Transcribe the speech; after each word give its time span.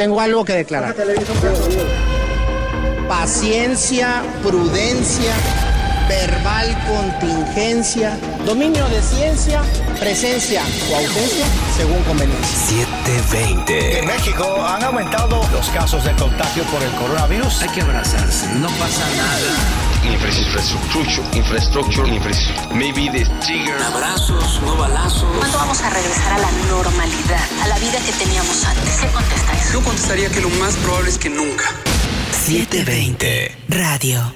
Tengo 0.00 0.18
algo 0.18 0.46
que 0.46 0.54
declarar. 0.54 0.96
Paciencia, 3.06 4.22
prudencia, 4.42 5.34
verbal 6.08 6.74
contingencia, 6.88 8.16
dominio 8.46 8.88
de 8.88 9.02
ciencia, 9.02 9.60
presencia 9.98 10.62
o 10.90 10.96
ausencia 10.96 11.44
según 11.76 12.02
conveniencia. 12.04 12.86
720. 13.04 13.98
En 13.98 14.06
México 14.06 14.66
han 14.66 14.84
aumentado 14.84 15.38
los 15.52 15.68
casos 15.68 16.02
de 16.02 16.12
contagio 16.12 16.62
por 16.72 16.82
el 16.82 16.92
coronavirus. 16.92 17.60
Hay 17.60 17.68
que 17.68 17.82
abrazarse, 17.82 18.46
no 18.54 18.68
pasa 18.68 19.04
nada. 19.18 19.89
Infrastructure, 20.02 21.22
infrastructure, 21.36 22.06
infrastructure. 22.06 22.74
Maybe 22.74 23.10
the 23.10 23.24
trigger. 23.44 23.76
Abrazos, 23.82 24.62
no 24.62 24.74
balazos. 24.76 25.36
¿Cuándo 25.36 25.58
vamos 25.58 25.82
a 25.82 25.90
regresar 25.90 26.32
a 26.32 26.38
la 26.38 26.50
normalidad, 26.68 27.40
a 27.62 27.68
la 27.68 27.78
vida 27.78 27.98
que 28.06 28.12
teníamos 28.12 28.64
antes? 28.64 28.96
¿Qué 28.98 29.08
contesta 29.08 29.52
eso? 29.52 29.72
Yo 29.74 29.82
contestaría 29.82 30.30
que 30.30 30.40
lo 30.40 30.48
más 30.50 30.74
probable 30.76 31.10
es 31.10 31.18
que 31.18 31.28
nunca. 31.28 31.64
720. 32.32 33.54
Radio. 33.68 34.32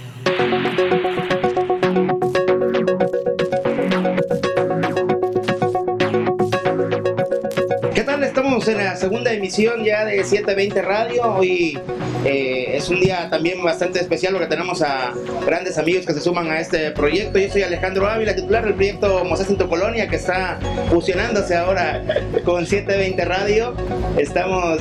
¿Qué 7.94 8.02
tal? 8.02 8.22
Estamos 8.22 8.68
en 8.68 8.78
la 8.78 8.96
segunda 8.96 9.32
emisión 9.32 9.82
ya 9.82 10.04
de 10.04 10.22
720 10.24 10.82
Radio. 10.82 11.22
Hoy 11.36 11.80
eh, 12.24 12.76
es 12.76 12.88
un 12.88 13.00
día 13.00 13.28
también 13.28 13.62
bastante 13.62 14.00
especial 14.00 14.32
porque 14.32 14.48
tenemos 14.48 14.80
a 14.80 15.12
grandes 15.44 15.76
amigos 15.76 16.06
que 16.06 16.14
se 16.14 16.20
suman 16.20 16.50
a 16.50 16.58
este 16.58 16.90
proyecto. 16.92 17.38
Yo 17.38 17.50
soy 17.50 17.62
Alejandro 17.62 18.08
Ávila, 18.08 18.34
titular 18.34 18.64
del 18.64 18.74
proyecto 18.74 19.24
Mosés 19.24 19.50
en 19.50 19.58
tu 19.58 19.68
Colonia, 19.68 20.08
que 20.08 20.16
está 20.16 20.58
fusionándose 20.88 21.54
ahora 21.54 22.02
con 22.44 22.64
720 22.64 23.24
Radio. 23.26 23.74
Estamos, 24.16 24.78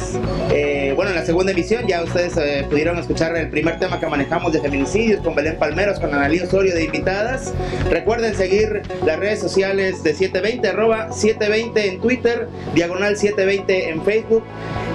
eh, 0.52 0.94
bueno, 0.96 1.12
en 1.12 1.18
la 1.18 1.26
segunda 1.26 1.52
emisión. 1.52 1.86
Ya 1.86 2.04
ustedes 2.04 2.38
eh, 2.38 2.66
pudieron 2.70 2.98
escuchar 2.98 3.36
el 3.36 3.50
primer 3.50 3.78
tema 3.78 4.00
que 4.00 4.08
manejamos 4.08 4.54
de 4.54 4.62
feminicidios 4.62 5.22
con 5.22 5.35
Belén 5.35 5.57
Palmeros, 5.57 6.00
con 6.00 6.13
Analía 6.13 6.44
Osorio 6.44 6.74
de 6.74 6.85
invitadas. 6.85 7.54
Recuerden 7.90 8.35
seguir 8.35 8.84
las 9.05 9.20
redes 9.20 9.40
sociales 9.40 10.02
de 10.02 10.13
720, 10.13 10.68
arroba 10.70 11.12
720 11.12 11.88
en 11.88 12.00
Twitter, 12.00 12.48
diagonal 12.74 13.18
720 13.18 13.90
en 13.90 14.04
Facebook. 14.05 14.44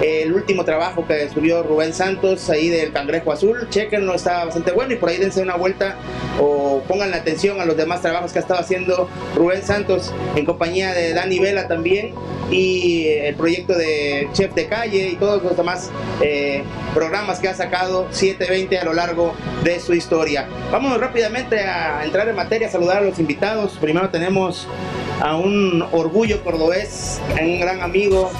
El 0.01 0.33
último 0.33 0.63
trabajo 0.63 1.05
que 1.05 1.29
subió 1.29 1.61
Rubén 1.61 1.93
Santos 1.93 2.38
ahí 2.49 2.69
del 2.69 2.93
Cangrejo 2.93 3.31
Azul, 3.31 3.67
chequenlo, 3.69 4.13
está 4.13 4.45
bastante 4.45 4.71
bueno 4.71 4.93
y 4.93 4.97
por 4.97 5.09
ahí 5.09 5.17
dense 5.17 5.41
una 5.41 5.55
vuelta 5.55 5.95
o 6.39 6.81
pongan 6.87 7.11
la 7.11 7.17
atención 7.17 7.59
a 7.59 7.65
los 7.65 7.75
demás 7.75 8.01
trabajos 8.01 8.31
que 8.31 8.39
ha 8.39 8.41
estado 8.41 8.59
haciendo 8.59 9.09
Rubén 9.35 9.63
Santos 9.63 10.13
en 10.35 10.45
compañía 10.45 10.93
de 10.93 11.13
Dani 11.13 11.39
Vela 11.39 11.67
también 11.67 12.13
y 12.51 13.07
el 13.07 13.35
proyecto 13.35 13.73
de 13.73 14.29
Chef 14.33 14.53
de 14.53 14.67
Calle 14.67 15.09
y 15.09 15.15
todos 15.15 15.43
los 15.43 15.55
demás 15.55 15.91
eh, 16.21 16.63
programas 16.93 17.39
que 17.39 17.47
ha 17.47 17.53
sacado 17.53 18.07
720 18.11 18.77
a 18.77 18.85
lo 18.85 18.93
largo 18.93 19.33
de 19.63 19.79
su 19.79 19.93
historia. 19.93 20.47
Vamos 20.71 20.99
rápidamente 20.99 21.59
a 21.59 22.03
entrar 22.03 22.27
en 22.27 22.35
materia, 22.35 22.67
a 22.67 22.71
saludar 22.71 22.97
a 22.97 23.01
los 23.01 23.19
invitados. 23.19 23.77
Primero 23.79 24.09
tenemos 24.09 24.67
a 25.21 25.35
un 25.35 25.83
orgullo 25.91 26.43
cordobés, 26.43 27.21
a 27.37 27.43
un 27.43 27.59
gran 27.59 27.81
amigo, 27.81 28.31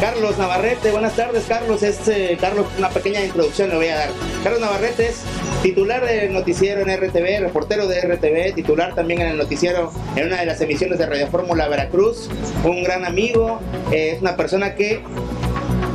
Carlos 0.00 0.36
Navarrete. 0.36 0.90
Buenas 0.90 1.16
tardes, 1.16 1.44
Carlos. 1.48 1.82
Es, 1.82 2.06
eh, 2.08 2.36
Carlos, 2.38 2.66
una 2.76 2.90
pequeña 2.90 3.24
introducción 3.24 3.70
le 3.70 3.76
voy 3.76 3.88
a 3.88 3.96
dar. 3.96 4.10
Carlos 4.42 4.60
Navarrete 4.60 5.08
es 5.08 5.22
titular 5.62 6.04
del 6.04 6.34
noticiero 6.34 6.82
en 6.82 6.94
RTV, 6.94 7.40
reportero 7.40 7.86
de 7.86 8.00
RTV, 8.00 8.54
titular 8.54 8.94
también 8.94 9.22
en 9.22 9.28
el 9.28 9.38
noticiero 9.38 9.90
en 10.14 10.26
una 10.26 10.40
de 10.40 10.46
las 10.46 10.60
emisiones 10.60 10.98
de 10.98 11.06
Radio 11.06 11.28
Fórmula 11.28 11.66
Veracruz, 11.68 12.28
un 12.64 12.82
gran 12.82 13.04
amigo, 13.04 13.60
eh, 13.90 14.12
es 14.14 14.20
una 14.20 14.36
persona 14.36 14.74
que 14.74 15.02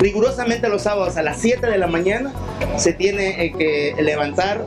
rigurosamente 0.01 0.67
los 0.67 0.81
sábados 0.81 1.15
a 1.17 1.21
las 1.21 1.39
7 1.39 1.67
de 1.67 1.77
la 1.77 1.87
mañana 1.87 2.33
se 2.77 2.93
tiene 2.93 3.45
eh, 3.45 3.53
que 3.57 4.01
levantar, 4.01 4.65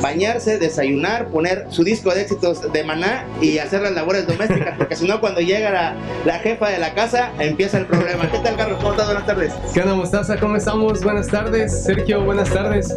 bañarse, 0.00 0.58
desayunar, 0.58 1.28
poner 1.28 1.66
su 1.70 1.84
disco 1.84 2.14
de 2.14 2.22
éxitos 2.22 2.72
de 2.72 2.84
maná 2.84 3.26
y 3.40 3.58
hacer 3.58 3.82
las 3.82 3.92
labores 3.92 4.26
domésticas, 4.26 4.76
porque 4.78 4.96
si 4.96 5.06
no 5.06 5.20
cuando 5.20 5.40
llega 5.40 5.96
la, 6.24 6.38
jefa 6.38 6.68
de 6.68 6.78
la 6.78 6.94
casa 6.94 7.32
empieza 7.38 7.78
el 7.78 7.86
problema. 7.86 8.30
¿Qué 8.30 8.38
tal 8.38 8.56
Carlos? 8.56 8.78
¿Cómo 8.78 8.92
estás? 8.92 9.06
Buenas 9.06 9.26
tardes. 9.26 9.52
¿Qué 9.74 9.80
onda 9.80 9.94
Mostaza? 9.94 10.36
¿Cómo 10.38 10.56
estamos? 10.56 11.02
Buenas 11.02 11.28
tardes. 11.28 11.84
Sergio, 11.84 12.24
buenas 12.24 12.50
tardes. 12.50 12.94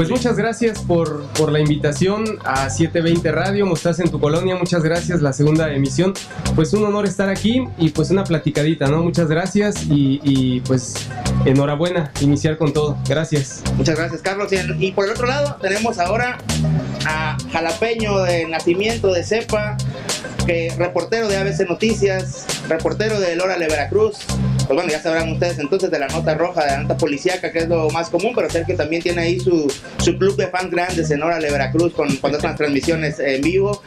Pues 0.00 0.08
muchas 0.08 0.34
gracias 0.38 0.80
por, 0.80 1.26
por, 1.34 1.52
la 1.52 1.60
invitación 1.60 2.24
a 2.42 2.70
720 2.70 3.32
Radio, 3.32 3.66
Mostaza 3.66 4.02
en 4.02 4.10
tu 4.10 4.18
colonia, 4.18 4.56
muchas 4.56 4.82
gracias, 4.82 5.20
la 5.20 5.34
segunda 5.34 5.70
emisión. 5.74 6.14
Pues 6.54 6.72
un 6.72 6.84
honor 6.84 7.04
estar 7.04 7.28
aquí 7.28 7.68
y 7.76 7.90
pues 7.90 8.10
una 8.10 8.24
platicadita, 8.24 8.86
¿no? 8.86 9.02
Muchas 9.02 9.28
gracias 9.28 9.82
y, 9.90 10.18
y 10.24 10.60
pues 10.60 11.06
enhorabuena, 11.44 12.12
iniciar 12.22 12.56
con 12.56 12.72
todo. 12.72 12.96
Gracias. 13.06 13.62
Muchas 13.76 13.98
gracias, 13.98 14.22
Carlos. 14.22 14.50
Y, 14.78 14.92
por 14.92 15.04
el 15.04 15.10
otro 15.10 15.26
lado 15.26 15.58
tenemos 15.60 15.98
ahora 15.98 16.38
a 17.04 17.36
Jalapeño 17.52 18.22
de 18.22 18.46
nacimiento 18.46 19.12
de 19.12 19.22
Cepa, 19.22 19.76
que 20.46 20.72
reportero 20.78 21.28
de 21.28 21.36
ABC 21.36 21.68
Noticias, 21.68 22.46
reportero 22.70 23.20
de 23.20 23.36
Lórale 23.36 23.68
Veracruz, 23.68 24.16
pues 24.70 24.76
bueno, 24.76 24.92
ya 24.92 25.02
sabrán 25.02 25.32
ustedes 25.32 25.58
entonces 25.58 25.90
de 25.90 25.98
la 25.98 26.06
nota 26.06 26.32
roja, 26.36 26.64
de 26.64 26.70
la 26.70 26.82
nota 26.82 26.96
policíaca, 26.96 27.50
que 27.50 27.58
es 27.58 27.68
lo 27.68 27.90
más 27.90 28.08
común, 28.08 28.30
pero 28.36 28.48
Sergio 28.48 28.76
también 28.76 29.02
tiene 29.02 29.22
ahí 29.22 29.40
su, 29.40 29.68
su 29.98 30.16
club 30.16 30.36
de 30.36 30.46
fans 30.46 30.70
grandes 30.70 31.10
en 31.10 31.24
Órale 31.24 31.50
Veracruz 31.50 31.92
con, 31.92 32.14
con 32.18 32.32
otras 32.32 32.54
transmisiones 32.54 33.18
en 33.18 33.42
vivo. 33.42 33.82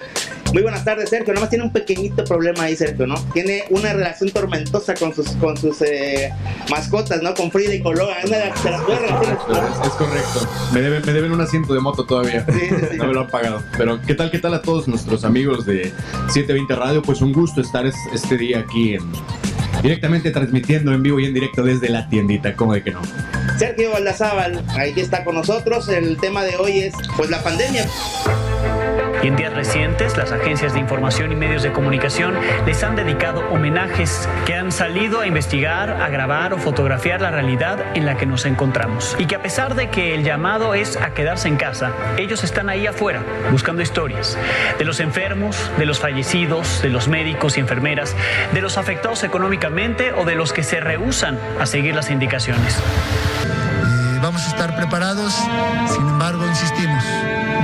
Muy 0.52 0.62
buenas 0.62 0.84
tardes, 0.84 1.10
Sergio. 1.10 1.34
Nomás 1.34 1.50
tiene 1.50 1.64
un 1.64 1.72
pequeñito 1.72 2.26
problema 2.26 2.64
ahí, 2.64 2.76
Sergio, 2.76 3.08
¿no? 3.08 3.16
Tiene 3.32 3.64
una 3.70 3.94
relación 3.94 4.30
tormentosa 4.32 4.94
con 4.94 5.16
sus, 5.16 5.30
con 5.38 5.56
sus 5.56 5.82
eh, 5.84 6.34
mascotas, 6.70 7.24
¿no? 7.24 7.34
Con 7.34 7.50
Frida 7.50 7.74
y 7.74 7.82
Coloa. 7.82 8.18
Una 8.26 8.38
de 8.38 8.50
las, 8.50 8.64
de 8.64 8.72
las 8.72 8.82
es, 8.82 9.88
es 9.88 9.94
correcto. 9.94 10.48
Me 10.74 10.82
deben, 10.82 11.02
me 11.06 11.14
deben 11.14 11.32
un 11.32 11.40
asiento 11.40 11.74
de 11.74 11.80
moto 11.80 12.06
todavía. 12.06 12.46
Sí, 12.46 12.60
sí, 12.60 12.76
sí. 12.92 12.98
No 12.98 13.08
me 13.08 13.14
lo 13.14 13.22
han 13.22 13.28
pagado. 13.28 13.64
Pero, 13.78 14.02
¿qué 14.06 14.16
tal, 14.16 14.30
qué 14.30 14.40
tal 14.40 14.54
a 14.54 14.62
todos 14.62 14.90
nuestros 14.90 15.24
amigos 15.24 15.66
de 15.66 15.94
720 16.28 16.76
Radio? 16.76 17.02
Pues 17.02 17.22
un 17.22 17.32
gusto 17.32 17.62
estar 17.62 17.86
es, 17.88 17.96
este 18.14 18.38
día 18.38 18.60
aquí 18.60 18.96
en, 18.96 19.12
directamente 19.84 20.32
transmitiendo 20.32 20.94
en 20.94 21.04
vivo 21.04 21.20
y 21.20 21.26
en 21.26 21.34
directo 21.34 21.62
desde 21.62 21.90
la 21.90 22.08
tiendita, 22.08 22.56
¿cómo 22.56 22.74
de 22.74 22.82
que 22.82 22.92
no? 22.92 23.02
Sergio 23.60 23.92
Valdazábal, 23.92 24.64
ahí 24.70 24.94
está 24.96 25.24
con 25.26 25.36
nosotros. 25.36 25.90
El 25.90 26.18
tema 26.18 26.44
de 26.44 26.56
hoy 26.56 26.80
es 26.80 26.94
pues 27.18 27.30
la 27.30 27.44
pandemia. 27.44 27.86
Y 29.24 29.28
en 29.28 29.38
días 29.38 29.54
recientes, 29.54 30.18
las 30.18 30.34
agencias 30.34 30.74
de 30.74 30.82
información 30.82 31.32
y 31.32 31.36
medios 31.36 31.64
de 31.64 31.72
comunicación 31.72 32.36
les 32.66 32.84
han 32.84 32.98
dedicado 32.98 33.40
homenajes 33.52 34.28
que 34.46 34.54
han 34.54 34.70
salido 34.70 35.22
a 35.22 35.28
investigar, 35.28 35.90
a 35.92 36.10
grabar 36.10 36.54
o 36.54 36.58
fotografiar 36.58 37.22
la 37.22 37.32
realidad 37.32 37.80
en 37.96 38.06
la 38.06 38.18
que 38.18 38.26
nos 38.26 38.46
encontramos. 38.46 39.16
Y 39.18 39.26
que 39.26 39.36
a 39.36 39.42
pesar 39.42 39.76
de 39.76 39.90
que 39.90 40.14
el 40.14 40.26
llamado 40.26 40.74
es 40.74 40.98
a 40.98 41.14
quedarse 41.14 41.48
en 41.48 41.56
casa, 41.56 41.94
ellos 42.18 42.44
están 42.44 42.68
ahí 42.68 42.86
afuera 42.86 43.24
buscando 43.50 43.82
historias 43.82 44.38
de 44.78 44.84
los 44.84 45.00
enfermos, 45.00 45.72
de 45.78 45.86
los 45.86 46.02
fallecidos, 46.02 46.82
de 46.82 46.90
los 46.90 47.08
médicos 47.08 47.56
y 47.56 47.62
enfermeras, 47.62 48.18
de 48.52 48.62
los 48.62 48.78
afectados 48.78 49.24
económicamente 49.24 50.12
o 50.12 50.26
de 50.26 50.36
los 50.36 50.52
que 50.52 50.64
se 50.64 50.82
rehusan 50.82 51.40
a 51.62 51.66
seguir 51.66 51.96
las 51.96 52.12
indicaciones. 52.12 52.76
Eh, 52.78 54.20
vamos 54.22 54.44
a 54.46 54.50
estar 54.50 54.76
preparados, 54.76 55.34
sin 55.88 56.10
embargo, 56.10 56.46
insistimos, 56.46 57.06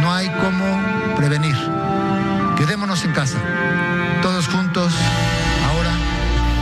no 0.02 0.14
hay 0.14 0.30
cómo 0.30 0.89
prevenir. 1.20 1.56
Quedémonos 2.58 3.04
en 3.04 3.12
casa, 3.12 3.38
todos 4.22 4.48
juntos, 4.48 4.94
ahora. 5.68 5.92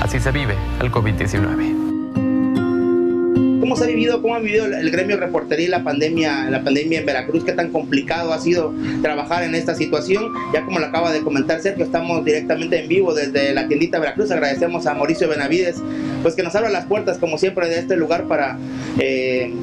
Así 0.01 0.19
se 0.19 0.31
vive 0.31 0.56
el 0.81 0.91
COVID-19. 0.91 3.59
¿Cómo 3.59 3.75
se 3.75 3.84
ha 3.84 3.88
vivido, 3.88 4.19
cómo 4.19 4.34
ha 4.34 4.40
vivido 4.40 4.66
el 4.66 4.90
gremio 4.90 5.18
reportería 5.18 5.68
y 5.68 5.69
la 5.69 5.84
pandemia, 5.84 6.50
la 6.50 6.63
pandemia 6.63 7.00
en 7.00 7.06
Veracruz? 7.06 7.44
¿Qué 7.44 7.51
tan 7.51 7.72
complicado 7.72 8.34
ha 8.34 8.40
sido 8.40 8.73
trabajar 9.03 9.44
en 9.44 9.53
esta 9.53 9.75
situación? 9.75 10.34
Ya 10.51 10.66
como 10.66 10.79
lo 10.79 10.88
acaba 10.88 11.12
de 11.12 11.22
comentar 11.22 11.62
Sergio, 11.62 11.85
estamos 11.85 12.25
directamente 12.25 12.79
en 12.79 12.88
vivo 12.88 13.13
desde 13.13 13.53
la 13.53 13.68
tiendita 13.68 14.00
Veracruz. 14.00 14.31
Agradecemos 14.31 14.88
a 14.88 14.95
Mauricio 14.95 15.29
Benavides, 15.29 15.84
pues 16.24 16.34
que 16.34 16.41
nos 16.41 16.56
abra 16.56 16.69
las 16.69 16.85
puertas, 16.85 17.19
como 17.19 17.38
siempre, 17.38 17.69
de 17.69 17.78
este 17.78 17.95
lugar 17.95 18.24
para 18.24 18.57
eh, 18.98 19.54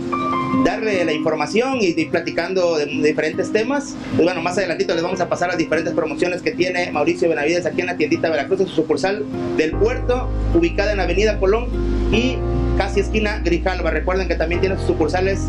darle 0.63 1.05
la 1.05 1.13
información 1.13 1.79
y 1.81 1.93
platicando 2.07 2.77
de, 2.77 2.87
de 2.87 3.09
diferentes 3.09 3.51
temas. 3.51 3.97
Pues 4.17 4.25
bueno, 4.25 4.43
más 4.43 4.59
adelantito 4.59 4.95
les 4.95 5.03
vamos 5.03 5.21
a 5.21 5.29
pasar 5.29 5.49
las 5.49 5.59
diferentes 5.59 5.93
promociones 5.95 6.43
que 6.43 6.53
tiene 6.53 6.91
Mauricio 6.93 7.29
Benavides 7.29 7.67
aquí 7.67 7.81
en 7.81 7.87
la 7.87 7.97
tiendita 7.97 8.31
Veracruz, 8.31 8.61
en 8.61 8.67
su 8.67 8.75
sucursal 8.75 9.25
del 9.57 9.73
puerto, 9.73 10.29
ubicada 10.55 10.93
en 10.93 11.01
Avenida 11.01 11.39
Colón 11.39 11.67
y 12.13 12.37
casi 12.77 13.01
esquina 13.01 13.41
Grijalva. 13.45 13.91
Recuerden 13.91 14.29
que 14.29 14.35
también 14.35 14.61
tiene 14.61 14.77
sus 14.77 14.87
sucursales 14.87 15.49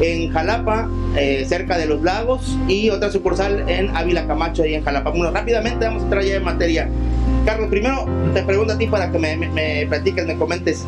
en 0.00 0.30
Jalapa, 0.30 0.88
eh, 1.16 1.44
cerca 1.48 1.76
de 1.76 1.86
los 1.86 2.02
lagos, 2.02 2.56
y 2.68 2.90
otra 2.90 3.10
sucursal 3.10 3.68
en 3.68 3.96
Ávila 3.96 4.28
Camacho, 4.28 4.62
ahí 4.62 4.74
en 4.74 4.84
Jalapa. 4.84 5.10
Bueno, 5.10 5.32
rápidamente 5.32 5.86
vamos 5.86 6.02
a 6.02 6.04
entrar 6.04 6.22
ya 6.22 6.36
en 6.36 6.44
materia. 6.44 6.88
Carlos, 7.44 7.68
primero 7.68 8.06
te 8.32 8.42
pregunto 8.42 8.74
a 8.74 8.78
ti 8.78 8.86
para 8.86 9.10
que 9.10 9.18
me, 9.18 9.36
me, 9.36 9.48
me 9.48 9.86
platiques, 9.88 10.24
me 10.26 10.36
comentes. 10.36 10.84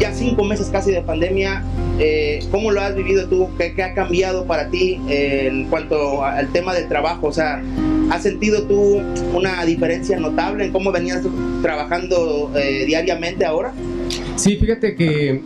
Ya 0.00 0.12
cinco 0.12 0.44
meses 0.44 0.70
casi 0.70 0.90
de 0.90 1.02
pandemia, 1.02 1.62
eh, 2.00 2.40
¿cómo 2.50 2.70
lo 2.70 2.80
has 2.80 2.96
vivido 2.96 3.28
tú? 3.28 3.50
¿Qué, 3.58 3.74
¿Qué, 3.74 3.82
ha 3.82 3.94
cambiado 3.94 4.46
para 4.46 4.70
ti 4.70 4.98
eh, 5.08 5.48
en 5.50 5.66
cuanto 5.66 6.24
al 6.24 6.50
tema 6.50 6.74
del 6.74 6.88
trabajo? 6.88 7.26
O 7.26 7.32
sea, 7.32 7.62
¿has 8.10 8.22
sentido 8.22 8.62
tú 8.62 9.02
una 9.34 9.64
diferencia 9.66 10.18
notable 10.18 10.64
en 10.64 10.72
cómo 10.72 10.92
venías 10.92 11.20
trabajando 11.62 12.50
eh, 12.56 12.84
diariamente 12.86 13.44
ahora? 13.44 13.74
Sí, 14.36 14.56
fíjate 14.56 14.96
que 14.96 15.30
eh, 15.30 15.42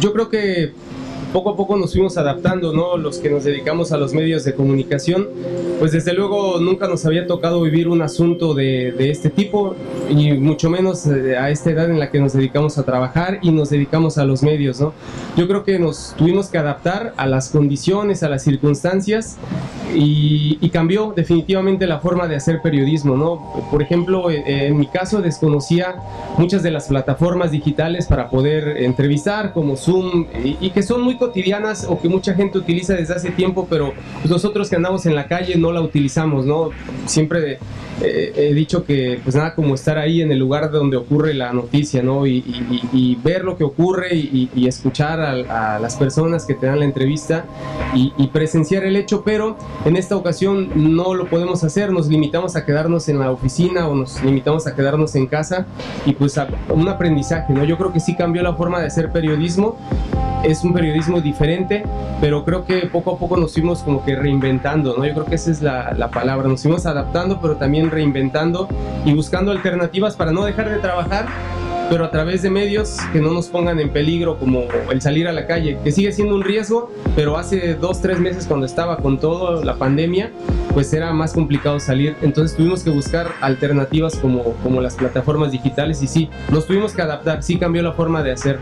yo 0.00 0.12
creo 0.12 0.28
que 0.28 0.72
poco 1.34 1.50
a 1.50 1.56
poco 1.56 1.76
nos 1.76 1.90
fuimos 1.92 2.16
adaptando, 2.16 2.72
¿no? 2.72 2.96
Los 2.96 3.18
que 3.18 3.28
nos 3.28 3.42
dedicamos 3.42 3.90
a 3.90 3.96
los 3.96 4.14
medios 4.14 4.44
de 4.44 4.54
comunicación, 4.54 5.26
pues 5.80 5.90
desde 5.90 6.12
luego 6.12 6.60
nunca 6.60 6.86
nos 6.86 7.04
había 7.06 7.26
tocado 7.26 7.60
vivir 7.60 7.88
un 7.88 8.02
asunto 8.02 8.54
de, 8.54 8.92
de 8.92 9.10
este 9.10 9.30
tipo 9.30 9.74
y 10.08 10.32
mucho 10.34 10.70
menos 10.70 11.04
eh, 11.06 11.36
a 11.36 11.50
esta 11.50 11.72
edad 11.72 11.90
en 11.90 11.98
la 11.98 12.12
que 12.12 12.20
nos 12.20 12.34
dedicamos 12.34 12.78
a 12.78 12.84
trabajar 12.84 13.40
y 13.42 13.50
nos 13.50 13.70
dedicamos 13.70 14.16
a 14.16 14.24
los 14.24 14.44
medios, 14.44 14.80
¿no? 14.80 14.92
Yo 15.36 15.48
creo 15.48 15.64
que 15.64 15.76
nos 15.80 16.14
tuvimos 16.16 16.50
que 16.50 16.58
adaptar 16.58 17.14
a 17.16 17.26
las 17.26 17.48
condiciones, 17.48 18.22
a 18.22 18.28
las 18.28 18.44
circunstancias 18.44 19.36
y, 19.92 20.58
y 20.60 20.70
cambió 20.70 21.12
definitivamente 21.16 21.88
la 21.88 21.98
forma 21.98 22.28
de 22.28 22.36
hacer 22.36 22.62
periodismo, 22.62 23.16
¿no? 23.16 23.64
Por 23.72 23.82
ejemplo, 23.82 24.30
eh, 24.30 24.68
en 24.68 24.78
mi 24.78 24.86
caso 24.86 25.20
desconocía 25.20 25.96
muchas 26.38 26.62
de 26.62 26.70
las 26.70 26.86
plataformas 26.86 27.50
digitales 27.50 28.06
para 28.06 28.30
poder 28.30 28.76
entrevistar 28.84 29.52
como 29.52 29.76
Zoom 29.76 30.26
y, 30.44 30.58
y 30.60 30.70
que 30.70 30.84
son 30.84 31.02
muy 31.02 31.16
cotidianas 31.28 31.86
o 31.88 31.98
que 32.00 32.08
mucha 32.08 32.34
gente 32.34 32.58
utiliza 32.58 32.94
desde 32.94 33.14
hace 33.14 33.30
tiempo, 33.30 33.66
pero 33.70 33.92
pues 34.20 34.30
nosotros 34.30 34.68
que 34.68 34.76
andamos 34.76 35.06
en 35.06 35.14
la 35.14 35.26
calle 35.26 35.56
no 35.56 35.72
la 35.72 35.80
utilizamos, 35.80 36.44
¿no? 36.46 36.70
Siempre 37.06 37.58
eh, 38.02 38.32
he 38.36 38.54
dicho 38.54 38.84
que 38.84 39.20
pues 39.22 39.34
nada 39.36 39.54
como 39.54 39.74
estar 39.74 39.96
ahí 39.98 40.20
en 40.20 40.30
el 40.32 40.38
lugar 40.38 40.70
donde 40.70 40.96
ocurre 40.96 41.32
la 41.32 41.52
noticia, 41.52 42.02
¿no? 42.02 42.26
Y, 42.26 42.38
y- 42.38 42.80
y 42.92 43.14
ver 43.22 43.44
lo 43.44 43.56
que 43.56 43.64
ocurre 43.64 44.14
y, 44.14 44.50
y 44.54 44.66
escuchar 44.66 45.20
a, 45.20 45.74
a 45.76 45.78
las 45.78 45.96
personas 45.96 46.44
que 46.44 46.54
te 46.54 46.66
dan 46.66 46.78
la 46.80 46.84
entrevista 46.84 47.44
y, 47.94 48.12
presenciar 48.34 48.82
el 48.84 48.96
hecho, 48.96 49.22
pero 49.24 49.56
en 49.84 49.94
esta 49.96 50.16
ocasión 50.16 50.68
no 50.74 51.14
lo 51.14 51.26
podemos 51.26 51.62
hacer, 51.62 51.92
nos 51.92 52.08
limitamos 52.08 52.56
a 52.56 52.64
quedarnos 52.66 53.08
en 53.08 53.20
la 53.20 53.30
oficina 53.30 53.86
o 53.88 53.94
nos 53.94 54.20
limitamos 54.24 54.66
a 54.66 54.74
quedarnos 54.74 55.14
en 55.14 55.26
casa 55.28 55.66
y 56.04 56.12
pues 56.14 56.36
a 56.36 56.48
un 56.70 56.88
aprendizaje, 56.88 57.52
¿no? 57.52 57.62
Yo 57.64 57.78
creo 57.78 57.92
que 57.92 58.00
sí 58.00 58.16
cambió 58.16 58.42
la 58.42 58.54
forma 58.54 58.80
de 58.80 58.86
hacer 58.88 59.12
periodismo 59.12 59.76
es 60.42 60.62
un 60.62 60.74
periodismo 60.74 61.13
diferente, 61.20 61.84
pero 62.20 62.44
creo 62.44 62.64
que 62.64 62.86
poco 62.86 63.14
a 63.14 63.18
poco 63.18 63.36
nos 63.36 63.52
fuimos 63.52 63.82
como 63.82 64.04
que 64.04 64.16
reinventando, 64.16 64.96
¿no? 64.96 65.04
Yo 65.04 65.12
creo 65.14 65.26
que 65.26 65.34
esa 65.34 65.50
es 65.50 65.62
la, 65.62 65.94
la 65.96 66.10
palabra, 66.10 66.48
nos 66.48 66.62
fuimos 66.62 66.86
adaptando, 66.86 67.40
pero 67.40 67.56
también 67.56 67.90
reinventando 67.90 68.68
y 69.04 69.12
buscando 69.14 69.50
alternativas 69.50 70.16
para 70.16 70.32
no 70.32 70.44
dejar 70.44 70.70
de 70.70 70.78
trabajar, 70.78 71.26
pero 71.90 72.04
a 72.04 72.10
través 72.10 72.42
de 72.42 72.50
medios 72.50 72.96
que 73.12 73.20
no 73.20 73.32
nos 73.32 73.48
pongan 73.48 73.78
en 73.78 73.90
peligro, 73.90 74.38
como 74.38 74.64
el 74.90 75.02
salir 75.02 75.28
a 75.28 75.32
la 75.32 75.46
calle, 75.46 75.78
que 75.84 75.92
sigue 75.92 76.12
siendo 76.12 76.34
un 76.34 76.42
riesgo, 76.42 76.90
pero 77.14 77.36
hace 77.36 77.74
dos, 77.74 78.00
tres 78.00 78.18
meses 78.18 78.46
cuando 78.46 78.66
estaba 78.66 78.96
con 78.96 79.18
todo 79.18 79.62
la 79.62 79.76
pandemia, 79.76 80.30
pues 80.72 80.92
era 80.92 81.12
más 81.12 81.32
complicado 81.32 81.78
salir, 81.80 82.16
entonces 82.22 82.56
tuvimos 82.56 82.82
que 82.82 82.90
buscar 82.90 83.32
alternativas 83.40 84.16
como, 84.16 84.42
como 84.62 84.80
las 84.80 84.94
plataformas 84.94 85.52
digitales 85.52 86.02
y 86.02 86.06
sí, 86.06 86.30
nos 86.50 86.66
tuvimos 86.66 86.92
que 86.92 87.02
adaptar, 87.02 87.42
sí 87.42 87.58
cambió 87.58 87.82
la 87.82 87.92
forma 87.92 88.22
de 88.22 88.32
hacer 88.32 88.58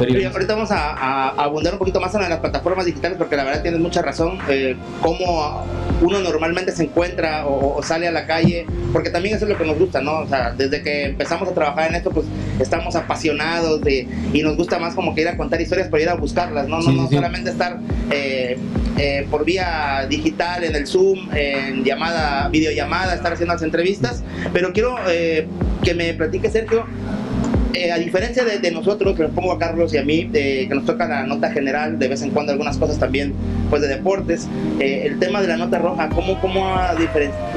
Y 0.00 0.24
ahorita 0.24 0.54
vamos 0.54 0.70
a, 0.70 0.90
a- 0.92 1.28
a 1.30 1.44
abundar 1.44 1.72
un 1.72 1.78
poquito 1.78 2.00
más 2.00 2.14
en 2.14 2.20
las 2.22 2.38
plataformas 2.38 2.86
digitales 2.86 3.18
porque 3.18 3.36
la 3.36 3.44
verdad 3.44 3.62
tienes 3.62 3.80
mucha 3.80 4.00
razón. 4.02 4.38
Eh, 4.48 4.76
cómo 5.02 5.64
uno 6.00 6.20
normalmente 6.20 6.72
se 6.72 6.84
encuentra 6.84 7.46
o, 7.46 7.76
o 7.78 7.82
sale 7.82 8.06
a 8.06 8.12
la 8.12 8.26
calle, 8.26 8.66
porque 8.92 9.10
también 9.10 9.34
eso 9.36 9.44
es 9.44 9.50
lo 9.50 9.58
que 9.58 9.64
nos 9.64 9.78
gusta, 9.78 10.00
¿no? 10.00 10.20
O 10.20 10.28
sea, 10.28 10.52
desde 10.56 10.82
que 10.82 11.06
empezamos 11.06 11.48
a 11.48 11.52
trabajar 11.54 11.88
en 11.90 11.96
esto, 11.96 12.10
pues 12.10 12.26
estamos 12.60 12.94
apasionados 12.94 13.80
de, 13.80 14.06
y 14.32 14.42
nos 14.42 14.56
gusta 14.56 14.78
más 14.78 14.94
como 14.94 15.14
que 15.14 15.22
ir 15.22 15.28
a 15.28 15.36
contar 15.36 15.60
historias, 15.60 15.88
pero 15.90 16.02
ir 16.02 16.08
a 16.08 16.14
buscarlas, 16.14 16.68
¿no? 16.68 16.76
No, 16.76 16.82
Sí, 16.82 16.94
no 16.94 17.08
sí. 17.08 17.14
solamente 17.16 17.50
estar 17.50 17.78
eh, 18.10 18.56
eh, 18.96 19.26
por 19.30 19.44
vía 19.44 20.06
digital, 20.08 20.62
en 20.64 20.76
el 20.76 20.86
Zoom, 20.86 21.28
en 21.34 21.84
llamada, 21.84 22.48
videollamada, 22.48 23.14
estar 23.14 23.32
haciendo 23.32 23.54
las 23.54 23.62
entrevistas, 23.62 24.22
pero 24.52 24.72
quiero 24.72 24.96
eh, 25.08 25.46
que 25.82 25.94
me 25.94 26.14
platique, 26.14 26.48
Sergio, 26.50 26.84
eh, 27.84 27.92
a 27.92 27.98
diferencia 27.98 28.44
de, 28.44 28.58
de 28.58 28.70
nosotros, 28.70 29.16
que 29.16 29.22
nos 29.22 29.32
pongo 29.32 29.52
a 29.52 29.58
Carlos 29.58 29.92
y 29.94 29.98
a 29.98 30.04
mí, 30.04 30.28
que 30.30 30.68
nos 30.70 30.84
toca 30.84 31.06
la 31.06 31.26
nota 31.26 31.50
general, 31.50 31.98
de 31.98 32.08
vez 32.08 32.22
en 32.22 32.30
cuando 32.30 32.52
algunas 32.52 32.76
cosas 32.76 32.98
también, 32.98 33.34
pues 33.68 33.82
de 33.82 33.88
deportes, 33.88 34.48
eh, 34.80 35.04
el 35.06 35.18
tema 35.18 35.40
de 35.40 35.48
la 35.48 35.56
nota 35.56 35.78
roja, 35.78 36.08
¿cómo, 36.08 36.40
cómo 36.40 36.66
ha? 36.68 36.94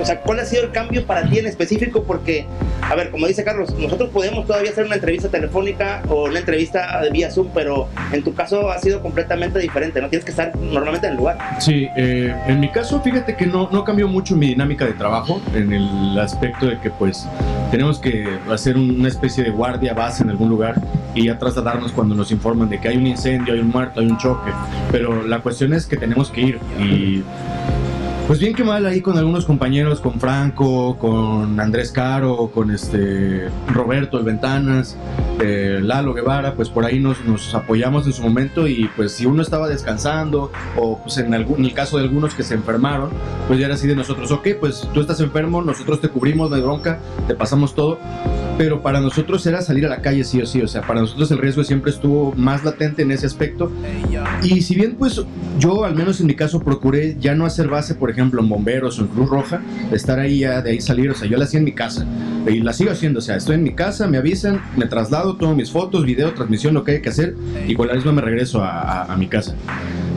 O 0.02 0.06
sea, 0.06 0.20
¿cuál 0.22 0.40
ha 0.40 0.46
sido 0.46 0.64
el 0.64 0.72
cambio 0.72 1.06
para 1.06 1.24
ti 1.30 1.40
en 1.40 1.48
específico? 1.48 2.04
Porque, 2.04 2.46
a 2.90 2.96
ver, 2.96 3.10
como 3.12 3.28
dice 3.28 3.44
Carlos, 3.44 3.74
nosotros 3.78 4.10
podemos 4.10 4.46
todavía 4.46 4.72
hacer 4.72 4.86
una 4.86 4.96
entrevista 4.96 5.30
telefónica 5.30 6.02
o 6.10 6.26
una 6.26 6.40
entrevista 6.40 7.02
vía 7.12 7.32
Zoom, 7.32 7.50
pero 7.54 7.88
en 8.12 8.24
tu 8.24 8.34
caso 8.34 8.70
ha 8.72 8.78
sido 8.80 9.02
completamente 9.02 9.60
diferente, 9.60 10.02
¿no? 10.02 10.10
Tienes 10.10 10.26
que 10.26 10.32
estar 10.32 10.56
normalmente 10.58 11.08
en 11.08 11.14
el 11.14 11.18
lugar. 11.18 11.38
Sí, 11.60 11.88
eh, 11.96 12.34
en 12.48 12.60
mi 12.60 12.70
caso, 12.70 13.02
fíjate 13.02 13.36
que 13.36 13.46
no, 13.46 13.70
no 13.72 13.84
cambió 13.84 14.08
mucho 14.08 14.36
mi 14.36 14.48
dinámica 14.48 14.86
de 14.86 14.94
trabajo 14.94 15.42
en 15.56 15.74
el 15.74 16.20
aspecto 16.20 16.66
de 16.68 16.80
que 16.80 16.90
pues 16.90 17.28
tenemos 17.72 18.00
que 18.00 18.28
hacer 18.52 18.76
un- 18.76 19.00
una 19.00 19.08
especie 19.08 19.44
de 19.44 19.50
guardia 19.50 19.94
base 19.94 20.24
en 20.24 20.30
algún 20.30 20.50
lugar 20.50 20.76
y 21.16 21.26
ya 21.26 21.38
trasladarnos 21.38 21.92
cuando 21.92 22.16
nos 22.16 22.32
informan 22.32 22.70
de 22.70 22.80
que 22.80 22.88
hay 22.90 22.98
un 22.98 23.08
incendio, 23.08 23.54
hay 23.54 23.60
un 23.60 23.70
muerto, 23.70 24.00
hay 24.00 24.08
un 24.08 24.18
choque. 24.18 24.52
Pero 24.92 25.26
la 25.28 25.40
cuestión 25.40 25.74
es 25.74 25.86
que 25.86 25.98
tenemos 26.02 26.32
que 26.32 26.42
ir. 26.42 26.60
Y 26.80 27.24
pues 28.28 28.40
bien 28.40 28.56
que 28.56 28.64
mal 28.64 28.86
ahí 28.86 29.02
con 29.02 29.18
algunos 29.18 29.46
compañeros, 29.46 30.00
con 30.00 30.20
Franco, 30.20 30.98
con 30.98 31.60
Andrés 31.60 31.92
Caro, 31.92 32.50
con 32.54 32.72
este 32.72 33.50
Roberto 33.68 34.18
el 34.18 34.24
Ventanas, 34.24 34.98
eh, 35.40 35.80
Lalo 35.82 36.14
Guevara, 36.14 36.56
pues 36.56 36.70
por 36.70 36.86
ahí 36.86 37.00
nos, 37.00 37.24
nos 37.26 37.54
apoyamos 37.54 38.08
en 38.08 38.14
su 38.14 38.24
momento 38.24 38.68
y 38.68 38.90
pues 38.96 39.12
si 39.12 39.26
uno 39.26 39.42
estaba 39.42 39.68
descansando 39.68 40.52
o 40.76 41.00
pues 41.04 41.18
en, 41.18 41.34
algún, 41.34 41.60
en 41.60 41.66
el 41.66 41.74
caso 41.74 41.98
de 41.98 42.04
algunos 42.04 42.34
que 42.34 42.44
se 42.44 42.56
enfermaron, 42.56 43.10
pues 43.48 43.60
ya 43.60 43.66
era 43.66 43.76
así 43.76 43.88
de 43.88 43.96
nosotros, 43.96 44.32
ok, 44.32 44.48
pues 44.60 44.88
tú 44.94 45.02
estás 45.02 45.20
enfermo, 45.20 45.62
nosotros 45.62 46.02
te 46.02 46.10
cubrimos, 46.10 46.50
no 46.50 46.56
hay 46.56 46.62
bronca, 46.62 47.00
te 47.28 47.36
pasamos 47.36 47.76
todo, 47.76 48.00
pero 48.62 48.84
para 48.84 49.02
nosotros 49.02 49.44
era 49.48 49.60
salir 49.64 49.88
a 49.88 49.90
la 49.90 50.04
calle 50.04 50.24
sí 50.24 50.40
o 50.40 50.46
sí, 50.46 50.62
o 50.62 50.68
sea, 50.68 50.84
para 50.84 51.02
nosotros 51.02 51.32
el 51.32 51.40
riesgo 51.40 51.64
siempre 51.64 51.90
estuvo 51.90 52.32
más 52.38 52.64
latente 52.64 53.02
en 53.02 53.10
ese 53.10 53.26
aspecto 53.26 53.72
y 54.44 54.62
si 54.62 54.76
bien 54.76 54.98
pues 55.00 55.20
yo 55.58 55.84
al 55.84 55.96
menos 55.96 56.22
en 56.22 56.28
mi 56.28 56.36
caso 56.36 56.60
procuré 56.60 57.18
ya 57.20 57.34
no 57.34 57.48
hacer 57.48 57.70
base, 57.70 57.96
por 57.96 58.12
ejemplo, 58.12 58.40
en 58.40 58.50
bomberos 58.50 59.00
o 59.00 59.02
en 59.02 59.08
Cruz 59.08 59.30
Roja, 59.32 59.62
estar 59.92 60.20
ahí 60.20 60.42
ya, 60.42 60.62
de 60.62 60.70
ahí 60.70 60.80
salir, 60.82 61.10
o 61.10 61.16
sea, 61.16 61.28
yo 61.28 61.38
la 61.38 61.46
hacía 61.46 61.58
en 61.58 61.64
mi 61.66 61.72
casa 61.72 62.06
y 62.48 62.60
la 62.60 62.72
sigo 62.74 62.92
haciendo, 62.92 63.18
o 63.18 63.22
sea, 63.24 63.36
estoy 63.36 63.56
en 63.56 63.64
mi 63.64 63.74
casa, 63.74 64.08
me 64.08 64.18
avisan, 64.20 64.62
me 64.78 64.86
traslado, 64.86 65.38
tomo 65.38 65.56
mis 65.56 65.72
fotos, 65.72 66.06
video, 66.06 66.32
transmisión, 66.36 66.76
lo 66.76 66.84
que 66.84 66.92
hay 66.92 67.02
que 67.02 67.10
hacer 67.10 67.36
y 67.68 67.74
con 67.74 67.88
la 67.88 67.96
misma 67.96 68.12
me 68.12 68.22
regreso 68.22 68.64
a, 68.64 68.80
a- 68.80 69.12
a 69.12 69.18
mi 69.18 69.26
casa. 69.26 69.56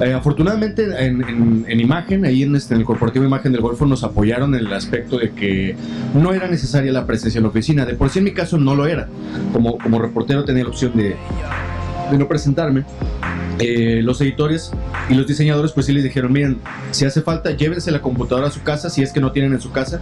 Eh, 0.01 0.13
afortunadamente 0.13 0.85
en, 1.07 1.23
en- 1.23 1.65
en 1.69 1.81
imagen, 1.81 2.25
ahí 2.25 2.43
en, 2.43 2.57
este, 2.57 2.75
en 2.75 2.81
el 2.81 2.87
corporativo 2.87 3.25
Imagen 3.25 3.53
del 3.53 3.61
Golfo 3.61 3.87
nos 3.87 4.03
apoyaron 4.03 4.55
en 4.55 4.67
el 4.67 4.73
aspecto 4.73 5.19
de 5.19 5.31
que 5.31 5.77
no 6.15 6.33
era 6.33 6.49
necesaria 6.49 6.91
la 6.93 7.07
presencia 7.07 7.39
en 7.39 7.45
la 7.45 7.51
oficina, 7.51 7.87
de 7.87 7.95
por 7.95 8.11
sí 8.11 8.19
en 8.19 8.25
mi 8.25 8.33
caso 8.33 8.59
no 8.59 8.75
lo 8.75 8.87
era, 8.87 9.09
como, 9.53 9.79
como 9.79 10.01
reportero 10.01 10.45
tenía 10.45 10.65
la 10.65 10.71
opción 10.71 10.93
de 10.97 11.15
no 12.19 12.27
presentarme. 12.29 12.85
Eh, 13.61 14.01
los 14.03 14.21
editores 14.21 14.73
y 15.09 15.15
los 15.15 15.27
diseñadores 15.27 15.73
pues 15.73 15.87
sí 15.87 15.93
les 15.93 16.03
dijeron, 16.03 16.33
miren, 16.33 16.59
si 16.91 17.05
hace 17.05 17.23
falta, 17.23 17.53
llévense 17.53 17.91
la 17.93 18.01
computadora 18.03 18.49
a 18.49 18.51
su 18.51 18.63
casa, 18.63 18.91
si 18.91 19.03
es 19.03 19.13
que 19.13 19.21
no 19.21 19.31
tienen 19.33 19.53
en 19.53 19.61
su 19.61 19.71
casa, 19.71 20.01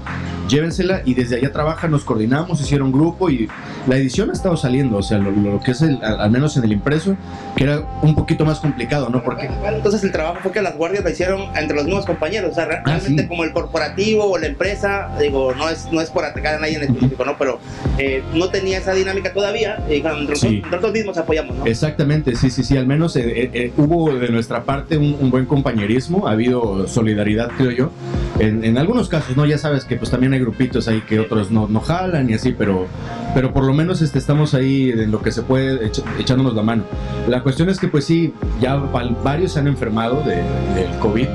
llévensela 0.48 1.02
y 1.04 1.14
desde 1.14 1.36
allá 1.36 1.52
trabajan, 1.52 1.90
nos 1.90 2.04
coordinamos, 2.04 2.60
hicieron 2.60 2.92
grupo 2.92 3.30
y 3.30 3.48
la 3.86 3.96
edición 3.96 4.30
ha 4.30 4.32
estado 4.32 4.56
saliendo, 4.56 4.96
o 4.96 5.02
sea, 5.02 5.18
lo, 5.18 5.30
lo 5.30 5.60
que 5.60 5.72
es 5.72 5.82
el, 5.82 5.98
al 6.02 6.30
menos 6.30 6.56
en 6.56 6.64
el 6.64 6.72
impreso, 6.72 7.16
que 7.56 7.64
era 7.64 7.80
un 8.02 8.14
poquito 8.14 8.44
más 8.44 8.58
complicado, 8.60 9.08
¿no? 9.10 9.22
Porque 9.22 9.48
Entonces 9.66 10.02
el 10.04 10.12
trabajo 10.12 10.38
fue 10.42 10.52
que 10.52 10.62
las 10.62 10.76
guardias 10.76 11.04
lo 11.04 11.10
hicieron 11.10 11.42
entre 11.56 11.76
los 11.76 11.84
mismos 11.84 12.06
compañeros, 12.06 12.52
o 12.52 12.54
sea, 12.54 12.64
re- 12.64 12.82
realmente 12.84 13.28
como 13.28 13.44
el 13.44 13.52
corporativo 13.52 14.24
o 14.24 14.38
la 14.38 14.46
empresa, 14.46 15.10
digo, 15.20 15.54
no 15.54 15.68
es, 15.68 15.88
no 15.92 16.00
es 16.00 16.10
por 16.10 16.24
atacar 16.24 16.54
a 16.54 16.58
nadie 16.60 16.76
en 16.76 16.82
específico, 16.84 17.24
¿no? 17.24 17.36
Pero 17.38 17.58
eh, 17.98 18.22
no 18.34 18.48
tenía 18.48 18.78
esa 18.78 18.94
dinámica 18.94 19.32
todavía 19.32 19.82
y 19.90 19.96
entre, 19.96 20.12
nosotros- 20.12 20.40
Sí. 20.40 20.46
entre 20.56 20.70
nosotros 20.70 20.92
mismos 20.92 21.18
apoyamos, 21.18 21.56
¿no? 21.56 21.66
Exactamente, 21.66 22.34
sí, 22.36 22.50
sí, 22.50 22.62
sí, 22.64 22.76
al 22.76 22.86
menos 22.86 23.14
eh, 23.16 23.41
eh, 23.44 23.50
eh, 23.54 23.72
hubo 23.76 24.12
de 24.14 24.28
nuestra 24.30 24.64
parte 24.64 24.96
un, 24.96 25.16
un 25.20 25.30
buen 25.30 25.46
compañerismo, 25.46 26.26
ha 26.28 26.32
habido 26.32 26.86
solidaridad, 26.88 27.50
creo 27.56 27.70
yo. 27.70 27.90
En, 28.38 28.64
en 28.64 28.78
algunos 28.78 29.08
casos, 29.08 29.36
¿no? 29.36 29.44
Ya 29.46 29.58
sabes 29.58 29.84
que 29.84 29.96
pues 29.96 30.10
también 30.10 30.32
hay 30.32 30.40
grupitos 30.40 30.88
ahí 30.88 31.02
que 31.08 31.20
otros 31.20 31.50
no, 31.50 31.68
no 31.68 31.80
jalan 31.80 32.28
y 32.30 32.34
así, 32.34 32.52
pero, 32.56 32.86
pero 33.34 33.52
por 33.52 33.64
lo 33.64 33.72
menos 33.74 34.00
este, 34.02 34.18
estamos 34.18 34.54
ahí 34.54 34.90
en 34.90 35.10
lo 35.10 35.20
que 35.22 35.30
se 35.32 35.42
puede 35.42 35.86
echa- 35.86 36.02
echándonos 36.18 36.54
la 36.54 36.62
mano. 36.62 36.84
La 37.28 37.42
cuestión 37.42 37.68
es 37.68 37.78
que 37.78 37.88
pues 37.88 38.04
sí, 38.04 38.32
ya 38.60 38.76
varios 38.76 39.52
se 39.52 39.60
han 39.60 39.66
enfermado 39.66 40.22
de- 40.22 40.36
del 40.74 40.98
COVID. 41.00 41.26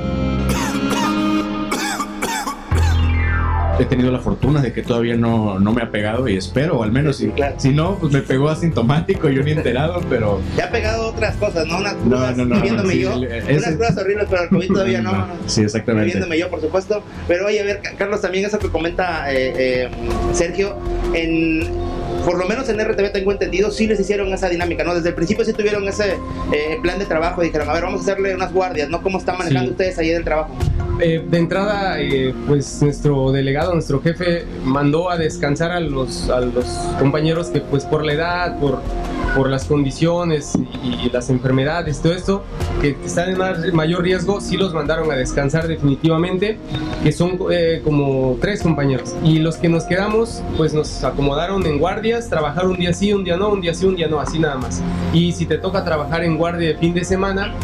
He 3.78 3.84
tenido 3.84 4.10
la 4.10 4.18
fortuna 4.18 4.60
de 4.60 4.72
que 4.72 4.82
todavía 4.82 5.16
no, 5.16 5.60
no 5.60 5.72
me 5.72 5.82
ha 5.82 5.90
pegado 5.92 6.26
y 6.28 6.36
espero, 6.36 6.82
al 6.82 6.90
menos 6.90 7.18
si, 7.18 7.32
si 7.58 7.68
no, 7.70 7.96
pues 7.96 8.12
me 8.12 8.22
pegó 8.22 8.48
asintomático, 8.48 9.28
yo 9.28 9.42
ni 9.44 9.52
enterado, 9.52 10.00
pero... 10.10 10.40
Te 10.56 10.62
ha 10.62 10.70
pegado 10.70 11.08
otras 11.08 11.36
cosas, 11.36 11.64
¿no? 11.66 11.78
Unas 11.78 11.94
crudas, 11.94 12.36
no, 12.36 12.44
no, 12.44 12.60
viéndome 12.60 12.92
sí, 12.94 13.00
yo, 13.02 13.16
unas 13.16 13.74
crudas 13.74 13.96
horribles, 13.96 14.26
pero 14.28 14.42
el 14.42 14.48
COVID 14.48 14.68
todavía 14.68 15.00
no. 15.02 15.28
Sí, 15.46 15.62
exactamente. 15.62 16.06
viéndome 16.06 16.38
yo, 16.38 16.50
por 16.50 16.60
supuesto. 16.60 17.02
Pero 17.28 17.46
oye, 17.46 17.60
a 17.60 17.64
ver, 17.64 17.80
Ca- 17.80 17.92
Carlos, 17.96 18.20
también 18.20 18.44
eso 18.46 18.58
que 18.58 18.68
comenta 18.68 19.32
eh, 19.32 19.52
eh, 19.56 19.88
Sergio, 20.32 20.76
en, 21.14 21.60
por 22.24 22.36
lo 22.36 22.46
menos 22.48 22.68
en 22.68 22.80
RTV 22.84 23.12
tengo 23.12 23.30
entendido, 23.30 23.70
sí 23.70 23.86
les 23.86 24.00
hicieron 24.00 24.32
esa 24.32 24.48
dinámica, 24.48 24.82
¿no? 24.82 24.92
Desde 24.94 25.10
el 25.10 25.14
principio 25.14 25.44
sí 25.44 25.52
tuvieron 25.52 25.86
ese 25.86 26.14
eh, 26.52 26.78
plan 26.82 26.98
de 26.98 27.04
trabajo, 27.04 27.42
dijeron, 27.42 27.70
a 27.70 27.74
ver, 27.74 27.84
vamos 27.84 28.00
a 28.00 28.02
hacerle 28.02 28.34
unas 28.34 28.52
guardias, 28.52 28.88
¿no? 28.90 29.02
¿Cómo 29.02 29.18
están 29.18 29.38
manejando 29.38 29.68
Sí. 29.68 29.70
ustedes 29.72 29.98
ahí 29.98 30.10
en 30.10 30.16
el 30.16 30.24
trabajo? 30.24 30.56
Eh, 31.00 31.24
de 31.28 31.38
entrada, 31.38 32.00
eh, 32.00 32.34
pues 32.48 32.82
nuestro 32.82 33.30
delegado, 33.30 33.72
nuestro 33.72 34.00
jefe, 34.00 34.44
mandó 34.64 35.10
a 35.10 35.16
descansar 35.16 35.70
a 35.70 35.78
los, 35.78 36.28
a 36.28 36.40
los 36.40 36.64
compañeros 36.98 37.48
que 37.48 37.60
pues 37.60 37.84
por 37.84 38.04
la 38.04 38.14
edad, 38.14 38.58
por, 38.58 38.80
por 39.36 39.48
las 39.48 39.64
condiciones 39.66 40.58
y, 40.82 41.08
las 41.10 41.30
enfermedades, 41.30 42.02
todo 42.02 42.12
esto, 42.12 42.42
que 42.80 42.96
están 43.04 43.30
en 43.30 43.76
mayor 43.76 44.02
riesgo, 44.02 44.40
sí 44.40 44.56
los 44.56 44.74
mandaron 44.74 45.10
a 45.12 45.14
descansar 45.14 45.68
definitivamente, 45.68 46.58
que 47.02 47.12
son 47.12 47.38
eh, 47.50 47.80
como 47.84 48.36
tres 48.40 48.60
compañeros. 48.60 49.14
Y 49.22 49.38
los 49.38 49.56
que 49.56 49.68
nos 49.68 49.84
quedamos, 49.84 50.42
pues 50.56 50.74
nos 50.74 51.04
acomodaron 51.04 51.64
en 51.64 51.78
guardias, 51.78 52.28
trabajar 52.28 52.66
un 52.66 52.76
día 52.76 52.92
sí, 52.92 53.12
un 53.12 53.22
día 53.22 53.36
no, 53.36 53.50
un 53.50 53.60
día 53.60 53.72
sí, 53.72 53.86
un 53.86 53.94
día 53.94 54.08
no, 54.08 54.18
así 54.18 54.38
nada 54.40 54.56
más. 54.56 54.82
Y 55.12 55.30
si 55.30 55.46
te 55.46 55.58
toca 55.58 55.84
trabajar 55.84 56.24
en 56.24 56.36
guardia 56.36 56.68
de 56.68 56.74
fin 56.76 56.92
de 56.92 57.04
semana, 57.04 57.54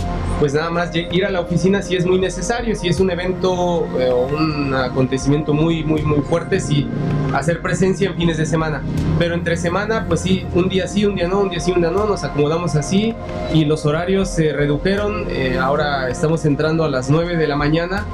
pues 0.41 0.55
nada 0.55 0.71
más 0.71 0.91
ir 0.95 1.25
a 1.25 1.31
la 1.31 1.41
oficina 1.41 1.83
si 1.83 1.97
es 1.97 2.07
muy 2.07 2.19
necesario, 2.19 2.75
si 2.75 2.89
es 2.89 3.01
un 3.01 3.11
evento 3.11 3.87
eh, 3.99 4.11
o 4.11 4.27
un 4.27 4.75
acontecimiento 4.75 5.55
muy, 5.55 5.85
muy, 5.85 6.03
muy 6.03 6.21
fuerte, 6.21 6.61
si 6.61 6.87
hacer 7.35 7.61
presencia 7.61 8.11
en 8.11 8.17
fines 8.17 8.37
de 8.37 8.47
semana. 8.47 8.83
Pero 9.19 9.35
entre 9.35 9.57
semana, 9.57 10.07
pues 10.07 10.21
sí, 10.21 10.47
un 10.55 10.69
día 10.69 10.87
sí, 10.89 11.05
un 11.05 11.15
día 11.15 11.29
no, 11.29 11.41
un 11.41 11.51
día 11.51 11.61
sí, 11.61 11.73
un 11.73 11.81
día 11.81 11.91
no, 11.91 12.07
nos 12.07 12.25
acomodamos 12.25 12.75
así 12.77 13.15
y 13.53 13.65
los 13.65 13.87
horarios 13.87 14.29
se 14.29 14.53
redujeron. 14.53 15.27
Eh, 15.29 15.59
ahora 15.61 16.09
estamos 16.09 16.45
entrando 16.45 16.85
a 16.85 16.89
las 16.89 17.11
9 17.11 17.37
de 17.37 17.47
la 17.47 17.57
mañana 17.57 18.05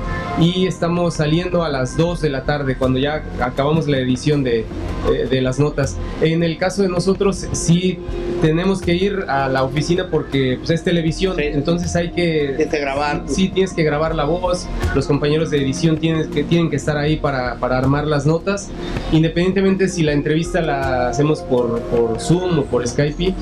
y 0.41 0.67
estamos 0.67 1.15
saliendo 1.15 1.65
a 1.65 1.69
las 1.69 1.97
2 1.97 2.21
de 2.21 2.31
la 2.31 2.45
tarde 2.45 2.77
cuando 2.77 2.99
ya 2.99 3.23
acabamos 3.41 3.89
la 3.89 3.99
edición 3.99 4.43
de, 4.43 4.61
eh, 4.61 5.27
de 5.29 5.41
las 5.41 5.59
notas. 5.59 5.97
En 6.21 6.43
el 6.43 6.59
caso 6.59 6.83
de 6.83 6.89
nosotros, 6.89 7.47
sí 7.53 7.99
tenemos 8.41 8.81
que 8.81 8.95
ir 8.95 9.25
a 9.29 9.49
la 9.49 9.63
oficina 9.65 10.09
porque 10.11 10.57
pues, 10.59 10.71
es 10.71 10.85
televisión, 10.85 11.39
entonces 11.39 11.95
hay 11.97 12.10
que... 12.11 12.55
Tienes 12.57 12.69
que 12.69 12.81
grabar. 12.81 13.23
Sí, 13.27 13.49
tienes 13.49 13.73
que 13.73 13.83
grabar 13.83 14.15
la 14.15 14.25
voz, 14.25 14.67
los 14.95 15.07
compañeros 15.07 15.51
de 15.51 15.59
edición 15.59 15.99
tienen 15.99 16.31
que, 16.31 16.45
tienen 16.45 16.71
que 16.71 16.77
estar 16.77 16.97
ahí 16.97 17.17
para, 17.17 17.57
para 17.57 17.79
armar 17.79 18.07
las 18.07 18.27
notas, 18.27 18.71
independientemente 19.13 19.89
si 19.89 20.03
la 20.03 20.13
entrevista 20.13 20.61
la 20.61 21.09
hacemos 21.09 21.41
por, 21.41 21.81
por 21.83 22.21
Zoom 22.21 22.59
o 22.59 22.65
por 22.65 22.87
Skype 22.87 23.35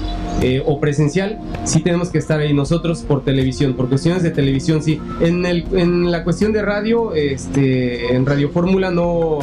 eh, 0.42 0.62
o 0.64 0.80
presencial, 0.80 1.38
sí 1.64 1.80
tenemos 1.82 2.10
que 2.10 2.18
estar 2.18 2.40
ahí 2.40 2.52
nosotros 2.52 3.02
por 3.02 3.24
televisión, 3.24 3.74
por 3.74 3.88
cuestiones 3.88 4.22
de 4.22 4.30
televisión, 4.30 4.82
sí. 4.82 5.00
En, 5.20 5.44
el, 5.46 5.64
en 5.72 6.10
la 6.10 6.24
cuestión 6.24 6.52
de 6.52 6.62
radio, 6.62 7.14
este, 7.14 8.14
en 8.14 8.26
Radio 8.26 8.50
Fórmula 8.50 8.90
no 8.90 9.38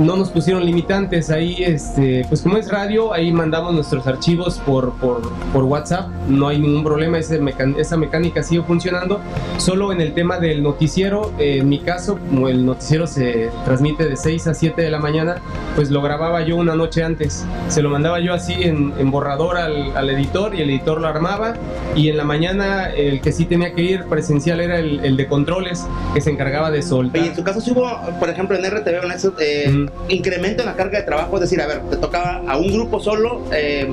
no 0.00 0.16
nos 0.16 0.30
pusieron 0.30 0.64
limitantes. 0.64 1.30
Ahí, 1.30 1.56
este, 1.60 2.24
pues 2.28 2.40
como 2.42 2.56
es 2.56 2.70
radio, 2.70 3.12
ahí 3.12 3.32
mandamos 3.32 3.74
nuestros 3.74 4.06
archivos 4.06 4.58
por, 4.58 4.92
por, 4.94 5.20
por 5.52 5.64
WhatsApp. 5.64 6.08
No 6.28 6.48
hay 6.48 6.58
ningún 6.58 6.82
problema, 6.82 7.18
ese 7.18 7.40
esa 7.78 7.96
mecánica 7.96 8.39
sigue 8.42 8.62
funcionando. 8.62 9.20
Solo 9.58 9.92
en 9.92 10.00
el 10.00 10.14
tema 10.14 10.38
del 10.38 10.62
noticiero, 10.62 11.32
en 11.38 11.68
mi 11.68 11.80
caso, 11.80 12.18
como 12.18 12.48
el 12.48 12.64
noticiero 12.64 13.06
se 13.06 13.50
transmite 13.64 14.08
de 14.08 14.16
6 14.16 14.46
a 14.46 14.54
7 14.54 14.80
de 14.80 14.90
la 14.90 14.98
mañana, 14.98 15.36
pues 15.76 15.90
lo 15.90 16.02
grababa 16.02 16.42
yo 16.42 16.56
una 16.56 16.74
noche 16.74 17.02
antes. 17.02 17.44
Se 17.68 17.82
lo 17.82 17.90
mandaba 17.90 18.20
yo 18.20 18.34
así 18.34 18.54
en, 18.54 18.92
en 18.98 19.10
borrador 19.10 19.56
al, 19.56 19.96
al, 19.96 20.10
editor 20.10 20.54
y 20.54 20.62
el 20.62 20.70
editor 20.70 21.00
lo 21.00 21.08
armaba. 21.08 21.54
Y 21.94 22.08
en 22.08 22.16
la 22.16 22.24
mañana 22.24 22.90
el 22.90 23.20
que 23.20 23.32
sí 23.32 23.44
tenía 23.44 23.74
que 23.74 23.82
ir 23.82 24.04
presencial 24.04 24.60
era 24.60 24.78
el, 24.78 25.04
el 25.04 25.16
de 25.16 25.26
controles, 25.26 25.86
que 26.14 26.20
se 26.20 26.30
encargaba 26.30 26.70
de 26.70 26.82
soltar. 26.82 27.24
Y 27.24 27.28
en 27.28 27.36
su 27.36 27.44
caso, 27.44 27.60
si 27.60 27.70
hubo, 27.72 27.88
por 28.18 28.28
ejemplo, 28.28 28.56
en 28.56 28.64
RTV, 28.64 29.04
en 29.04 29.12
eso, 29.12 29.34
eh, 29.38 29.86
incremento 30.08 30.62
en 30.62 30.66
la 30.66 30.76
carga 30.76 30.98
de 30.98 31.04
trabajo, 31.04 31.36
es 31.36 31.42
decir, 31.42 31.60
a 31.60 31.66
ver, 31.66 31.80
te 31.90 31.96
tocaba 31.96 32.42
a 32.46 32.56
un 32.56 32.72
grupo 32.72 33.00
solo, 33.00 33.42
eh, 33.52 33.88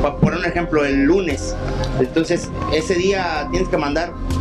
para 0.00 0.16
poner 0.16 0.38
un 0.40 0.44
ejemplo, 0.44 0.84
el 0.84 1.04
lunes, 1.04 1.54
entonces 1.98 2.50
ese 2.72 2.94
día 2.94 3.48
tienes 3.50 3.68
que 3.68 3.76
mandar 3.76 3.91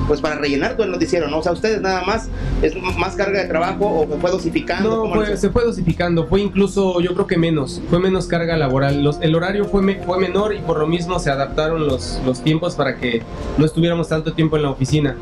pues 0.08 0.22
para 0.22 0.36
rellenar 0.36 0.74
todo 0.74 0.86
el 0.86 0.92
noticiero, 0.92 1.30
¿no? 1.30 1.40
O 1.40 1.44
sea, 1.44 1.52
ustedes 1.52 1.82
nada 1.82 2.04
más, 2.04 2.30
¿es 2.62 2.76
más 2.98 3.16
carga 3.16 3.42
de 3.42 3.48
trabajo 3.48 3.86
o 3.86 4.08
se 4.08 4.20
fue 4.20 4.32
dosificando? 4.32 5.12
No, 5.14 5.38
se 5.38 5.50
fue 5.50 5.64
dosificando, 5.64 6.28
fue 6.28 6.42
incluso 6.42 7.00
yo 7.02 7.14
creo 7.14 7.28
que 7.28 7.38
menos, 7.38 7.82
fue 7.90 8.00
menos 8.00 8.28
carga 8.28 8.58
laboral, 8.58 9.04
Los, 9.04 9.20
el 9.22 9.36
horario 9.36 9.66
fue, 9.66 10.02
fue 10.06 10.20
menor 10.20 10.54
y 10.54 10.60
por 10.60 10.80
lo 10.80 10.88
mismo 10.88 11.20
se 11.20 11.30
adaptaron 11.30 11.88
los, 11.88 12.20
los 12.26 12.42
tiempos 12.42 12.76
para 12.76 12.98
que 12.98 13.22
no 13.58 13.66
estuviéramos 13.66 14.08
tanto 14.10 14.34
tiempo 14.34 14.58
en 14.58 14.64
la 14.64 14.70
oficina. 14.70 15.16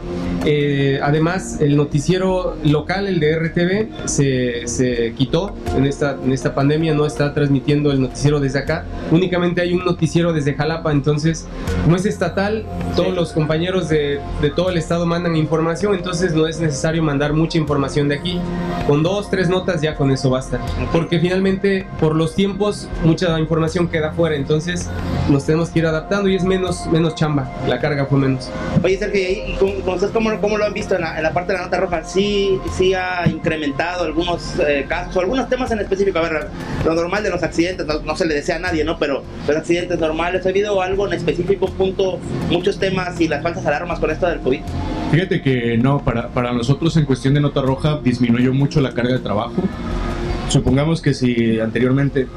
Eh, 0.46 1.00
además, 1.03 1.58
el 1.60 1.75
noticiero 1.75 2.55
local, 2.63 3.08
el 3.08 3.19
de 3.19 3.38
RTV, 3.38 4.08
se, 4.08 4.67
se 4.67 5.13
quitó 5.17 5.53
en 5.75 5.86
esta, 5.86 6.17
en 6.24 6.31
esta 6.31 6.55
pandemia, 6.55 6.93
no 6.93 7.05
está 7.05 7.34
transmitiendo 7.34 7.91
el 7.91 8.01
noticiero 8.01 8.39
desde 8.39 8.60
acá, 8.60 8.86
únicamente 9.12 9.62
hay 9.62 9.74
un 9.74 9.84
noticiero 9.84 10.34
desde 10.34 10.53
Jalapa, 10.53 10.91
entonces, 10.91 11.48
como 11.84 11.96
es 11.96 12.05
estatal, 12.05 12.65
todos 12.96 13.13
los 13.13 13.34
compañeros 13.34 13.89
de, 13.89 14.19
de 14.41 14.50
todo 14.50 14.69
el 14.69 14.77
estado 14.77 15.05
mandan 15.05 15.36
información, 15.36 15.93
entonces 15.96 16.34
no 16.34 16.48
es 16.48 16.60
necesario 16.60 17.03
mandar 17.03 17.34
mucha 17.34 17.58
información 17.58 18.08
de 18.08 18.15
aquí. 18.15 18.39
Con 18.88 19.03
dos, 19.03 19.29
tres 19.29 19.50
notas 19.50 19.81
ya 19.81 19.96
con 19.96 20.10
eso 20.12 20.29
basta. 20.29 20.60
Porque 20.91 21.19
finalmente, 21.19 21.86
por 22.00 22.15
los 22.15 22.34
tiempos, 22.36 22.88
mucha 23.03 23.39
información 23.39 23.88
queda 23.88 24.12
fuera, 24.12 24.36
entonces 24.36 24.89
nos 25.29 25.46
tenemos 25.46 25.69
que 25.69 25.79
ir 25.79 25.86
adaptando 25.86 26.29
y 26.29 26.36
es 26.36 26.43
menos, 26.43 26.88
menos 26.88 27.15
chamba, 27.15 27.51
la 27.67 27.79
carga 27.79 28.05
fue 28.05 28.17
menos. 28.19 28.50
Oye, 28.84 28.98
Sergio, 28.98 29.22
¿y 29.22 29.58
cómo, 30.41 30.57
lo 30.57 30.65
han 30.65 30.74
visto 30.74 30.95
en 30.95 31.01
la, 31.01 31.33
parte 31.33 31.53
de 31.53 31.59
la 31.59 31.65
nota 31.65 31.77
roja? 31.77 32.03
¿Sí, 32.03 32.59
sí 32.77 32.93
ha 32.93 33.27
incrementado 33.27 34.03
algunos 34.03 34.55
eh, 34.59 34.86
casos 34.88 35.17
algunos 35.17 35.50
temas 35.50 35.71
en 35.71 35.79
específico? 35.79 36.19
A 36.19 36.21
ver, 36.21 36.48
lo 36.86 36.93
normal 36.93 37.24
de 37.24 37.29
los 37.29 37.43
accidentes, 37.43 37.86
no, 38.03 38.15
se 38.15 38.25
le 38.25 38.36
desea 38.36 38.57
a 38.57 38.59
nadie, 38.59 38.83
¿no? 38.83 38.98
Pero 38.98 39.24
los 39.48 39.57
accidentes 39.57 40.00
normales, 40.00 40.45
¿ha 40.45 40.50
habido 40.50 40.81
algo 40.81 41.07
en 41.07 41.13
específico, 41.13 41.67
punto, 41.67 42.19
muchos 42.50 42.79
temas 42.79 43.19
y 43.21 43.27
las 43.27 43.43
falsas 43.43 43.65
alarmas 43.65 44.00
con 44.00 44.12
esto 44.12 44.27
del 44.27 44.39
COVID? 44.39 44.62
Fíjate 45.12 45.41
que 45.41 45.77
no, 45.77 46.03
para, 46.03 46.29
para 46.29 46.53
nosotros 46.53 46.95
en 46.98 47.05
cuestión 47.05 47.33
de 47.33 47.41
nota 47.41 47.62
roja 47.62 48.00
disminuyó 48.03 48.53
mucho 48.53 48.81
la 48.81 48.93
carga 48.93 49.13
de 49.13 49.19
trabajo. 49.19 49.55
Supongamos 50.50 51.01
que 51.01 51.13
si 51.13 51.59
anteriormente 51.59 52.27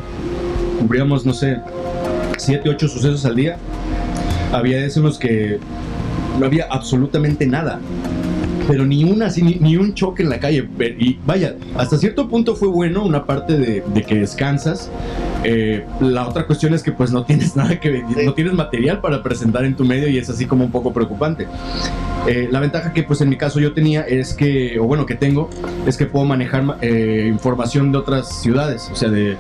cubríamos, 0.81 1.25
no 1.25 1.33
sé, 1.33 1.59
7, 2.37 2.69
8 2.69 2.89
sucesos 2.89 3.25
al 3.25 3.37
día, 3.37 3.57
había 4.53 4.79
decimos 4.79 5.19
que 5.19 5.59
no 6.39 6.47
había 6.47 6.67
absolutamente 6.71 7.47
nada. 7.47 7.81
Pero 8.69 8.87
ni 8.87 9.03
una, 9.03 9.29
ni, 9.29 9.57
ni, 9.57 9.77
un 9.77 9.93
choque 9.93 10.23
en 10.23 10.29
la 10.29 10.39
calle. 10.39 10.69
Y 10.99 11.19
vaya, 11.27 11.57
hasta 11.77 11.99
cierto 11.99 12.29
punto 12.29 12.55
fue 12.55 12.69
bueno 12.69 13.05
una 13.05 13.27
parte 13.27 13.59
de, 13.59 13.83
de 13.93 14.03
que 14.03 14.15
descansas, 14.15 14.89
eh, 15.45 15.85
la 16.01 16.29
otra 16.29 16.47
cuestión 16.47 16.73
es 16.73 16.83
que 16.83 16.93
pues 16.93 17.11
no 17.11 17.25
tienes 17.25 17.57
nada 17.57 17.81
que 17.81 18.05
no 18.25 18.35
tienes 18.35 18.53
material 18.55 19.01
para 19.01 19.23
presentar 19.23 19.65
en 19.65 19.75
tu 19.75 19.85
medio 19.85 20.09
y 20.09 20.19
es 20.19 20.31
así 20.31 20.47
como 20.47 20.65
un 20.65 20.71
poco 20.71 20.93
preocupante. 20.93 21.49
Eh, 22.27 22.49
la 22.51 22.61
ventaja 22.61 22.93
que 22.93 23.03
pues 23.03 23.21
en 23.21 23.29
mi 23.29 23.37
caso 23.37 23.59
yo 23.59 23.73
tenía 23.73 24.03
es 24.03 24.35
que, 24.35 24.79
o 24.79 24.85
bueno 24.85 25.07
que 25.07 25.17
tengo, 25.17 25.51
es 25.87 25.97
que 25.97 26.07
puedo 26.07 26.25
manejar 26.25 26.79
eh, 26.81 27.27
información 27.29 27.91
de 27.91 27.99
otras 27.99 28.41
ciudades, 28.41 28.89
o 28.93 28.97
sea 28.97 29.11
de 29.11 29.37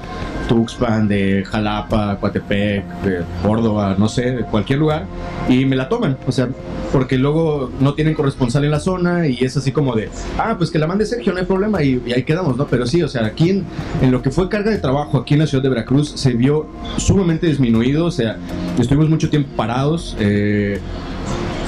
Tuxpan, 0.48 1.06
de 1.06 1.44
Jalapa, 1.44 2.18
Coatepec, 2.18 2.84
de 3.02 3.22
Córdoba, 3.42 3.94
no 3.96 4.08
sé, 4.08 4.32
de 4.32 4.42
cualquier 4.42 4.80
lugar, 4.80 5.06
y 5.48 5.64
me 5.64 5.76
la 5.76 5.88
toman, 5.88 6.18
o 6.26 6.32
sea, 6.32 6.48
porque 6.92 7.18
luego 7.18 7.70
no 7.80 7.94
tienen 7.94 8.14
corresponsal 8.14 8.64
en 8.64 8.72
la 8.72 8.80
zona 8.80 9.28
y 9.28 9.38
es 9.44 9.56
así 9.56 9.70
como 9.70 9.94
de, 9.94 10.08
ah, 10.36 10.56
pues 10.58 10.70
que 10.70 10.78
la 10.80 10.88
mande 10.88 11.06
Sergio, 11.06 11.32
no 11.32 11.38
hay 11.38 11.46
problema 11.46 11.82
y, 11.84 12.02
ahí 12.12 12.24
quedamos, 12.24 12.56
¿no? 12.56 12.66
Pero 12.66 12.86
sí, 12.86 13.00
o 13.02 13.08
sea, 13.08 13.26
aquí 13.26 13.50
en, 13.50 13.64
en 14.00 14.10
lo 14.10 14.22
que 14.22 14.30
fue 14.32 14.48
carga 14.48 14.72
de 14.72 14.78
trabajo 14.78 15.18
aquí 15.18 15.34
en 15.34 15.40
la 15.40 15.46
ciudad 15.46 15.62
de 15.62 15.68
Veracruz, 15.68 16.12
se 16.16 16.32
vio 16.32 16.66
sumamente 16.96 17.46
disminuido, 17.46 18.06
o 18.06 18.10
sea, 18.10 18.36
estuvimos 18.78 19.08
mucho 19.08 19.30
tiempo 19.30 19.50
parados. 19.56 20.16
Eh, 20.18 20.80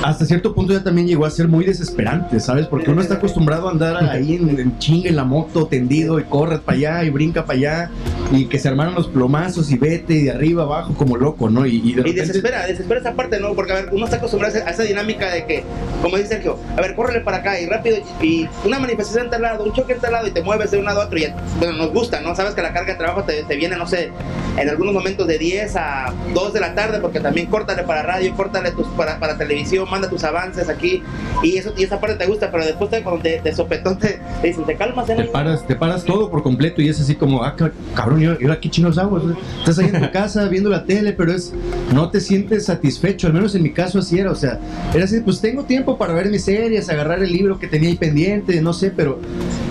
hasta 0.02 0.26
cierto 0.26 0.54
punto 0.54 0.72
ya 0.72 0.82
también 0.82 1.06
llegó 1.06 1.24
a 1.24 1.30
ser 1.30 1.48
muy 1.48 1.64
desesperante, 1.64 2.40
¿sabes? 2.40 2.66
Porque 2.66 2.90
uno 2.90 3.00
está 3.00 3.14
acostumbrado 3.14 3.68
a 3.68 3.72
andar 3.72 3.96
ahí 4.10 4.34
en, 4.34 4.58
en 4.58 4.78
chinga 4.78 5.08
en 5.08 5.16
la 5.16 5.24
moto, 5.24 5.66
tendido 5.66 6.18
y 6.18 6.24
corre 6.24 6.58
para 6.58 6.76
allá 6.76 7.04
y 7.04 7.10
brinca 7.10 7.44
para 7.44 7.58
allá 7.58 7.90
y 8.32 8.46
que 8.46 8.58
se 8.58 8.68
armaron 8.68 8.94
los 8.94 9.08
plomazos 9.08 9.70
y 9.70 9.78
vete 9.78 10.24
de 10.24 10.30
arriba 10.30 10.64
abajo 10.64 10.94
como 10.94 11.16
loco, 11.16 11.48
¿no? 11.48 11.66
Y, 11.66 11.76
y, 11.84 12.12
desespera, 12.12 12.66
desespera 12.66 13.00
esa 13.00 13.14
parte, 13.14 13.40
¿no? 13.40 13.54
Porque 13.54 13.72
a 13.72 13.76
ver, 13.76 13.88
uno 13.92 14.04
está 14.04 14.16
acostumbrado 14.16 14.54
a 14.64 14.70
esa 14.70 14.82
dinámica 14.82 15.30
de 15.30 15.46
que, 15.46 15.64
como 16.02 16.16
dice 16.16 16.30
Sergio, 16.30 16.58
a 16.76 16.80
ver, 16.80 16.94
córrele 16.94 17.20
para 17.20 17.38
acá 17.38 17.60
y 17.60 17.66
rápido 17.66 17.98
y 18.20 18.48
una 18.64 18.78
manifestación 18.78 19.26
en 19.26 19.30
tal 19.30 19.42
lado, 19.42 19.64
un 19.64 19.72
choque 19.72 19.94
en 19.94 20.00
tal 20.00 20.12
lado 20.12 20.26
y 20.26 20.30
te 20.30 20.42
mueves 20.42 20.70
de 20.70 20.78
un 20.78 20.84
lado 20.84 21.02
a 21.02 21.06
otro 21.06 21.18
y 21.18 21.26
bueno, 21.58 21.74
nos 21.74 21.92
gusta, 21.92 22.20
¿no? 22.20 22.34
Sabes 22.34 22.54
que 22.54 22.62
la 22.62 22.72
carga 22.72 22.92
de 22.92 22.98
trabajo 22.98 23.24
te, 23.24 23.42
te 23.44 23.56
viene, 23.56 23.76
no 23.76 23.86
sé, 23.86 24.10
en 24.56 24.68
algunos 24.68 24.94
momentos 24.94 25.26
de 25.26 25.38
10 25.38 25.76
a 25.76 26.12
2 26.32 26.52
de 26.52 26.60
la 26.60 26.74
tarde 26.74 26.98
porque 27.00 27.20
también 27.20 27.46
córtale 27.46 27.82
para 27.82 28.02
radio, 28.02 28.34
córtale 28.34 28.70
tus, 28.72 28.86
para, 28.88 29.18
para 29.18 29.36
televisión, 29.36 29.83
manda 29.86 30.08
tus 30.08 30.24
avances 30.24 30.68
aquí 30.68 31.02
y 31.42 31.56
eso 31.56 31.72
y 31.76 31.84
esa 31.84 32.00
parte 32.00 32.16
te 32.16 32.26
gusta, 32.26 32.50
pero 32.50 32.64
después 32.64 32.90
te, 32.90 33.02
cuando 33.02 33.22
te, 33.22 33.38
te 33.38 33.54
sopetón 33.54 33.98
te, 33.98 34.20
dicen, 34.42 34.64
te 34.64 34.76
calmas. 34.76 35.06
Te 35.06 35.24
paras, 35.24 35.66
te 35.66 35.76
paras 35.76 36.04
todo 36.04 36.30
por 36.30 36.42
completo 36.42 36.82
y 36.82 36.88
es 36.88 37.00
así 37.00 37.14
como, 37.14 37.44
ah, 37.44 37.56
cabrón, 37.94 38.20
yo, 38.20 38.38
yo 38.38 38.52
aquí 38.52 38.70
chinos 38.70 38.98
hago? 38.98 39.20
Estás 39.58 39.78
ahí 39.78 39.90
en 39.92 40.00
tu 40.00 40.10
casa 40.12 40.48
viendo 40.48 40.70
la 40.70 40.84
tele, 40.84 41.12
pero 41.12 41.32
es, 41.32 41.52
no 41.92 42.10
te 42.10 42.20
sientes 42.20 42.66
satisfecho, 42.66 43.26
al 43.26 43.34
menos 43.34 43.54
en 43.54 43.62
mi 43.62 43.72
caso 43.72 43.98
así 43.98 44.18
era, 44.18 44.30
o 44.30 44.34
sea, 44.34 44.58
era 44.94 45.04
así, 45.04 45.20
pues 45.20 45.40
tengo 45.40 45.64
tiempo 45.64 45.98
para 45.98 46.14
ver 46.14 46.30
mis 46.30 46.44
series, 46.44 46.88
agarrar 46.88 47.22
el 47.22 47.32
libro 47.32 47.58
que 47.58 47.66
tenía 47.66 47.88
ahí 47.88 47.96
pendiente, 47.96 48.60
no 48.60 48.72
sé, 48.72 48.90
pero 48.90 49.20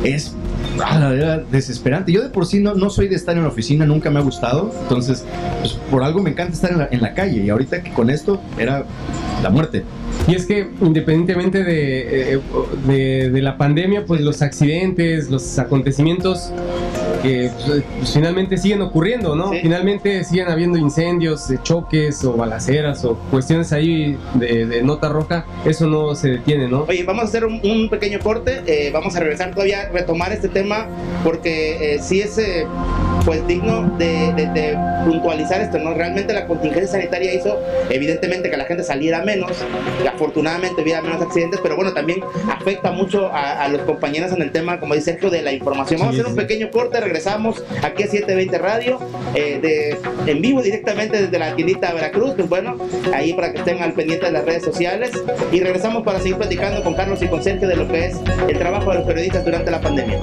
es 0.03 0.35
ah, 0.81 1.13
era 1.13 1.37
desesperante. 1.39 2.11
Yo 2.11 2.21
de 2.21 2.29
por 2.29 2.45
sí 2.45 2.59
no, 2.59 2.73
no 2.73 2.89
soy 2.89 3.07
de 3.07 3.15
estar 3.15 3.35
en 3.35 3.43
la 3.43 3.49
oficina, 3.49 3.85
nunca 3.85 4.09
me 4.09 4.19
ha 4.19 4.21
gustado. 4.21 4.73
Entonces, 4.83 5.25
pues, 5.59 5.73
por 5.91 6.03
algo 6.03 6.21
me 6.21 6.31
encanta 6.31 6.53
estar 6.53 6.89
en 6.91 7.01
la, 7.01 7.13
calle. 7.13 7.43
Y 7.43 7.49
ahorita 7.49 7.83
que 7.83 7.91
con 7.93 8.09
esto 8.09 8.41
era 8.57 8.85
la 9.41 9.49
muerte. 9.49 9.83
Y 10.27 10.35
es 10.35 10.45
que 10.45 10.69
independientemente 10.81 11.63
de, 11.63 12.33
eh, 12.33 12.39
de, 12.87 13.29
de, 13.29 13.41
la 13.41 13.57
pandemia, 13.57 14.05
pues 14.05 14.21
los 14.21 14.41
accidentes, 14.41 15.29
los 15.29 15.59
acontecimientos 15.59 16.51
que 17.23 17.49
pues, 17.65 18.13
finalmente 18.13 18.57
siguen 18.57 18.81
ocurriendo, 18.81 19.35
¿no? 19.35 19.51
Finalmente 19.51 20.23
siguen 20.25 20.49
habiendo 20.49 20.77
incendios, 20.77 21.49
eh, 21.49 21.57
choques 21.63 22.23
o 22.25 22.33
balaceras 22.33 23.03
o 23.05 23.15
cuestiones 23.31 23.71
ahí 23.71 24.17
de, 24.35 24.83
nota 24.83 25.09
roja, 25.09 25.45
eso 25.65 25.87
no 25.87 26.13
se 26.15 26.31
detiene, 26.31 26.67
¿no? 26.67 26.83
Oye, 26.83 27.03
vamos 27.03 27.23
a 27.23 27.27
hacer 27.27 27.45
un, 27.45 27.89
pequeño 27.89 28.19
corte, 28.19 28.61
eh, 28.67 28.91
vamos 28.91 29.15
a 29.15 29.21
regresar 29.21 29.51
todavía, 29.51 29.89
retomar 29.89 30.33
este 30.33 30.49
tema, 30.49 30.87
porque 31.23 31.97
sí 32.01 32.19
es 32.21 32.39
pues 33.25 33.45
digno 33.47 33.83
de, 33.97 34.77
puntualizar 35.05 35.61
esto, 35.61 35.79
¿no? 35.79 35.93
Realmente 35.93 36.33
la 36.33 36.47
contingencia 36.47 36.91
sanitaria 36.91 37.33
hizo 37.33 37.59
evidentemente 37.89 38.49
que 38.49 38.57
la 38.57 38.65
gente 38.65 38.83
saliera 38.83 39.21
menos, 39.21 39.51
y 40.03 40.07
afortunadamente 40.07 40.81
hubiera 40.81 41.01
menos 41.01 41.21
accidentes, 41.21 41.59
pero 41.61 41.75
bueno, 41.75 41.93
también 41.93 42.21
afecta 42.49 42.91
mucho 42.91 43.29
a, 43.33 43.67
los 43.67 43.81
compañeros 43.81 44.31
en 44.31 44.41
el 44.41 44.51
tema, 44.51 44.79
como 44.79 44.93
dice 44.93 45.11
Sergio, 45.11 45.29
de 45.29 45.41
la 45.41 45.51
información. 45.51 45.99
Vamos 45.99 46.15
a 46.15 46.19
hacer 46.19 46.29
un 46.29 46.35
pequeño 46.35 46.71
corte, 46.71 46.99
regresamos 46.99 47.63
aquí 47.81 48.03
a 48.03 48.07
720 48.07 48.57
Radio, 48.57 48.99
eh, 49.35 49.59
de, 49.61 50.31
en 50.31 50.41
vivo 50.41 50.61
directamente 50.61 51.21
desde 51.21 51.39
la 51.39 51.55
tiendita 51.55 51.93
Veracruz, 51.93 52.33
pues 52.35 52.47
bueno, 52.47 52.77
ahí 53.13 53.33
para 53.33 53.51
que 53.51 53.59
estén 53.59 53.81
al 53.81 53.93
pendiente 53.93 54.25
de 54.25 54.31
las 54.31 54.45
redes 54.45 54.63
sociales, 54.63 55.11
y 55.51 55.59
regresamos 55.59 56.03
para 56.03 56.19
seguir 56.19 56.37
platicando 56.37 56.83
con 56.83 56.93
Carlos 56.93 57.21
y 57.21 57.27
con 57.27 57.43
Sergio 57.43 57.67
de 57.67 57.75
lo 57.75 57.87
que 57.87 58.05
es 58.05 58.19
el 58.47 58.57
trabajo 58.57 58.91
de 58.91 58.97
los 58.97 59.07
periodistas 59.07 59.43
durante 59.43 59.71
la 59.71 59.81
pandemia. 59.81 60.19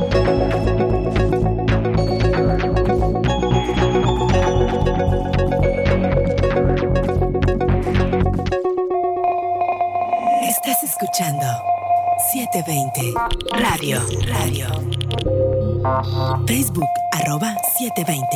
Escuchando 11.11 11.47
720 12.33 13.15
Radio, 13.59 14.01
Radio. 14.29 14.69
Facebook 16.47 16.89
arroba 17.13 17.57
720. 17.79 18.27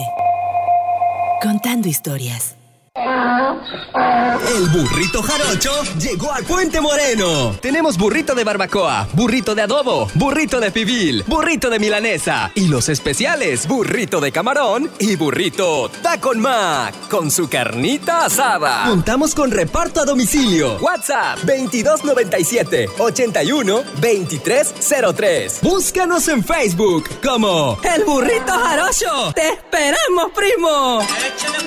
Contando 1.40 1.88
historias. 1.88 2.56
El 3.04 4.68
burrito 4.70 5.22
jarocho 5.22 5.70
llegó 5.98 6.32
al 6.32 6.44
Puente 6.44 6.80
Moreno. 6.80 7.54
Tenemos 7.60 7.98
burrito 7.98 8.34
de 8.34 8.44
barbacoa, 8.44 9.06
burrito 9.12 9.54
de 9.54 9.62
adobo, 9.62 10.08
burrito 10.14 10.58
de 10.58 10.70
pibil, 10.70 11.22
burrito 11.26 11.68
de 11.68 11.78
milanesa 11.78 12.50
y 12.54 12.68
los 12.68 12.88
especiales, 12.88 13.68
burrito 13.68 14.20
de 14.20 14.32
camarón 14.32 14.90
y 14.98 15.16
burrito 15.16 15.90
tacon 16.02 16.40
mac 16.40 16.94
con 17.08 17.30
su 17.30 17.48
carnita 17.48 18.24
asada. 18.24 18.84
Contamos 18.86 19.34
con 19.34 19.50
reparto 19.50 20.00
a 20.00 20.04
domicilio. 20.04 20.78
WhatsApp 20.78 21.38
2297 21.40 22.88
81 22.98 23.82
2303. 24.00 25.60
Búscanos 25.62 26.26
en 26.28 26.42
Facebook 26.42 27.04
como 27.22 27.78
El 27.82 28.04
Burrito 28.04 28.52
Jarocho. 28.52 29.32
¡Te 29.34 29.48
esperamos, 29.50 30.30
primo! 30.34 31.00
¡Échale 31.02 31.64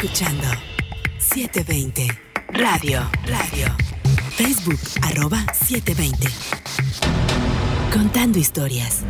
escuchando 0.00 0.46
720 1.18 2.06
Radio, 2.52 3.10
Radio. 3.26 3.66
Facebook 4.36 4.78
arroba 5.02 5.44
720. 5.52 6.28
Contando 7.92 8.38
historias. 8.38 9.02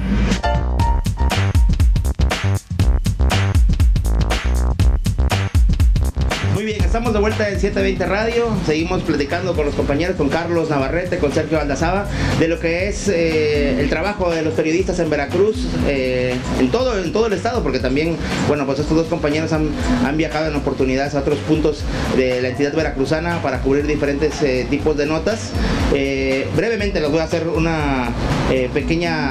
Bien, 6.69 6.85
estamos 6.85 7.15
de 7.15 7.19
vuelta 7.19 7.49
en 7.49 7.59
720 7.59 8.05
Radio. 8.05 8.47
Seguimos 8.67 9.03
platicando 9.03 9.57
con 9.57 9.65
los 9.65 9.75
compañeros, 9.75 10.17
con 10.17 10.29
Carlos 10.29 10.69
Navarrete, 10.69 11.17
con 11.17 11.33
Sergio 11.33 11.59
Aldazaba, 11.59 12.07
de 12.39 12.47
lo 12.47 12.61
que 12.61 12.89
es 12.89 13.09
eh, 13.09 13.81
el 13.81 13.89
trabajo 13.89 14.29
de 14.29 14.43
los 14.43 14.53
periodistas 14.53 14.99
en 14.99 15.09
Veracruz, 15.09 15.67
eh, 15.87 16.37
en, 16.61 16.71
todo, 16.71 16.99
en 16.99 17.11
todo 17.11 17.29
el 17.29 17.33
estado, 17.33 17.63
porque 17.63 17.79
también, 17.79 18.19
bueno, 18.49 18.67
pues 18.67 18.81
estos 18.81 18.95
dos 18.95 19.07
compañeros 19.07 19.51
han, 19.55 19.71
viajado 20.19 20.49
en 20.49 20.57
oportunidades 20.57 21.15
a 21.15 21.21
otros 21.21 21.39
puntos 21.39 21.85
de 22.19 22.43
la 22.43 22.49
entidad 22.49 22.75
veracruzana 22.75 23.41
para 23.41 23.61
cubrir 23.61 23.87
diferentes 23.87 24.43
eh, 24.43 24.67
tipos 24.69 24.95
de 24.97 25.07
notas. 25.07 25.53
brevemente 26.55 27.01
les 27.01 27.11
voy 27.11 27.21
a 27.21 27.25
hacer 27.25 27.49
una 27.49 28.11
pequeña 28.75 29.31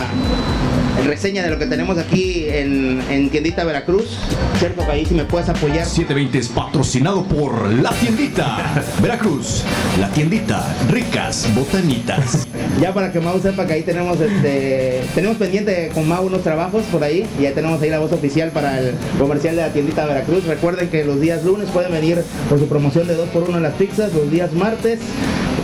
reseña 1.06 1.44
de 1.44 1.50
lo 1.50 1.60
que 1.60 1.66
tenemos 1.66 1.98
aquí 1.98 2.46
en, 2.48 3.02
en 3.10 3.30
Tiendita 3.30 3.64
Veracruz. 3.64 4.18
Cierto 4.60 4.86
que 4.86 4.92
ahí 4.92 5.06
si 5.06 5.14
me 5.14 5.26
puedes 5.26 5.50
apoyar. 5.50 5.86
720 5.86 6.38
es 6.38 6.48
patrocinado 6.50 7.24
por 7.24 7.72
La 7.74 7.92
Tiendita 7.92 8.84
Veracruz. 9.02 9.64
La 10.00 10.10
Tiendita, 10.10 10.66
ricas 10.90 11.48
botanitas. 11.56 12.48
ya 12.82 12.94
para 12.94 13.12
que 13.12 13.20
Mau 13.20 13.40
sepa 13.40 13.66
que 13.66 13.74
ahí 13.74 13.84
tenemos 13.84 14.20
este 14.20 15.04
tenemos 15.16 15.38
pendiente 15.38 15.92
con 15.94 16.08
Mau 16.08 16.26
unos 16.26 16.44
trabajos 16.44 16.84
por 16.92 17.04
ahí 17.04 17.26
y 17.40 17.44
ya 17.44 17.54
tenemos 17.54 17.82
ahí 17.82 17.90
la 17.90 18.00
voz 18.00 18.12
oficial 18.12 18.52
para 18.52 18.80
el 18.80 18.94
comercial 19.20 19.56
de 19.56 19.62
la 19.62 19.70
Tiendita 19.74 20.06
Veracruz. 20.06 20.46
Recuerden 20.46 20.90
que 20.90 21.04
los 21.06 21.20
días 21.22 21.44
lunes 21.44 21.70
pueden 21.70 21.92
venir 21.92 22.24
por 22.50 22.60
su 22.60 22.68
promoción 22.68 23.08
de 23.08 23.18
2x1 23.18 23.56
en 23.56 23.64
las 23.64 23.74
pizzas, 23.74 24.14
los 24.14 24.30
días 24.32 24.54
martes 24.54 25.00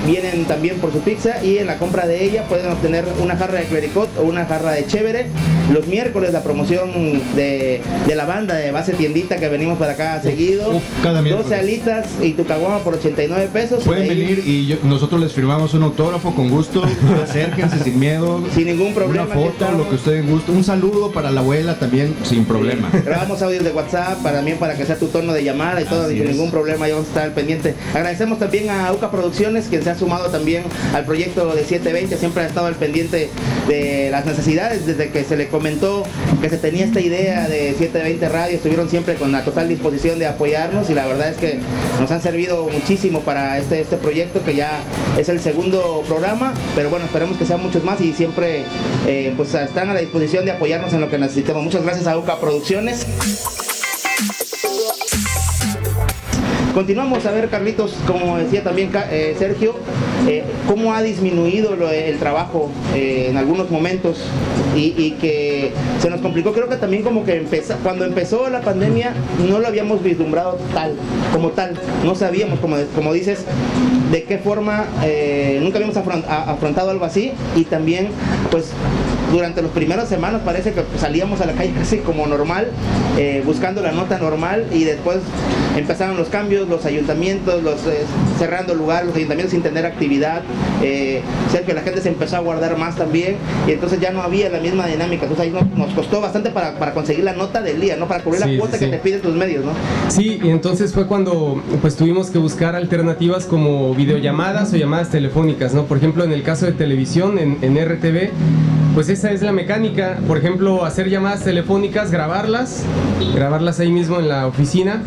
vienen 0.05 0.45
también 0.45 0.77
por 0.77 0.91
su 0.91 0.99
pizza 0.99 1.43
y 1.43 1.57
en 1.57 1.67
la 1.67 1.77
compra 1.77 2.05
de 2.07 2.23
ella 2.23 2.43
pueden 2.47 2.71
obtener 2.71 3.05
una 3.21 3.35
jarra 3.35 3.59
de 3.59 3.65
clericot 3.65 4.09
o 4.17 4.23
una 4.23 4.45
jarra 4.45 4.71
de 4.71 4.85
chévere. 4.85 5.27
Los 5.71 5.87
miércoles 5.87 6.33
la 6.33 6.43
promoción 6.43 6.91
de, 7.35 7.81
la 8.13 8.25
banda 8.25 8.55
de 8.55 8.71
base 8.71 8.93
tiendita 8.93 9.37
que 9.37 9.49
venimos 9.49 9.77
para 9.77 9.93
acá 9.93 10.21
seguido. 10.21 10.81
12 11.03 11.55
alitas 11.55 12.07
y 12.21 12.33
tu 12.33 12.45
caguama 12.45 12.79
por 12.79 12.95
89 12.95 13.49
pesos. 13.51 13.83
Pueden 13.83 14.07
venir 14.07 14.43
y 14.45 14.77
nosotros 14.83 15.21
les 15.21 15.31
firmamos 15.31 15.73
un 15.73 15.83
autógrafo 15.83 16.33
con 16.35 16.49
gusto. 16.49 16.83
Acérquense 17.23 17.79
sin 17.83 17.99
miedo. 17.99 18.43
Sin 18.53 18.65
ningún 18.65 18.93
problema. 18.93 19.25
Una 19.25 19.33
foto, 19.33 19.71
lo 19.71 19.89
que 19.89 19.95
ustedes 19.95 20.27
gusten. 20.27 20.55
Un 20.55 20.63
saludo 20.63 21.11
para 21.11 21.31
la 21.31 21.41
abuela 21.41 21.79
también 21.79 22.13
sin 22.23 22.45
problema. 22.45 22.89
Grabamos 23.05 23.41
audios 23.41 23.63
de 23.63 23.71
WhatsApp 23.71 24.21
para, 24.21 24.37
también 24.37 24.57
para 24.57 24.75
que 24.75 24.85
sea 24.85 24.97
tu 24.97 25.07
tono 25.07 25.33
de 25.33 25.43
llamada 25.43 25.81
y 25.81 25.85
todo, 25.85 26.09
sin 26.09 26.25
ningún 26.25 26.51
problema. 26.51 26.87
Ya 26.87 26.95
vamos 26.95 27.07
a 27.07 27.11
estar 27.11 27.33
pendiente. 27.33 27.73
Agradecemos 27.93 28.39
también 28.39 28.69
a 28.69 28.91
UCA 28.91 29.11
Producciones, 29.11 29.67
quien 29.69 29.83
se 29.83 29.92
ha 29.93 29.97
sumado 29.97 30.29
también 30.29 30.63
al 30.93 31.05
proyecto 31.05 31.53
de 31.55 31.61
720, 31.61 32.17
siempre 32.17 32.43
ha 32.43 32.47
estado 32.47 32.67
al 32.67 32.75
pendiente 32.75 33.29
de 33.67 34.09
las 34.11 34.25
necesidades 34.25 34.85
desde 34.85 35.09
que 35.09 35.23
se 35.23 35.37
le 35.37 35.47
comentó 35.47 36.03
que 36.41 36.49
se 36.49 36.57
tenía 36.57 36.85
esta 36.85 36.99
idea 36.99 37.47
de 37.47 37.69
720 37.77 38.29
Radio, 38.29 38.55
estuvieron 38.55 38.89
siempre 38.89 39.15
con 39.15 39.31
la 39.31 39.43
total 39.43 39.69
disposición 39.69 40.19
de 40.19 40.27
apoyarnos 40.27 40.89
y 40.89 40.93
la 40.93 41.05
verdad 41.05 41.29
es 41.29 41.37
que 41.37 41.59
nos 41.99 42.11
han 42.11 42.21
servido 42.21 42.67
muchísimo 42.67 43.21
para 43.21 43.57
este, 43.57 43.81
este 43.81 43.97
proyecto 43.97 44.43
que 44.43 44.55
ya 44.55 44.81
es 45.17 45.29
el 45.29 45.39
segundo 45.39 46.03
programa, 46.07 46.53
pero 46.75 46.89
bueno, 46.89 47.05
esperemos 47.05 47.37
que 47.37 47.45
sean 47.45 47.61
muchos 47.61 47.83
más 47.83 48.01
y 48.01 48.13
siempre 48.13 48.63
eh, 49.07 49.33
pues 49.37 49.53
están 49.53 49.89
a 49.89 49.93
la 49.93 49.99
disposición 50.01 50.45
de 50.45 50.51
apoyarnos 50.51 50.93
en 50.93 51.01
lo 51.01 51.09
que 51.09 51.17
necesitemos. 51.17 51.63
Muchas 51.63 51.83
gracias 51.83 52.07
a 52.07 52.17
UCA 52.17 52.39
Producciones. 52.39 53.05
Continuamos 56.73 57.23
a 57.27 57.31
ver, 57.31 57.49
Carlitos, 57.49 57.95
como 58.07 58.35
decía 58.37 58.63
también 58.63 58.89
eh, 59.11 59.35
Sergio, 59.37 59.75
eh, 60.27 60.43
cómo 60.67 60.93
ha 60.93 61.01
disminuido 61.01 61.73
el 61.91 62.17
trabajo 62.17 62.69
eh, 62.95 63.27
en 63.29 63.37
algunos 63.37 63.69
momentos 63.69 64.19
y, 64.75 65.11
que 65.21 65.71
se 66.01 66.09
nos 66.09 66.21
complicó. 66.21 66.53
Creo 66.53 66.69
que 66.69 66.77
también 66.77 67.03
como 67.03 67.25
que 67.25 67.45
cuando 67.83 68.05
empezó 68.05 68.49
la 68.49 68.61
pandemia 68.61 69.13
no 69.47 69.59
lo 69.59 69.67
habíamos 69.67 70.01
vislumbrado 70.01 70.57
tal, 70.73 70.95
como 71.31 71.49
tal. 71.49 71.73
No 72.03 72.15
sabíamos, 72.15 72.59
como, 72.59 72.77
como 72.95 73.13
dices, 73.13 73.39
de 74.11 74.23
qué 74.23 74.37
forma, 74.37 74.85
nunca 75.61 75.77
habíamos 75.77 75.97
afrontado 75.97 76.89
algo 76.89 77.05
así 77.05 77.31
y 77.55 77.65
también 77.65 78.09
pues 78.49 78.71
durante 79.31 79.61
las 79.61 79.71
primeras 79.71 80.09
semanas 80.09 80.41
parece 80.43 80.73
que 80.73 80.83
salíamos 80.99 81.41
a 81.41 81.45
la 81.45 81.53
calle 81.53 81.73
casi 81.73 81.97
como 81.97 82.25
normal, 82.27 82.67
buscando 83.45 83.81
la 83.81 83.91
nota 83.91 84.17
normal 84.17 84.65
y 84.71 84.83
después 84.83 85.19
empezaron 85.77 86.17
los 86.17 86.29
cambios, 86.29 86.67
los 86.67 86.85
ayuntamientos, 86.85 87.63
los 87.63 87.85
eh, 87.87 88.05
cerrando 88.37 88.75
lugar, 88.75 89.05
los 89.05 89.15
ayuntamientos 89.15 89.51
sin 89.51 89.61
tener 89.61 89.85
actividad, 89.85 90.12
eh, 90.81 91.21
que 91.65 91.73
la 91.73 91.81
gente 91.81 92.01
se 92.01 92.09
empezó 92.09 92.37
a 92.37 92.39
guardar 92.39 92.77
más 92.77 92.95
también 92.95 93.35
y 93.67 93.71
entonces 93.71 93.99
ya 93.99 94.11
no 94.11 94.21
había 94.21 94.49
la 94.49 94.59
misma 94.59 94.87
dinámica, 94.87 95.25
entonces 95.25 95.45
ahí 95.45 95.53
nos, 95.75 95.93
costó 95.93 96.19
bastante 96.19 96.49
para, 96.49 96.93
conseguir 96.93 97.23
la 97.23 97.33
nota 97.33 97.61
del 97.61 97.79
día, 97.79 97.95
¿no? 97.95 98.07
Para 98.07 98.23
cubrir 98.23 98.41
la 98.41 98.57
cuota 98.57 98.79
que 98.79 98.87
te 98.87 98.97
piden 98.97 99.21
tus 99.21 99.35
medios, 99.35 99.63
¿no? 99.63 99.71
Sí, 100.09 100.39
y 100.43 100.49
entonces 100.49 100.93
fue 100.93 101.07
cuando 101.07 101.61
pues 101.81 101.95
tuvimos 101.95 102.29
que 102.29 102.39
buscar 102.39 102.75
alternativas 102.75 103.45
como 103.45 103.93
videollamadas 103.93 104.73
o 104.73 104.77
llamadas 104.77 105.09
telefónicas, 105.09 105.73
¿no? 105.73 105.85
Por 105.85 105.97
ejemplo, 105.97 106.23
en 106.23 106.31
el 106.31 106.43
caso 106.43 106.65
de 106.65 106.73
televisión, 106.73 107.37
en, 107.37 107.57
en 107.61 107.77
RTV, 107.77 108.31
pues 108.93 109.09
esa 109.09 109.31
es 109.31 109.41
la 109.41 109.51
mecánica, 109.51 110.19
por 110.27 110.37
ejemplo, 110.37 110.85
hacer 110.85 111.09
llamadas 111.09 111.43
telefónicas, 111.43 112.11
grabarlas, 112.11 112.83
grabarlas 113.33 113.79
ahí 113.79 113.91
mismo 113.91 114.19
en 114.19 114.29
la 114.29 114.45
oficina 114.45 115.01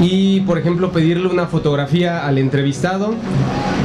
y, 0.00 0.40
por 0.40 0.58
ejemplo, 0.58 0.92
pedirle 0.92 1.28
una 1.28 1.46
fotografía 1.46 2.26
al 2.26 2.38
entrevistado 2.38 3.14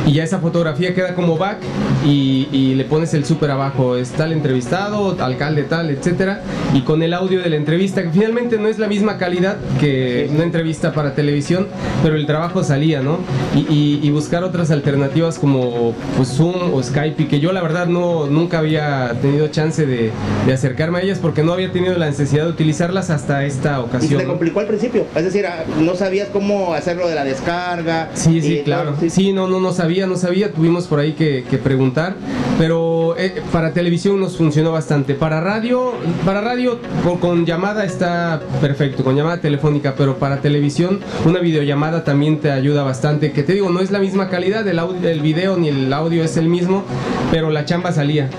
y 0.05 0.13
ya 0.13 0.23
esa 0.23 0.39
fotografía 0.39 0.93
queda 0.93 1.15
como 1.15 1.37
back 1.37 1.57
y, 2.05 2.47
y 2.51 2.75
le 2.75 2.85
pones 2.85 3.13
el 3.13 3.25
súper 3.25 3.51
abajo, 3.51 3.95
está 3.95 4.25
el 4.25 4.33
entrevistado, 4.33 5.15
alcalde 5.19 5.63
tal, 5.63 5.89
etcétera, 5.89 6.41
y 6.73 6.81
con 6.81 7.03
el 7.03 7.13
audio 7.13 7.41
de 7.41 7.49
la 7.49 7.55
entrevista, 7.55 8.03
que 8.03 8.09
finalmente 8.09 8.57
no 8.57 8.67
es 8.67 8.79
la 8.79 8.87
misma 8.87 9.17
calidad 9.17 9.57
que 9.79 10.29
una 10.31 10.43
entrevista 10.43 10.93
para 10.93 11.13
televisión, 11.15 11.67
pero 12.03 12.15
el 12.15 12.25
trabajo 12.25 12.63
salía, 12.63 13.01
¿no? 13.01 13.19
Y, 13.55 13.99
y, 14.01 14.09
buscar 14.11 14.43
otras 14.43 14.71
alternativas 14.71 15.39
como 15.39 15.93
pues, 16.17 16.29
Zoom 16.29 16.73
o 16.73 16.81
Skype, 16.83 17.23
y 17.23 17.25
que 17.25 17.39
yo 17.39 17.51
la 17.51 17.61
verdad 17.61 17.87
no, 17.87 18.27
nunca 18.27 18.59
había 18.59 19.13
tenido 19.21 19.47
chance 19.47 19.85
de, 19.85 20.11
de 20.45 20.53
acercarme 20.53 20.99
a 20.99 21.01
ellas 21.01 21.19
porque 21.19 21.43
no 21.43 21.53
había 21.53 21.71
tenido 21.71 21.97
la 21.97 22.07
necesidad 22.07 22.45
de 22.45 22.51
utilizarlas 22.51 23.09
hasta 23.09 23.45
esta 23.45 23.79
ocasión. 23.79 24.13
Y 24.13 24.15
se 24.15 24.17
te 24.17 24.25
complicó 24.25 24.59
al 24.59 24.67
principio, 24.67 25.05
es 25.15 25.23
decir, 25.23 25.45
ah, 25.45 25.63
no 25.79 25.95
sabías 25.95 26.29
cómo 26.31 26.73
hacerlo 26.73 27.07
de 27.07 27.15
la 27.15 27.23
descarga. 27.23 28.09
Sí, 28.13 28.41
sí, 28.41 28.61
claro. 28.63 28.95
sí. 29.09 29.33
no, 29.33 29.47
no, 29.47 29.59
no 29.59 29.73
sabía, 29.73 29.98
no 30.07 30.15
sabía, 30.15 30.51
tuvimos 30.51 30.87
por 30.87 30.99
ahí 30.99 31.13
que, 31.13 31.43
preguntar, 31.63 32.15
pero 32.57 33.17
eh, 33.17 33.41
para 33.51 33.73
televisión 33.73 34.19
nos 34.19 34.37
funcionó 34.37 34.71
bastante. 34.71 35.13
Para 35.13 35.41
radio, 35.41 35.93
para 36.25 36.41
radio 36.41 36.79
con, 37.19 37.45
llamada 37.45 37.85
está 37.85 38.41
perfecto, 38.61 39.03
con 39.03 39.15
llamada 39.15 39.41
telefónica, 39.41 39.95
pero 39.97 40.17
para 40.17 40.41
televisión 40.41 40.99
una 41.25 41.39
videollamada 41.39 42.03
también 42.03 42.39
te 42.39 42.51
ayuda 42.51 42.83
bastante. 42.83 43.31
Que 43.31 43.43
te 43.43 43.53
digo, 43.53 43.69
no 43.69 43.79
es 43.79 43.91
la 43.91 43.99
misma 43.99 44.29
calidad, 44.29 44.67
el, 44.67 44.79
audio, 44.79 45.09
el 45.09 45.21
video 45.21 45.57
ni 45.57 45.69
el 45.69 45.91
audio 45.91 46.23
es 46.23 46.37
el 46.37 46.47
mismo, 46.47 46.83
pero 47.31 47.49
la 47.49 47.65
chamba 47.65 47.91
salía. 47.91 48.29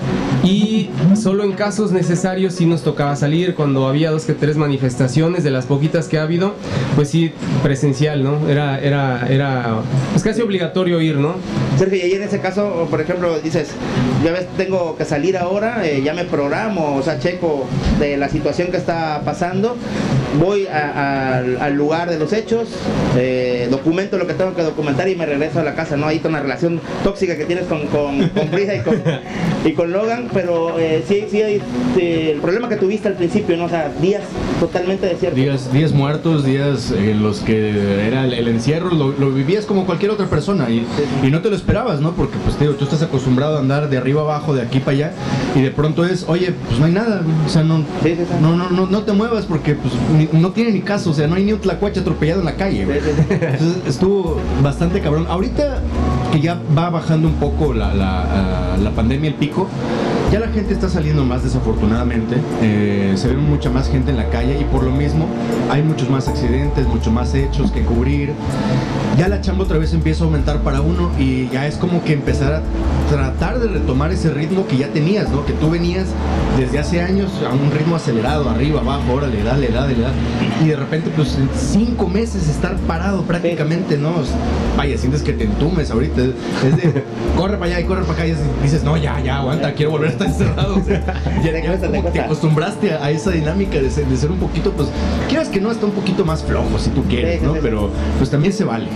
Y 0.43 0.70
solo 1.15 1.43
en 1.43 1.53
casos 1.53 1.91
necesarios 1.91 2.53
sí 2.53 2.65
nos 2.65 2.83
tocaba 2.83 3.15
salir, 3.15 3.55
cuando 3.55 3.87
había 3.87 4.11
dos 4.11 4.25
que 4.25 4.33
tres 4.33 4.57
manifestaciones 4.57 5.43
de 5.43 5.51
las 5.51 5.65
poquitas 5.65 6.07
que 6.07 6.17
ha 6.17 6.23
habido, 6.23 6.55
pues 6.95 7.09
sí, 7.09 7.31
presencial, 7.63 8.23
¿no? 8.23 8.47
Era, 8.49 8.79
era, 8.79 9.27
era 9.29 9.81
pues 10.11 10.23
casi 10.23 10.41
obligatorio 10.41 11.01
ir, 11.01 11.15
¿no? 11.17 11.35
Sergio, 11.77 11.97
y 11.97 12.01
ahí 12.01 12.13
en 12.13 12.23
ese 12.23 12.39
caso, 12.39 12.87
por 12.89 13.01
ejemplo, 13.01 13.39
dices, 13.39 13.69
ya 14.23 14.31
ves, 14.31 14.47
tengo 14.57 14.95
que 14.95 15.05
salir 15.05 15.37
ahora, 15.37 15.85
eh, 15.85 16.01
ya 16.03 16.13
me 16.13 16.25
programo, 16.25 16.95
o 16.95 17.01
sea, 17.01 17.19
checo 17.19 17.65
de 17.99 18.17
la 18.17 18.29
situación 18.29 18.69
que 18.69 18.77
está 18.77 19.21
pasando, 19.25 19.75
voy 20.39 20.67
al 20.67 21.73
lugar 21.75 22.09
de 22.09 22.17
los 22.17 22.33
hechos, 22.33 22.69
eh, 23.17 23.67
documento 23.69 24.17
lo 24.17 24.27
que 24.27 24.33
tengo 24.33 24.53
que 24.53 24.63
documentar 24.63 25.07
y 25.09 25.15
me 25.15 25.25
regreso 25.25 25.59
a 25.59 25.63
la 25.63 25.75
casa, 25.75 25.97
¿no? 25.97 26.07
Ahí 26.07 26.19
con 26.19 26.31
la 26.31 26.39
relación 26.39 26.79
tóxica 27.03 27.35
que 27.35 27.45
tienes 27.45 27.65
con, 27.65 27.87
con, 27.87 28.29
con 28.29 28.51
Brisa 28.51 28.75
y 28.75 28.79
con, 28.81 29.01
y 29.65 29.73
con 29.73 29.91
Logan, 29.91 30.29
pero 30.33 30.79
eh, 30.79 31.03
sí, 31.07 31.25
sí, 31.29 31.41
hay, 31.41 31.61
el 31.97 32.39
problema 32.39 32.69
que 32.69 32.77
tuviste 32.77 33.07
al 33.07 33.15
principio, 33.15 33.57
¿no? 33.57 33.65
O 33.65 33.69
sea, 33.69 33.91
días 34.01 34.23
totalmente 34.59 35.07
desiertos. 35.07 35.35
Días, 35.39 35.73
días 35.73 35.91
muertos, 35.91 36.45
días 36.45 36.91
en 36.91 37.21
los 37.21 37.39
que 37.39 38.07
era 38.07 38.25
el, 38.25 38.47
encierro, 38.47 38.91
lo, 38.91 39.31
vivías 39.31 39.65
como 39.65 39.85
cualquier 39.85 40.11
otra 40.11 40.27
persona 40.27 40.69
y, 40.69 40.85
y, 41.23 41.31
no 41.31 41.41
te 41.41 41.49
lo 41.49 41.55
esperabas, 41.55 42.01
¿no? 42.01 42.11
Porque 42.11 42.37
pues 42.43 42.59
digo, 42.59 42.73
tú 42.73 42.85
estás 42.85 43.01
acostumbrado 43.01 43.57
a 43.57 43.59
andar 43.59 43.89
de 43.89 43.97
arriba 43.97 44.21
abajo, 44.21 44.53
de 44.53 44.61
aquí 44.61 44.79
para 44.79 44.91
allá, 44.91 45.11
y 45.55 45.61
de 45.61 45.71
pronto 45.71 46.05
es, 46.05 46.25
oye, 46.27 46.53
pues 46.67 46.79
no 46.79 46.85
hay 46.85 46.91
nada, 46.91 47.23
o 47.45 47.49
sea, 47.49 47.63
no, 47.63 47.79
no, 48.41 48.55
no, 48.55 48.69
no, 48.69 48.85
no 48.85 49.03
te 49.03 49.13
muevas 49.13 49.45
porque 49.45 49.75
pues 49.75 49.93
no 50.31 50.51
tiene 50.51 50.71
ni 50.71 50.81
caso, 50.81 51.11
o 51.11 51.13
sea, 51.13 51.27
no 51.27 51.35
hay 51.35 51.43
ni 51.43 51.53
un 51.53 51.59
tlacuache 51.59 51.99
atropellado 51.99 52.39
en 52.39 52.45
la 52.45 52.55
calle. 52.55 52.81
Entonces 52.83 53.77
estuvo 53.87 54.37
bastante 54.63 55.01
cabrón. 55.01 55.25
Ahorita 55.29 55.81
que 56.31 56.39
ya 56.39 56.59
va 56.77 56.89
bajando 56.89 57.27
un 57.27 57.35
poco 57.35 57.73
la, 57.73 57.93
la, 57.93 58.77
la 58.81 58.91
pandemia, 58.91 59.29
el 59.29 59.35
pico, 59.35 59.67
ya 60.31 60.39
la 60.39 60.47
gente 60.47 60.73
está 60.73 60.87
saliendo 60.87 61.25
más 61.25 61.43
desafortunadamente, 61.43 62.37
eh, 62.61 63.13
se 63.15 63.27
ve 63.27 63.35
mucha 63.35 63.69
más 63.69 63.89
gente 63.89 64.11
en 64.11 64.17
la 64.17 64.29
calle 64.29 64.57
y 64.59 64.63
por 64.63 64.83
lo 64.83 64.91
mismo 64.91 65.27
hay 65.69 65.81
muchos 65.83 66.09
más 66.09 66.29
accidentes, 66.29 66.87
muchos 66.87 67.11
más 67.11 67.33
hechos 67.33 67.71
que 67.71 67.81
cubrir. 67.81 68.31
Ya 69.21 69.27
la 69.27 69.39
chamba 69.39 69.65
otra 69.65 69.77
vez 69.77 69.93
empieza 69.93 70.23
a 70.23 70.25
aumentar 70.25 70.63
para 70.63 70.81
uno 70.81 71.11
y 71.19 71.47
ya 71.49 71.67
es 71.67 71.75
como 71.75 72.03
que 72.03 72.13
empezar 72.13 72.53
a 72.53 72.61
tratar 73.07 73.59
de 73.59 73.67
retomar 73.67 74.11
ese 74.11 74.31
ritmo 74.31 74.65
que 74.65 74.77
ya 74.77 74.87
tenías, 74.87 75.29
¿no? 75.29 75.45
Que 75.45 75.53
tú 75.53 75.69
venías 75.69 76.07
desde 76.57 76.79
hace 76.79 77.01
años 77.01 77.29
a 77.47 77.53
un 77.53 77.69
ritmo 77.69 77.97
acelerado, 77.97 78.49
arriba, 78.49 78.81
abajo, 78.81 79.13
órale, 79.13 79.43
dale, 79.43 79.67
dale, 79.67 79.93
dale. 79.93 80.15
Y 80.63 80.69
de 80.69 80.75
repente, 80.75 81.11
pues 81.15 81.35
en 81.35 81.47
cinco 81.55 82.07
meses 82.07 82.49
estar 82.49 82.75
parado 82.87 83.21
prácticamente, 83.21 83.95
¿no? 83.95 84.11
Vaya, 84.75 84.97
sientes 84.97 85.21
que 85.21 85.33
te 85.33 85.43
entumes 85.43 85.91
ahorita. 85.91 86.23
Es 86.23 86.77
de 86.77 87.03
corre 87.37 87.57
para 87.57 87.75
allá 87.75 87.79
y 87.81 87.83
corre 87.83 88.01
para 88.01 88.13
acá 88.13 88.25
y 88.25 88.33
dices, 88.63 88.83
no, 88.83 88.97
ya, 88.97 89.19
ya, 89.19 89.37
aguanta, 89.37 89.71
quiero 89.73 89.91
volver 89.91 90.15
a 90.19 90.25
encerrado. 90.25 90.81
ya, 91.43 92.11
te, 92.11 92.19
acostumbraste 92.21 92.93
a, 92.93 93.11
esa 93.11 93.29
dinámica 93.29 93.79
de 93.79 93.91
ser, 93.91 94.07
de 94.07 94.17
ser, 94.17 94.31
un 94.31 94.39
poquito, 94.39 94.71
pues, 94.71 94.89
quieras 95.29 95.47
que 95.49 95.61
no, 95.61 95.69
está 95.69 95.85
un 95.85 95.91
poquito 95.91 96.25
más 96.25 96.41
flojo 96.41 96.79
si 96.79 96.89
tú 96.89 97.03
quieres, 97.03 97.43
¿no? 97.43 97.53
Pero 97.61 97.91
pues 98.17 98.31
también 98.31 98.51
se 98.51 98.63
vale. 98.63 98.87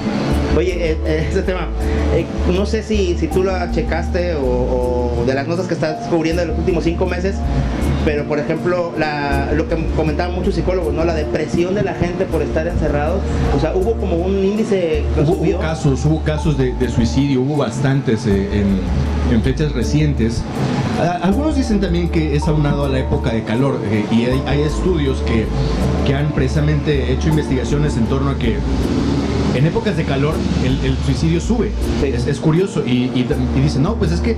Oye, 0.55 0.91
eh, 0.91 0.97
eh, 1.05 1.27
ese 1.29 1.41
tema, 1.41 1.67
eh, 2.13 2.25
no 2.55 2.65
sé 2.65 2.81
si, 2.81 3.17
si 3.17 3.27
tú 3.27 3.43
lo 3.43 3.51
checaste 3.73 4.35
o, 4.35 5.23
de 5.27 5.33
las 5.33 5.47
notas 5.47 5.67
que 5.67 5.73
estás 5.73 6.07
cubriendo 6.07 6.43
en 6.43 6.49
los 6.49 6.59
últimos 6.59 6.85
cinco 6.85 7.05
meses, 7.05 7.35
pero 8.05 8.23
por 8.25 8.39
ejemplo, 8.39 8.93
la, 8.97 9.51
lo 9.53 9.67
que 9.67 9.75
comentaban 9.97 10.33
muchos 10.33 10.55
psicólogos, 10.55 10.93
¿no? 10.93 11.03
La 11.03 11.15
depresión 11.15 11.75
de 11.75 11.83
la 11.83 11.93
gente 11.95 12.25
por 12.25 12.41
estar 12.41 12.67
encerrados, 12.67 13.21
o 13.55 13.59
sea, 13.59 13.75
hubo 13.75 13.95
como 13.95 14.15
un 14.15 14.37
índice 14.43 15.03
que 15.13 15.21
hubo, 15.21 15.33
hubo 15.33 15.59
casos, 15.59 16.05
hubo 16.05 16.23
casos 16.23 16.57
de, 16.57 16.73
suicidio, 16.89 17.41
hubo 17.41 17.57
bastantes 17.57 18.25
en, 18.27 18.79
en 19.31 19.41
fechas 19.41 19.71
recientes. 19.73 20.43
Algunos 21.21 21.55
dicen 21.55 21.81
también 21.81 22.09
que 22.09 22.35
es 22.35 22.47
aunado 22.47 22.85
a 22.85 22.89
la 22.89 22.99
época 22.99 23.33
de 23.33 23.43
calor 23.43 23.79
eh, 23.91 24.05
y 24.11 24.25
hay, 24.25 24.61
estudios 24.61 25.19
que, 25.23 25.45
que 26.05 26.15
han 26.15 26.31
precisamente 26.31 27.11
hecho 27.11 27.29
investigaciones 27.29 27.97
en 27.97 28.05
torno 28.05 28.31
a 28.31 28.37
que 28.37 28.57
en 29.55 29.65
épocas 29.65 29.95
de 29.95 30.03
calor 30.03 30.33
el, 30.63 30.97
suicidio 31.05 31.39
sube. 31.39 31.71
Es, 32.03 32.39
curioso. 32.39 32.83
Y, 32.85 33.09
dicen, 33.61 33.83
no, 33.83 33.95
pues 33.95 34.11
es 34.11 34.19
que 34.19 34.35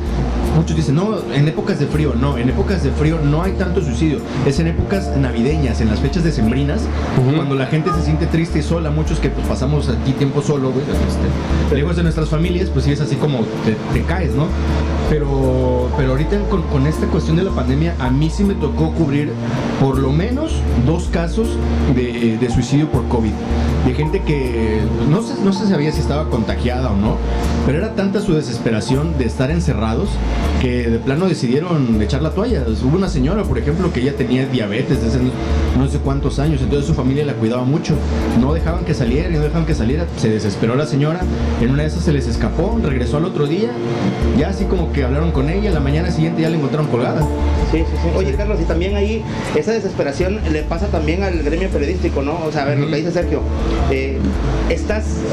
muchos 0.56 0.75
dicen, 0.75 0.95
no, 0.95 1.17
en 1.34 1.47
épocas 1.47 1.80
de 1.80 1.88
frío, 1.88 2.13
no, 2.15 2.38
en 2.38 2.49
épocas 2.49 2.84
de 2.84 2.91
frío 2.91 3.19
no 3.23 3.41
hay 3.41 3.53
tanto 3.53 3.82
suicidio. 3.82 4.19
Es 4.45 4.60
en 4.60 4.67
épocas 4.67 5.15
navideñas, 5.17 5.82
en 5.82 5.89
las 5.89 5.99
fechas 5.99 6.23
decembrinas, 6.23 6.82
cuando 7.36 7.56
la 7.56 7.65
gente 7.67 7.89
se 7.97 8.03
siente 8.03 8.27
triste 8.27 8.60
y 8.60 8.63
sola, 8.63 8.91
muchos 8.91 9.19
que 9.19 9.30
pues, 9.30 9.45
pasamos 9.47 9.89
aquí 9.89 10.13
tiempo 10.13 10.41
solo, 10.41 10.69
este, 10.69 11.75
lejos 11.75 11.95
de 11.95 12.03
nuestras 12.03 12.30
familias, 12.30 12.69
pues 12.69 12.86
sí 12.86 12.91
es 12.91 13.01
así 13.01 13.15
como 13.15 13.39
te, 13.93 14.01
caes, 14.03 14.34
¿no? 14.36 14.47
Pero, 15.10 15.89
pero 15.97 16.12
ahorita 16.12 16.38
con, 16.49 16.88
esta 16.88 17.08
cuestión 17.08 17.36
de 17.36 17.43
la 17.43 17.51
pandemia, 17.51 17.95
a 17.99 18.10
mí 18.10 18.30
sí 18.30 18.43
me 18.43 18.53
tocó 18.53 18.91
cubrir 18.91 19.32
por 19.82 19.97
lo 19.97 20.12
menos 20.12 20.53
dos 20.86 21.06
casos 21.12 21.47
de, 21.95 22.38
de 22.38 22.49
suicidio 22.49 22.89
por 22.89 23.08
COVID. 23.08 23.32
De 23.86 23.93
gente 23.93 24.21
que 24.21 24.82
no 25.09 25.21
sé, 25.21 25.35
no 25.43 25.53
se 25.53 25.67
sabía 25.67 25.91
si 25.91 26.01
estaba 26.01 26.29
contagiada 26.29 26.91
o 26.91 26.95
no, 26.95 27.17
pero 27.65 27.79
era 27.79 27.95
tanta 27.95 28.21
su 28.21 28.33
desesperación 28.33 29.17
de 29.17 29.25
estar 29.25 29.51
encerrados 29.51 30.09
que 30.61 30.89
de 30.89 30.99
plano 30.99 31.27
decidieron 31.27 32.01
echar 32.01 32.21
la 32.21 32.31
toalla. 32.31 32.63
Hubo 32.83 32.97
una 32.97 33.09
señora, 33.09 33.43
por 33.43 33.57
ejemplo, 33.57 33.91
que 33.91 34.03
ya 34.03 34.13
tenía 34.13 34.45
diabetes 34.45 35.01
desde 35.01 35.19
no 35.77 35.87
sé 35.87 35.99
cuántos 35.99 36.39
años, 36.39 36.61
entonces 36.61 36.87
su 36.87 36.93
familia 36.93 37.25
la 37.25 37.33
cuidaba 37.33 37.63
mucho. 37.63 37.95
No 38.39 38.53
dejaban 38.53 38.85
que 38.85 38.93
saliera 38.93 39.29
y 39.29 39.33
no 39.33 39.41
dejaban 39.41 39.65
que 39.65 39.75
saliera. 39.75 40.05
Se 40.17 40.29
desesperó 40.29 40.75
la 40.75 40.85
señora, 40.85 41.21
en 41.61 41.69
una 41.69 41.83
de 41.83 41.89
esas 41.89 42.03
se 42.03 42.13
les 42.13 42.27
escapó, 42.27 42.79
regresó 42.83 43.17
al 43.17 43.25
otro 43.25 43.47
día, 43.47 43.71
ya 44.37 44.49
así 44.49 44.65
como 44.65 44.91
que 44.91 45.03
hablaron 45.03 45.31
con 45.31 45.49
ella, 45.49 45.71
la 45.71 45.79
mañana 45.79 46.11
siguiente 46.11 46.41
ya 46.41 46.49
la 46.49 46.57
encontraron 46.57 46.87
colgada. 46.87 47.21
Sí, 47.71 47.79
sí, 47.79 47.97
sí. 48.01 48.09
Oye, 48.15 48.33
Carlos, 48.33 48.59
y 48.61 48.63
también 48.65 48.95
ahí 48.95 49.23
esa 49.55 49.71
desesperación 49.71 50.39
le 50.51 50.63
pasa 50.63 50.87
también 50.87 51.23
al 51.23 51.43
gremio 51.43 51.69
periodístico, 51.69 52.21
¿no? 52.21 52.37
O 52.45 52.51
sea, 52.51 52.63
a 52.63 52.65
ver, 52.65 52.79
lo 52.79 52.87
que 52.87 52.95
dice 52.95 53.11
Sergio, 53.11 53.41
eh, 53.91 54.17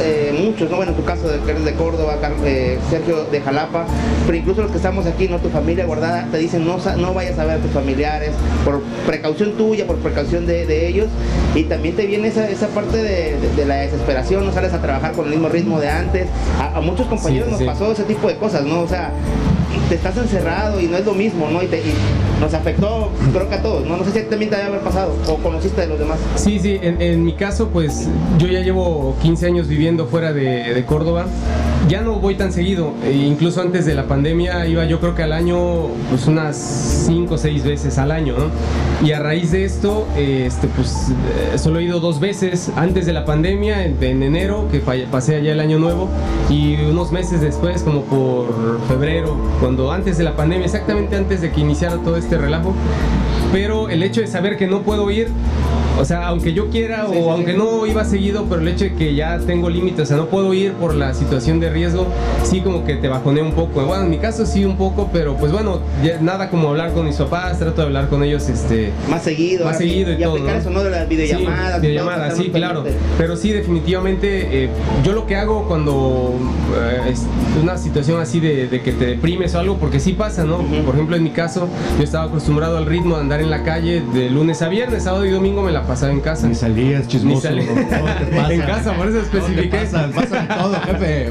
eh, 0.01 0.39
muchos, 0.45 0.71
¿no? 0.71 0.77
Bueno, 0.77 0.93
en 0.93 0.99
tu 0.99 1.05
caso, 1.05 1.29
que 1.45 1.51
eres 1.51 1.65
de 1.65 1.75
Córdoba, 1.75 2.19
eh, 2.45 2.79
Sergio 2.91 3.25
de 3.25 3.41
Jalapa, 3.41 3.87
pero 4.27 4.39
incluso 4.39 4.63
los 4.63 4.71
que 4.71 4.77
estamos 4.77 5.07
aquí, 5.07 5.29
¿no? 5.29 5.39
Tu 5.39 5.49
familia 5.49 5.87
guardada, 5.87 6.27
te 6.31 6.39
dicen 6.39 6.67
no, 6.67 6.79
no 6.97 7.15
vayas 7.15 7.39
a 7.39 7.45
ver 7.45 7.59
a 7.59 7.63
tus 7.63 7.71
familiares, 7.71 8.33
por 8.65 8.83
precaución 9.07 9.53
tuya, 9.53 9.87
por 9.87 9.97
precaución 9.97 10.47
de, 10.47 10.89
ellos, 10.89 11.09
y 11.55 11.65
también 11.65 11.97
te 11.97 12.07
viene 12.07 12.29
esa, 12.29 12.49
esa 12.49 12.69
parte 12.69 12.97
de, 12.97 13.65
la 13.67 13.77
desesperación, 13.77 14.45
no 14.45 14.53
sales 14.53 14.73
a 14.73 14.81
trabajar 14.81 15.13
con 15.13 15.27
el 15.27 15.33
mismo 15.33 15.49
ritmo 15.49 15.81
de 15.81 15.89
antes. 15.89 16.29
A, 16.61 16.81
muchos 16.81 17.07
compañeros 17.07 17.49
nos 17.49 17.63
pasó 17.63 17.93
ese 17.93 18.05
tipo 18.05 18.29
de 18.29 18.37
cosas, 18.37 18.65
¿no? 18.65 18.81
O 18.81 18.89
sea, 18.89 19.13
te 19.89 19.95
estás 19.97 20.17
encerrado 20.17 20.81
y 20.81 20.87
no 20.87 20.97
es 20.97 21.05
lo 21.05 21.15
mismo, 21.15 21.49
¿no? 21.51 21.63
Y, 21.63 21.69
nos 22.41 22.53
afectó, 22.53 23.11
creo 23.33 23.49
que 23.49 23.55
a 23.55 23.63
todos, 23.63 23.87
¿no? 23.87 23.97
No 23.97 24.05
sé 24.05 24.11
si 24.11 24.21
también 24.23 24.51
te 24.51 24.57
había 24.57 24.69
haber 24.69 24.81
pasado 24.81 25.15
o 25.29 25.37
conociste 25.37 25.83
de 25.83 25.87
los 25.87 25.99
demás. 25.99 26.19
Sí, 26.35 26.59
sí, 26.59 26.79
en, 26.83 27.25
mi 27.25 27.35
caso, 27.35 27.69
pues 27.69 28.09
yo 28.39 28.49
ya 28.49 28.61
llevo 28.61 29.17
15 29.23 29.47
años 29.47 29.69
viviendo 29.69 30.07
fuera 30.07 30.33
de, 30.33 30.75
de 30.75 30.85
Córdoba 30.85 31.27
ya 31.89 32.01
no 32.01 32.15
voy 32.15 32.35
tan 32.35 32.53
seguido. 32.53 32.93
E 33.05 33.13
incluso 33.13 33.61
antes 33.61 33.87
de 33.87 33.95
la 33.95 34.07
pandemia 34.07 34.67
iba 34.67 34.85
yo 34.85 35.01
creo 35.01 35.15
que 35.15 35.23
al 35.23 35.33
año 35.33 35.89
pues 36.11 36.27
unas 36.27 36.57
5 37.07 37.35
o 37.35 37.39
6 37.39 37.65
veces 37.65 37.99
al 37.99 38.11
año, 38.11 38.35
¿no? 38.39 39.07
Y 39.07 39.13
a 39.13 39.21
raíz 39.21 39.53
de 39.53 39.65
esto, 39.65 40.07
este, 40.17 40.67
pues 40.69 41.11
eh, 41.53 41.59
solo 41.59 41.79
he 41.79 41.83
ido 41.83 42.01
dos 42.01 42.21
veces 42.21 42.71
antes 42.77 43.07
de 43.07 43.13
la 43.13 43.25
pandemia, 43.25 43.85
en, 43.85 44.23
enero, 44.23 44.69
que 44.71 44.81
pasé 44.81 45.37
allá 45.37 45.53
el 45.53 45.61
año 45.61 45.79
nuevo, 45.79 46.09
y 46.49 46.77
unos 46.77 47.13
meses 47.13 47.41
después, 47.41 47.83
como 47.83 48.03
por 48.03 48.81
febrero, 48.89 49.37
cuando 49.61 49.93
antes 49.93 50.17
de 50.17 50.25
la 50.25 50.37
pandemia, 50.37 50.65
exactamente 50.65 51.17
antes 51.17 51.43
de 51.43 51.51
que 51.51 51.61
iniciara 51.61 51.97
todo 51.99 52.17
este 52.17 52.39
relajo. 52.39 52.75
Pero 53.53 53.89
el 53.89 54.03
hecho 54.03 54.21
de 54.21 54.27
saber 54.27 54.57
que 54.57 54.67
no 54.67 54.83
puedo 54.83 55.11
ir 55.11 55.29
o 55.99 56.05
sea, 56.05 56.27
aunque 56.29 56.53
yo 56.53 56.71
quiera 56.71 57.07
o 57.07 57.31
aunque 57.31 57.53
no 57.55 57.87
iba 57.87 58.05
seguido, 58.05 58.47
pero 58.49 58.61
el 58.61 58.69
hecho 58.69 58.85
de 58.85 58.95
que 58.95 59.15
ya 59.15 59.39
tengo 59.39 59.71
límites, 59.71 60.01
o 60.01 60.07
sea, 60.07 60.17
no 60.17 60.27
puedo 60.27 60.53
ir 60.53 60.73
por 60.73 60.95
la 60.95 61.15
situación 61.15 61.61
de 61.61 61.71
riesgo, 61.71 62.07
sí 62.43 62.61
como 62.61 62.85
que 62.85 62.97
te 62.97 63.09
bajonea 63.09 63.45
un 63.45 63.53
poco. 63.53 63.85
Bueno, 63.85 64.05
en 64.05 64.11
mi 64.11 64.19
caso 64.19 64.45
sí 64.47 64.65
un 64.65 64.77
poco, 64.77 65.11
pero 65.13 65.37
pues 65.37 65.53
bueno, 65.53 65.81
nada 66.21 66.51
como 66.51 66.71
hablar 66.71 66.93
con 66.93 67.07
mis 67.07 67.17
papás, 67.17 67.59
trato 67.59 67.81
de 67.81 67.87
hablar 67.87 68.09
con 68.09 68.23
ellos 68.25 68.49
este 68.49 68.93
más 69.09 69.23
seguido, 69.23 69.65
más 69.65 69.79
seguido 69.79 70.13
y, 70.13 70.17
todo. 70.17 70.49
eso, 70.49 70.71
¿no? 70.71 70.83
De 70.83 70.91
las 70.91 71.09
videollamadas. 71.09 71.81
Sí, 71.81 71.87
videollamadas, 71.87 72.37
sí, 72.37 72.51
claro. 72.51 72.85
Pero 73.17 73.37
sí, 73.37 73.53
definitivamente, 73.53 74.65
eh, 74.65 74.69
yo 75.05 75.13
lo 75.13 75.27
que 75.27 75.37
hago 75.37 75.67
cuando 75.69 76.35
eh, 76.77 77.11
es 77.11 77.23
una 77.63 77.79
situación 77.79 78.21
así 78.21 78.41
de, 78.41 78.69
que 78.85 78.93
te 78.93 79.07
deprimes 79.07 79.55
o 79.55 79.61
algo, 79.61 79.77
porque 79.77 80.01
sí 80.01 80.13
pasa, 80.13 80.45
¿no? 80.45 80.59
Por 80.85 80.95
ejemplo, 80.95 81.17
en 81.17 81.23
mi 81.23 81.31
caso, 81.31 81.69
yo 81.99 82.05
estaba 82.05 82.25
acostumbrado 82.25 82.77
al 82.79 82.87
ritmo 82.87 83.17
de 83.17 83.23
andar 83.23 83.41
en 83.41 83.51
la 83.51 83.63
calle 83.63 84.03
de 84.13 84.31
lunes 84.31 84.61
a 84.63 84.69
viernes, 84.69 85.05
sábado 85.05 85.25
y 85.25 85.31
domingo 85.31 85.63
me 85.63 85.73
la 85.73 85.84
pasaba 85.87 86.13
en 86.13 86.21
casa. 86.21 86.49
Ni 86.49 86.55
salías 86.55 87.07
chismoso. 87.09 87.51
Ni 87.51 87.61
en 88.55 88.61
casa, 88.63 88.93
por 88.95 89.09
eso 89.09 89.21
especifiqué. 89.21 89.79
Pasa, 89.79 90.11
pasa 90.15 90.49
todo, 90.49 90.75
jefe. 90.87 91.31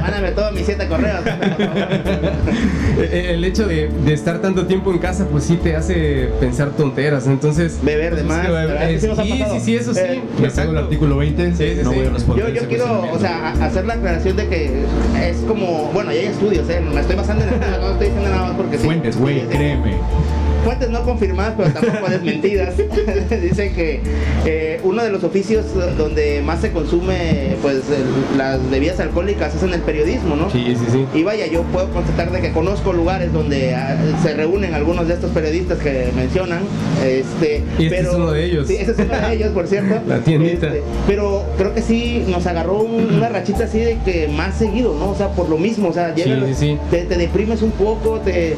Mándame 0.00 0.30
todos 0.32 0.52
mis 0.52 0.66
siete 0.66 0.86
correos. 0.88 1.20
el 3.12 3.44
hecho 3.44 3.66
de, 3.66 3.90
estar 4.12 4.40
tanto 4.40 4.66
tiempo 4.66 4.90
en 4.90 4.98
casa, 4.98 5.26
pues 5.30 5.44
sí 5.44 5.56
te 5.56 5.76
hace 5.76 6.30
pensar 6.40 6.70
tonteras. 6.70 7.26
Entonces. 7.26 7.78
Beber 7.82 8.16
de 8.16 8.24
pues 8.24 8.38
más. 8.38 9.22
sí, 9.22 9.44
sí, 9.52 9.60
sí, 9.60 9.76
eso 9.76 9.94
sí. 9.94 10.00
Eh, 10.00 10.22
me 10.40 10.62
el 10.62 10.76
artículo 10.76 11.16
20. 11.18 11.54
Sí, 11.54 11.80
no 11.82 11.92
voy 11.92 12.06
a 12.06 12.10
responder. 12.10 12.54
Yo, 12.54 12.62
yo 12.62 12.68
quiero, 12.68 13.12
o 13.12 13.18
sea, 13.18 13.52
hacer 13.60 13.86
la 13.86 13.94
aclaración 13.94 14.36
de 14.36 14.48
que 14.48 14.84
es 15.22 15.36
como. 15.46 15.90
Bueno, 15.92 16.12
ya 16.12 16.20
hay 16.20 16.26
estudios, 16.26 16.68
¿eh? 16.68 16.80
Me 16.80 17.00
estoy 17.00 17.16
basando 17.16 17.44
en 17.44 17.50
estudios, 17.50 17.80
no 17.80 17.90
estoy 17.92 18.06
diciendo 18.08 18.30
nada 18.30 18.48
más 18.48 18.56
porque 18.56 18.78
sí. 18.78 18.84
Fuentes, 18.84 19.16
güey, 19.16 19.46
créeme 19.48 19.96
fuentes 20.60 20.90
no 20.90 21.02
confirmadas, 21.02 21.54
pero 21.56 21.70
tampoco 21.72 22.10
desmentidas, 22.10 22.74
dicen 23.42 23.74
que 23.74 24.00
eh, 24.44 24.80
uno 24.82 25.02
de 25.02 25.10
los 25.10 25.24
oficios 25.24 25.66
donde 25.96 26.42
más 26.42 26.60
se 26.60 26.72
consume 26.72 27.56
pues 27.62 27.82
las 28.36 28.70
bebidas 28.70 29.00
alcohólicas 29.00 29.54
es 29.54 29.62
en 29.62 29.74
el 29.74 29.80
periodismo, 29.80 30.36
¿no? 30.36 30.50
Sí, 30.50 30.74
sí, 30.76 30.84
sí. 30.90 31.06
Y 31.14 31.22
vaya, 31.22 31.46
yo 31.46 31.62
puedo 31.64 31.90
constatar 31.90 32.30
de 32.30 32.40
que 32.40 32.52
conozco 32.52 32.92
lugares 32.92 33.32
donde 33.32 33.74
ah, 33.74 33.96
se 34.22 34.34
reúnen 34.34 34.74
algunos 34.74 35.08
de 35.08 35.14
estos 35.14 35.30
periodistas 35.30 35.78
que 35.78 36.10
mencionan. 36.14 36.62
Este, 37.04 37.62
y 37.78 37.86
este 37.86 38.00
es 38.00 38.08
uno 38.08 38.30
de 38.32 38.44
ellos. 38.44 38.66
Sí, 38.68 38.76
ese 38.76 38.92
es 38.92 38.98
uno 38.98 39.28
de 39.28 39.32
ellos, 39.34 39.48
por 39.50 39.66
cierto. 39.66 40.00
La 40.06 40.18
tiendita. 40.20 40.66
Este, 40.66 40.82
pero 41.06 41.44
creo 41.56 41.74
que 41.74 41.82
sí 41.82 42.24
nos 42.28 42.46
agarró 42.46 42.80
una 42.80 43.28
rachita 43.28 43.64
así 43.64 43.78
de 43.78 43.98
que 44.04 44.28
más 44.28 44.56
seguido, 44.56 44.94
¿no? 44.98 45.10
O 45.10 45.14
sea, 45.14 45.28
por 45.28 45.48
lo 45.48 45.58
mismo, 45.58 45.88
o 45.88 45.92
sea, 45.92 46.14
llega, 46.14 46.38
te, 46.90 47.04
deprimes 47.04 47.62
un 47.62 47.72
poco, 47.72 48.20
te, 48.20 48.56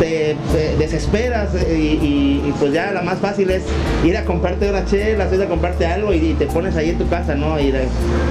te 0.00 0.36
desesperas 0.78 1.43
y, 1.54 2.52
pues 2.58 2.72
ya 2.72 2.92
la 2.92 3.02
más 3.02 3.18
fácil 3.18 3.50
es 3.50 3.62
ir 4.04 4.16
a 4.16 4.24
comprarte 4.24 4.70
una 4.70 4.84
chela, 4.84 5.28
ir 5.32 5.42
a 5.42 5.48
comprarte 5.48 5.86
algo 5.86 6.12
y, 6.12 6.34
te 6.34 6.46
pones 6.46 6.76
ahí 6.76 6.90
en 6.90 6.98
tu 6.98 7.08
casa, 7.08 7.34
¿no? 7.34 7.60
Y, 7.60 7.72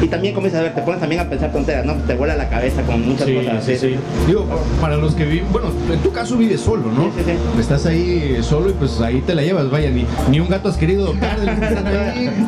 y 0.02 0.08
también 0.08 0.34
comienzas 0.34 0.62
a 0.62 0.64
ver, 0.64 0.76
te 0.76 0.82
pones 0.82 1.00
también 1.00 1.22
a 1.22 1.30
pensar 1.30 1.52
tonteras, 1.52 1.86
¿no? 1.86 1.94
Te 1.96 2.16
vuela 2.16 2.36
la 2.36 2.50
cabeza 2.50 2.82
con 2.84 3.06
muchas 3.06 3.30
cosas. 3.30 3.64
Sí, 3.64 3.78
sí. 3.78 3.96
Digo, 4.28 4.46
para 4.82 4.98
los 4.98 5.16
que 5.16 5.26
viven, 5.26 5.52
bueno, 5.52 5.70
en 5.92 6.00
tu 6.00 6.12
caso 6.12 6.38
vives 6.38 6.62
solo, 6.62 6.92
¿no? 6.92 7.06
Sí, 7.16 7.24
sí, 7.26 7.60
Estás 7.60 7.86
ahí 7.86 8.40
solo 8.42 8.70
y 8.70 8.74
pues 8.74 9.00
ahí 9.02 9.22
te 9.22 9.36
la 9.36 9.42
llevas, 9.42 9.70
vaya, 9.70 9.90
ni, 9.90 10.06
ni 10.30 10.40
un 10.40 10.50
gato 10.50 10.70
has 10.70 10.78
querido 10.78 11.04
adoptar 11.06 11.38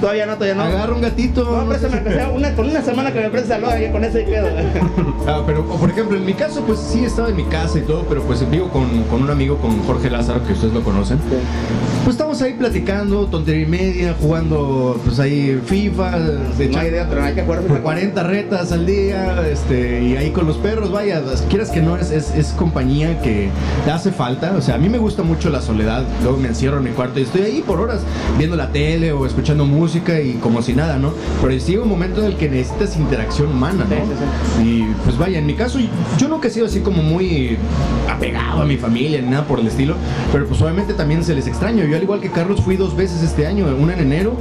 Todavía 0.01 0.25
no, 0.25 0.33
todavía 0.35 0.55
no. 0.55 0.63
Agarra 0.63 0.93
un 0.93 1.01
gatito. 1.01 1.43
No, 1.43 1.67
préstame, 1.67 2.03
que 2.03 2.13
sea 2.13 2.29
una, 2.29 2.53
con 2.55 2.69
una 2.69 2.81
semana 2.81 3.11
que 3.11 3.19
me 3.21 3.29
prestes 3.29 3.51
algo, 3.51 3.69
con 3.91 4.03
eso 4.03 4.19
y 4.19 4.25
quedo. 4.25 4.47
ah, 5.27 5.43
pero 5.45 5.65
por 5.65 5.89
ejemplo, 5.89 6.17
en 6.17 6.25
mi 6.25 6.33
caso, 6.33 6.63
pues 6.65 6.79
sí 6.79 7.05
estaba 7.05 7.29
en 7.29 7.35
mi 7.35 7.45
casa 7.45 7.79
y 7.79 7.81
todo, 7.81 8.05
pero 8.07 8.21
pues 8.23 8.49
vivo 8.49 8.69
con, 8.69 9.03
con 9.03 9.23
un 9.23 9.29
amigo, 9.29 9.57
con 9.57 9.83
Jorge 9.83 10.09
Lázaro, 10.09 10.45
que 10.45 10.54
ustedes 10.55 10.73
lo 10.73 10.83
conocen. 10.83 11.19
Pues 12.03 12.15
estamos 12.15 12.41
ahí 12.41 12.53
platicando, 12.53 13.25
tontería 13.25 13.63
y 13.63 13.65
media, 13.65 14.15
jugando 14.19 14.99
pues 15.03 15.19
ahí 15.19 15.59
FIFA, 15.65 16.19
de 16.19 16.69
no 16.69 16.79
hay 16.79 16.87
idea, 16.89 17.07
pero 17.09 17.23
hay 17.23 17.33
que 17.33 17.43
40 17.43 18.23
retas 18.23 18.71
al 18.71 18.85
día, 18.85 19.47
este, 19.47 20.03
y 20.03 20.15
ahí 20.15 20.31
con 20.31 20.45
los 20.45 20.57
perros, 20.57 20.91
vaya, 20.91 21.21
quieras 21.49 21.71
que 21.71 21.81
no, 21.81 21.97
es, 21.97 22.11
es, 22.11 22.53
compañía 22.57 23.21
que 23.21 23.49
te 23.85 23.91
hace 23.91 24.11
falta. 24.11 24.53
O 24.55 24.61
sea, 24.61 24.75
a 24.75 24.77
mí 24.77 24.89
me 24.89 24.97
gusta 24.97 25.23
mucho 25.23 25.49
la 25.49 25.61
soledad, 25.61 26.03
luego 26.21 26.37
me 26.37 26.49
encierro 26.49 26.77
en 26.77 26.83
mi 26.83 26.91
cuarto 26.91 27.19
y 27.19 27.23
estoy 27.23 27.41
ahí 27.41 27.63
por 27.65 27.79
horas 27.79 28.01
viendo 28.37 28.55
la 28.55 28.71
tele 28.71 29.11
o 29.11 29.25
escuchando 29.25 29.65
música 29.65 30.19
y 30.19 30.33
como 30.33 30.61
si 30.61 30.73
nada, 30.73 30.97
¿no? 30.97 31.13
Pero 31.41 31.55
llega 31.55 31.83
un 31.83 31.89
momento 31.89 32.21
en 32.21 32.27
el 32.27 32.37
que 32.37 32.49
necesitas 32.49 32.95
interacción 32.97 33.51
humana, 33.51 33.85
¿no? 33.89 34.63
Y 34.63 34.83
pues 35.03 35.17
vaya, 35.17 35.39
en 35.39 35.45
mi 35.45 35.55
caso, 35.55 35.79
yo 36.17 36.27
nunca 36.27 36.47
he 36.47 36.51
sido 36.51 36.65
así 36.65 36.81
como 36.81 37.01
muy 37.01 37.57
apegado 38.09 38.61
a 38.61 38.65
mi 38.65 38.77
familia 38.77 39.21
ni 39.21 39.29
nada 39.29 39.45
por 39.45 39.59
el 39.59 39.67
estilo, 39.67 39.95
pero 40.31 40.44
pues 40.45 40.61
obviamente 40.61 40.93
también 40.93 41.23
se 41.23 41.33
les 41.35 41.47
extraño. 41.47 41.85
Yo 41.85 41.95
al 41.95 42.03
igual 42.03 42.21
que 42.21 42.29
Carlos 42.29 42.61
fui 42.61 42.75
dos 42.75 42.95
veces 42.95 43.23
este 43.23 43.47
año, 43.47 43.67
una 43.77 43.93
en 43.93 43.99
enero 43.99 44.33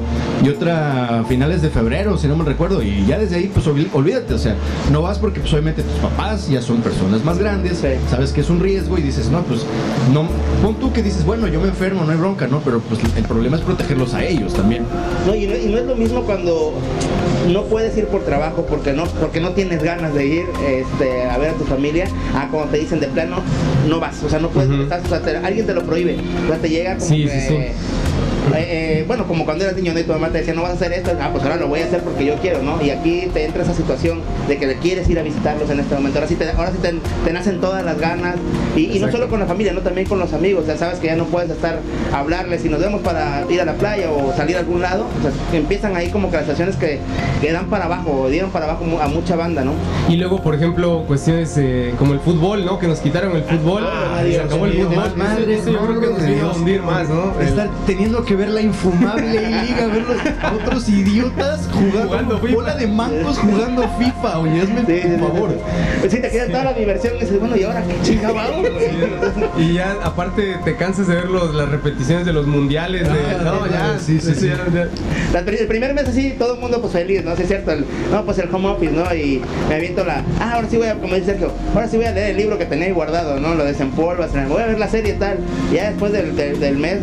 y 0.43 0.49
otra 0.49 1.21
a 1.21 1.25
finales 1.25 1.63
de 1.63 1.71
febrero, 1.71 2.17
si 2.19 2.27
no 2.27 2.37
me 2.37 2.45
recuerdo. 2.45 2.83
Y 2.83 3.05
ya 3.07 3.19
desde 3.19 3.37
ahí, 3.37 3.51
pues 3.53 3.67
olvídate, 3.67 4.35
o 4.35 4.39
sea, 4.39 4.57
no 4.93 5.03
vas 5.03 5.19
porque 5.19 5.41
pues 5.41 5.53
obviamente 5.53 5.83
tus 5.83 5.99
papás 5.99 6.49
ya 6.49 6.63
son 6.63 6.81
personas 6.81 7.25
más 7.25 7.39
grandes, 7.39 7.83
sabes 8.11 8.33
que 8.33 8.41
es 8.41 8.51
un 8.51 8.61
riesgo 8.61 8.99
y 8.99 9.03
dices, 9.03 9.29
no, 9.31 9.43
pues 9.43 9.65
no, 10.13 10.29
pon 10.63 10.77
tú 10.77 10.93
que 10.93 11.03
dices, 11.03 11.25
bueno, 11.25 11.49
yo 11.49 11.61
me 11.61 11.69
enfermo, 11.69 12.05
no 12.05 12.13
hay 12.13 12.19
bronca, 12.19 12.47
¿no? 12.47 12.61
Pero 12.61 12.81
pues 12.81 13.01
el 13.17 13.25
problema 13.25 13.57
es 13.57 13.63
protegerlos 13.63 14.15
a 14.15 14.25
ellos 14.25 14.55
también. 14.55 14.85
No, 15.27 15.35
y 15.35 15.47
no, 15.47 15.57
y 15.57 15.67
no 15.67 15.79
es 15.79 15.87
lo 15.87 15.97
mismo 15.97 16.23
cuando 16.23 16.75
no 17.53 17.65
puedes 17.65 17.97
ir 17.97 18.07
por 18.07 18.23
trabajo 18.23 18.65
porque 18.69 18.93
no, 18.93 19.05
porque 19.05 19.41
no 19.41 19.51
tienes 19.51 19.83
ganas 19.83 20.15
de 20.15 20.27
ir 20.27 20.47
este, 20.67 21.25
a 21.25 21.37
ver 21.39 21.51
a 21.51 21.55
tu 21.55 21.65
familia, 21.65 22.07
a 22.35 22.49
como 22.49 22.65
te 22.65 22.79
dicen 22.79 23.01
de 23.01 23.09
plano, 23.09 23.37
no 23.89 24.01
vas, 24.01 24.23
o 24.23 24.29
sea, 24.29 24.39
no 24.39 24.49
puedes, 24.49 24.71
estás, 24.71 25.03
alguien 25.45 25.67
te 25.67 25.75
lo 25.75 25.83
prohíbe, 25.95 26.17
o 26.45 26.49
sea, 26.49 26.59
te 26.59 26.69
llega 26.69 26.97
como 26.97 27.11
que, 27.11 27.73
eh, 28.53 29.01
eh, 29.01 29.05
bueno, 29.07 29.27
como 29.27 29.45
cuando 29.45 29.65
eras 29.65 29.77
niño, 29.77 29.95
¿no? 29.95 30.01
y 30.01 30.05
tu 30.05 30.13
mamá 30.13 30.29
te 30.29 30.39
decía, 30.39 30.55
no 30.55 30.63
vas 30.63 30.73
a 30.73 30.75
hacer 30.75 30.93
esto, 30.93 31.13
ah, 31.21 31.31
pues 31.33 31.43
ahora 31.45 31.57
lo 31.57 31.69
voy 31.69 31.81
a 31.81 31.87
hacer 31.87 32.01
porque 32.01 32.27
yo 32.27 32.35
quiero, 32.37 32.63
¿no? 32.63 32.81
Y 32.83 32.91
aquí 32.91 33.29
te 33.33 33.45
entra 33.45 33.63
esa 33.63 33.75
situación 33.75 34.21
de 34.47 34.59
que 34.59 34.67
le 34.67 34.77
quieres 34.77 35.09
ir 35.09 35.19
a 35.19 35.23
visitarlos 35.23 35.71
en 35.71 35.81
este 35.81 35.95
momento. 35.95 36.19
Ahora 36.19 36.29
sí 36.29 36.35
te, 36.37 36.51
ahora 36.51 36.71
sí 36.71 36.79
te, 36.79 37.33
nacen 37.33 37.61
todas 37.61 37.85
las 37.85 37.99
ganas, 37.99 38.37
y, 38.77 38.99
no 38.99 39.11
solo 39.11 39.29
con 39.29 39.41
la 39.41 39.47
familia, 39.47 39.73
¿no? 39.73 39.81
También 39.81 40.07
con 40.07 40.19
los 40.19 40.33
amigos, 40.33 40.67
ya 40.67 40.77
sabes 40.77 40.99
que 40.99 41.07
ya 41.07 41.17
no 41.17 41.25
puedes 41.25 41.51
estar 41.51 41.79
hablarles 42.13 42.65
y 42.65 42.69
nos 42.69 42.81
vemos 42.81 43.01
para 43.03 43.45
ir 43.49 43.61
a 43.61 43.65
la 43.65 43.75
playa 43.75 44.11
o 44.11 44.33
salir 44.37 44.57
a 44.57 44.61
algún 44.61 44.83
lado, 44.83 45.07
o 45.19 45.23
sea, 45.23 45.59
empiezan 45.59 45.97
ahí 45.97 46.11
como 46.11 46.31
que 46.31 46.37
las 46.37 46.45
situaciones 46.45 46.77
que, 46.77 46.99
que 47.41 47.53
dan 47.53 47.67
para 47.67 47.87
abajo, 47.87 48.23
o 48.23 48.29
dieron 48.29 48.51
para 48.51 48.67
abajo 48.67 48.85
a 49.01 49.09
mucha 49.09 49.37
banda, 49.37 49.65
¿no? 49.65 49.73
Y 50.09 50.17
luego, 50.17 50.43
por 50.43 50.55
ejemplo, 50.55 51.05
cuestiones 51.07 51.57
eh, 51.57 51.95
como 51.99 52.13
el 52.13 52.21
fútbol, 52.21 52.65
¿no? 52.65 52.79
Que 52.79 52.89
nos 52.89 53.01
quitaron 53.01 53.37
el 53.37 53.45
fútbol, 53.45 53.85
ah, 53.87 54.23
se 54.23 54.41
acabó 54.41 54.67
el 54.67 54.75
fútbol. 54.75 55.17
Madre, 55.17 55.61
yo 55.65 55.79
creo 55.79 56.01
que 56.01 56.07
nos 56.09 56.27
vino 56.27 56.51
a 56.51 56.55
hundir 56.55 56.83
más, 56.83 57.09
¿no? 57.09 57.41
Estar 57.41 57.71
teniendo 57.87 58.25
que 58.25 58.34
ver 58.35 58.51
la 58.51 58.61
infumable 58.61 59.41
liga, 59.41 59.87
ver 59.87 60.05
a 60.43 60.53
otros 60.53 60.89
idiotas 60.89 61.69
jugando, 61.73 62.39
bola 62.39 62.75
de 62.77 62.87
mancos 62.87 63.39
jugando 63.39 63.83
FIFA, 63.99 64.39
oye, 64.39 64.61
hazme 64.63 64.83
por 65.19 65.31
favor. 65.31 65.61
Pues 66.01 66.13
sí, 66.13 66.21
te 66.21 66.31
queda 66.31 66.47
toda 66.47 66.65
la 66.65 66.73
diversión 66.73 67.17
y 67.17 67.21
dices, 67.21 67.41
bueno, 67.41 67.57
¿y 67.57 67.63
ahora 67.63 67.83
qué 67.83 67.95
chingado 68.03 68.35
Y 69.59 69.75
ya, 69.75 69.97
aparte, 70.03 70.57
te 70.65 70.77
cansas 70.77 71.07
de 71.07 71.15
ver 71.15 71.29
los, 71.31 71.55
las 71.55 71.69
repeticiones 71.69 72.27
de 72.27 72.33
los 72.33 72.47
mundiales. 72.47 73.05
De, 73.05 73.09
ah, 73.11 73.43
no, 73.43 73.67
ya, 73.67 73.99
sí, 73.99 74.21
sí, 74.21 74.35
sí. 74.35 74.49
el 74.49 75.67
primer 75.67 75.95
mes 75.95 76.09
así, 76.09 76.35
todo 76.39 76.55
el 76.55 76.61
mundo 76.61 76.81
pues 76.81 76.93
feliz, 76.93 77.25
¿no? 77.25 77.35
Sí, 77.37 77.43
es 77.43 77.49
cierto, 77.49 77.73
no, 78.11 78.25
pues 78.25 78.39
el 78.39 78.55
home 78.55 78.69
office, 78.69 78.93
¿no? 78.93 79.15
Y 79.15 79.43
me 79.69 79.77
aviento 79.77 80.05
la, 80.05 80.23
ah, 80.41 80.53
ahora 80.55 80.69
sí 80.69 80.77
voy 80.77 80.89
a, 80.89 80.95
como 80.95 81.15
dice 81.15 81.27
Sergio, 81.27 81.53
ahora 81.75 81.89
sí 81.89 81.97
voy 81.97 82.07
a 82.07 82.13
leer 82.13 82.31
el 82.31 82.37
libro 82.37 82.59
que 82.59 82.67
tenía 82.67 82.87
ahí 82.87 82.93
guardado, 82.93 83.41
¿no? 83.41 83.55
Lo 83.55 83.65
desempolvas, 83.65 84.33
voy 84.49 84.63
a 84.63 84.67
ver 84.67 84.79
la 84.79 84.89
serie 84.89 85.15
y 85.15 85.19
tal. 85.19 85.39
Y 85.71 85.77
ya 85.77 85.91
después 85.91 86.13
del, 86.13 86.37
del, 86.37 86.77
mes, 86.77 87.01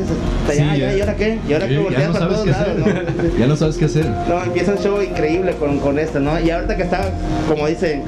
ya, 0.47 0.75
ya, 0.75 0.95
¿y 0.95 1.01
ahora 1.01 1.15
qué? 1.21 1.37
¿Y 1.47 1.53
ahora 1.53 1.67
qué? 1.67 1.87
ya 1.91 2.07
no 2.07 2.13
sabes 2.13 2.39
qué 2.39 2.51
hacer. 2.51 2.79
¿no? 2.79 3.37
ya 3.39 3.47
no 3.47 3.55
sabes 3.55 3.77
qué 3.77 3.85
hacer. 3.85 4.05
No, 4.27 4.43
empieza 4.43 4.71
un 4.71 4.77
show 4.79 5.01
increíble 5.01 5.53
con, 5.53 5.79
con 5.79 5.99
esto, 5.99 6.19
¿no? 6.19 6.39
Y 6.39 6.49
ahorita 6.49 6.75
que 6.75 6.83
está, 6.83 7.11
como 7.47 7.67
dicen, 7.67 8.03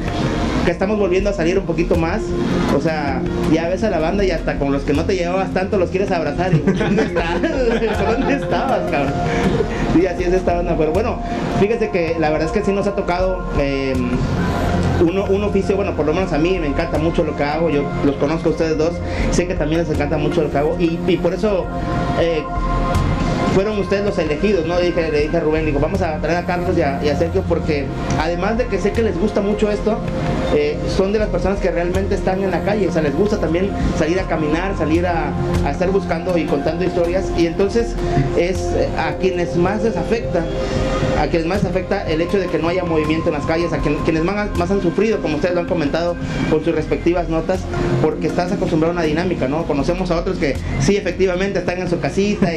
que 0.65 0.71
estamos 0.71 0.97
volviendo 0.97 1.30
a 1.30 1.34
salir 1.34 1.60
un 1.60 1.65
poquito 1.65 1.95
más. 1.95 2.21
O 2.76 2.82
sea, 2.82 3.21
ya 3.52 3.69
ves 3.69 3.84
a 3.84 3.89
la 3.89 3.99
banda 3.99 4.23
y 4.23 4.32
hasta 4.32 4.58
con 4.58 4.71
los 4.71 4.84
que 4.84 4.93
no 4.93 5.06
te 5.06 5.15
llevabas 5.15 5.54
tanto 5.54 5.78
los 5.78 5.91
quieres 5.91 6.10
abrazar. 6.12 6.54
Y, 6.54 6.60
¿Dónde 6.60 7.04
estás? 7.06 7.41
¿Dónde 8.19 8.34
estabas, 8.34 8.91
cabrón? 8.91 9.13
Sí, 9.93 10.08
así 10.08 10.23
es 10.23 10.34
esta 10.34 10.56
banda. 10.56 10.76
Pero 10.78 10.91
bueno, 10.91 11.19
fíjese 11.60 11.89
que 11.89 12.15
la 12.19 12.30
verdad 12.32 12.47
es 12.47 12.52
que 12.52 12.65
sí 12.65 12.71
nos 12.71 12.88
ha 12.88 12.95
tocado. 12.95 13.47
Eh, 13.60 13.93
un 15.01 15.43
oficio, 15.43 15.75
bueno, 15.75 15.95
por 15.95 16.06
lo 16.06 16.13
menos 16.13 16.32
a 16.34 16.38
mí 16.38 16.58
me 16.60 16.67
encanta 16.67 16.97
mucho 16.97 17.23
lo 17.23 17.36
que 17.36 17.43
hago, 17.43 17.69
yo 17.69 17.84
los 18.06 18.15
conozco 18.15 18.49
a 18.49 18.51
ustedes 18.51 18.77
dos, 18.77 18.93
sé 19.32 19.47
que 19.47 19.56
también 19.56 19.82
les 19.82 19.89
encanta 19.89 20.17
mucho 20.17 20.41
lo 20.41 20.51
que 20.51 20.58
hago 20.58 20.75
y, 20.79 20.99
y 21.08 21.17
por 21.17 21.34
eso 21.34 21.65
eh, 22.19 22.43
fueron 23.53 23.77
ustedes 23.79 24.03
los 24.03 24.17
elegidos, 24.17 24.65
¿no? 24.65 24.79
Le 24.79 24.88
dije, 24.88 25.12
le 25.12 25.21
dije 25.21 25.38
a 25.38 25.39
Rubén, 25.39 25.65
digo, 25.65 25.79
vamos 25.79 26.01
a 26.01 26.17
traer 26.17 26.39
a 26.39 26.45
Carlos 26.45 26.75
y 26.75 26.82
a, 26.82 27.17
Sergio 27.17 27.43
porque 27.47 27.86
además 28.19 28.58
de 28.58 28.65
que 28.65 28.79
sé 28.79 28.91
que 28.91 29.03
les 29.03 29.17
gusta 29.17 29.41
mucho 29.41 29.69
esto, 29.69 29.97
eh, 30.56 30.77
son 30.97 31.13
de 31.13 31.19
las 31.19 31.29
personas 31.29 31.60
que 31.60 31.69
realmente 31.69 32.15
están 32.15 32.41
en 32.43 32.51
la 32.51 32.62
calle, 32.63 32.88
o 32.88 32.91
sea, 32.91 33.03
les 33.03 33.15
gusta 33.15 33.38
también 33.38 33.69
salir 33.97 34.19
a 34.19 34.23
caminar, 34.23 34.75
salir 34.77 35.06
a, 35.06 35.32
estar 35.69 35.89
buscando 35.91 36.38
y 36.38 36.45
contando 36.45 36.84
historias 36.84 37.32
y 37.38 37.45
entonces 37.45 37.95
es 38.38 38.69
a 38.97 39.13
quienes 39.17 39.56
más 39.56 39.84
les 39.84 39.95
afecta 39.97 40.43
a 41.19 41.28
quienes 41.28 41.47
más 41.47 41.63
afecta 41.65 42.08
el 42.08 42.21
hecho 42.21 42.38
de 42.38 42.47
que 42.47 42.60
no 42.60 42.67
haya 42.67 42.84
movimiento 42.84 43.30
en 43.30 43.34
las 43.34 43.45
calles, 43.45 43.73
a 43.73 43.80
quienes 43.80 44.23
más, 44.23 44.58
más 44.58 44.71
han 44.71 44.82
sufrido, 44.82 45.21
como 45.21 45.36
ustedes 45.36 45.56
lo 45.56 45.62
han 45.62 45.67
comentado 45.67 46.15
con 46.49 46.63
sus 46.63 46.73
respectivas 46.73 47.30
notas, 47.30 47.62
porque 48.02 48.28
estás 48.28 48.52
acostumbrado 48.52 48.91
a 48.91 48.95
una 48.95 49.04
dinámica, 49.04 49.47
¿no? 49.47 49.63
Conocemos 49.63 50.12
a 50.12 50.17
otros 50.17 50.38
que 50.38 50.56
sí, 50.80 50.97
efectivamente, 50.97 51.60
están 51.60 51.80
en 51.80 51.89
su 51.89 51.99
casita 51.99 52.49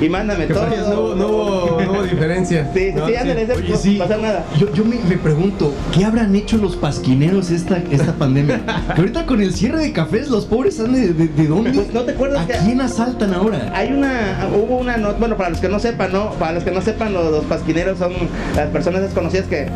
y, 0.00 0.08
mándame 0.08 0.46
todo. 0.48 1.16
no, 1.16 1.30
hubo, 1.30 2.02
diferencia. 2.02 2.70
Sí, 2.74 2.92
sí, 2.92 3.76
sí, 3.80 3.98
no 3.98 4.04
pasa 4.04 4.16
nada. 4.20 4.44
Yo, 4.58 4.72
yo 4.72 4.84
me, 4.84 4.96
pregunto, 5.16 5.72
¿qué 5.92 6.04
habrán 6.04 6.34
hecho 6.34 6.56
los 6.56 6.76
pasquineros 6.76 7.50
esta, 7.50 7.82
esta 7.90 8.12
pandemia? 8.12 8.60
que 8.94 9.00
ahorita 9.00 9.26
con 9.26 9.40
el 9.40 9.54
cierre 9.54 9.78
de 9.78 9.92
cafés, 9.92 10.28
los 10.28 10.46
pobres 10.46 10.76
salen 10.76 11.16
de, 11.16 11.28
de, 11.28 11.46
dónde? 11.46 11.70
Pues 11.70 11.92
no 11.92 12.02
te 12.02 12.12
acuerdas 12.12 12.48
¿A 12.50 12.64
quién 12.64 12.80
asaltan 12.80 13.34
ahora? 13.34 13.72
Hay 13.74 13.92
una, 13.92 14.48
hubo 14.54 14.76
una 14.76 14.96
nota, 14.96 15.18
bueno, 15.18 15.36
para 15.36 15.50
los 15.50 15.60
que 15.60 15.68
no 15.68 15.78
sepan, 15.78 16.12
¿no? 16.12 16.30
Para 16.32 16.52
los 16.52 16.64
que 16.64 16.70
no 16.70 16.80
sepan, 16.80 17.12
los 17.12 17.44
pasquineros 17.44 18.01
son 18.02 18.14
las 18.56 18.68
personas 18.70 19.02
desconocidas 19.02 19.46
que 19.46 19.68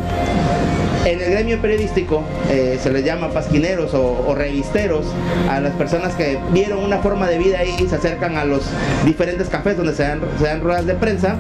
en 1.05 1.21
el 1.21 1.31
gremio 1.31 1.63
periodístico 1.63 2.25
eh, 2.51 2.77
se 2.83 2.91
les 2.91 3.05
llama 3.05 3.31
pasquineros 3.31 3.95
o, 3.95 4.35
revisteros 4.35 5.07
a 5.49 5.61
las 5.61 5.73
personas 5.75 6.15
que 6.15 6.37
vieron 6.51 6.81
una 6.81 6.99
forma 6.99 7.29
de 7.29 7.39
vida 7.39 7.63
y 7.63 7.89
se 7.89 7.95
acercan 7.95 8.37
a 8.37 8.45
los 8.45 8.63
diferentes 9.05 9.49
cafés 9.49 9.77
donde 9.77 9.95
se 9.95 10.03
dan, 10.03 10.21
se 10.39 10.45
dan 10.45 10.61
ruedas 10.61 10.87
de 10.87 10.95
prensa 10.95 11.37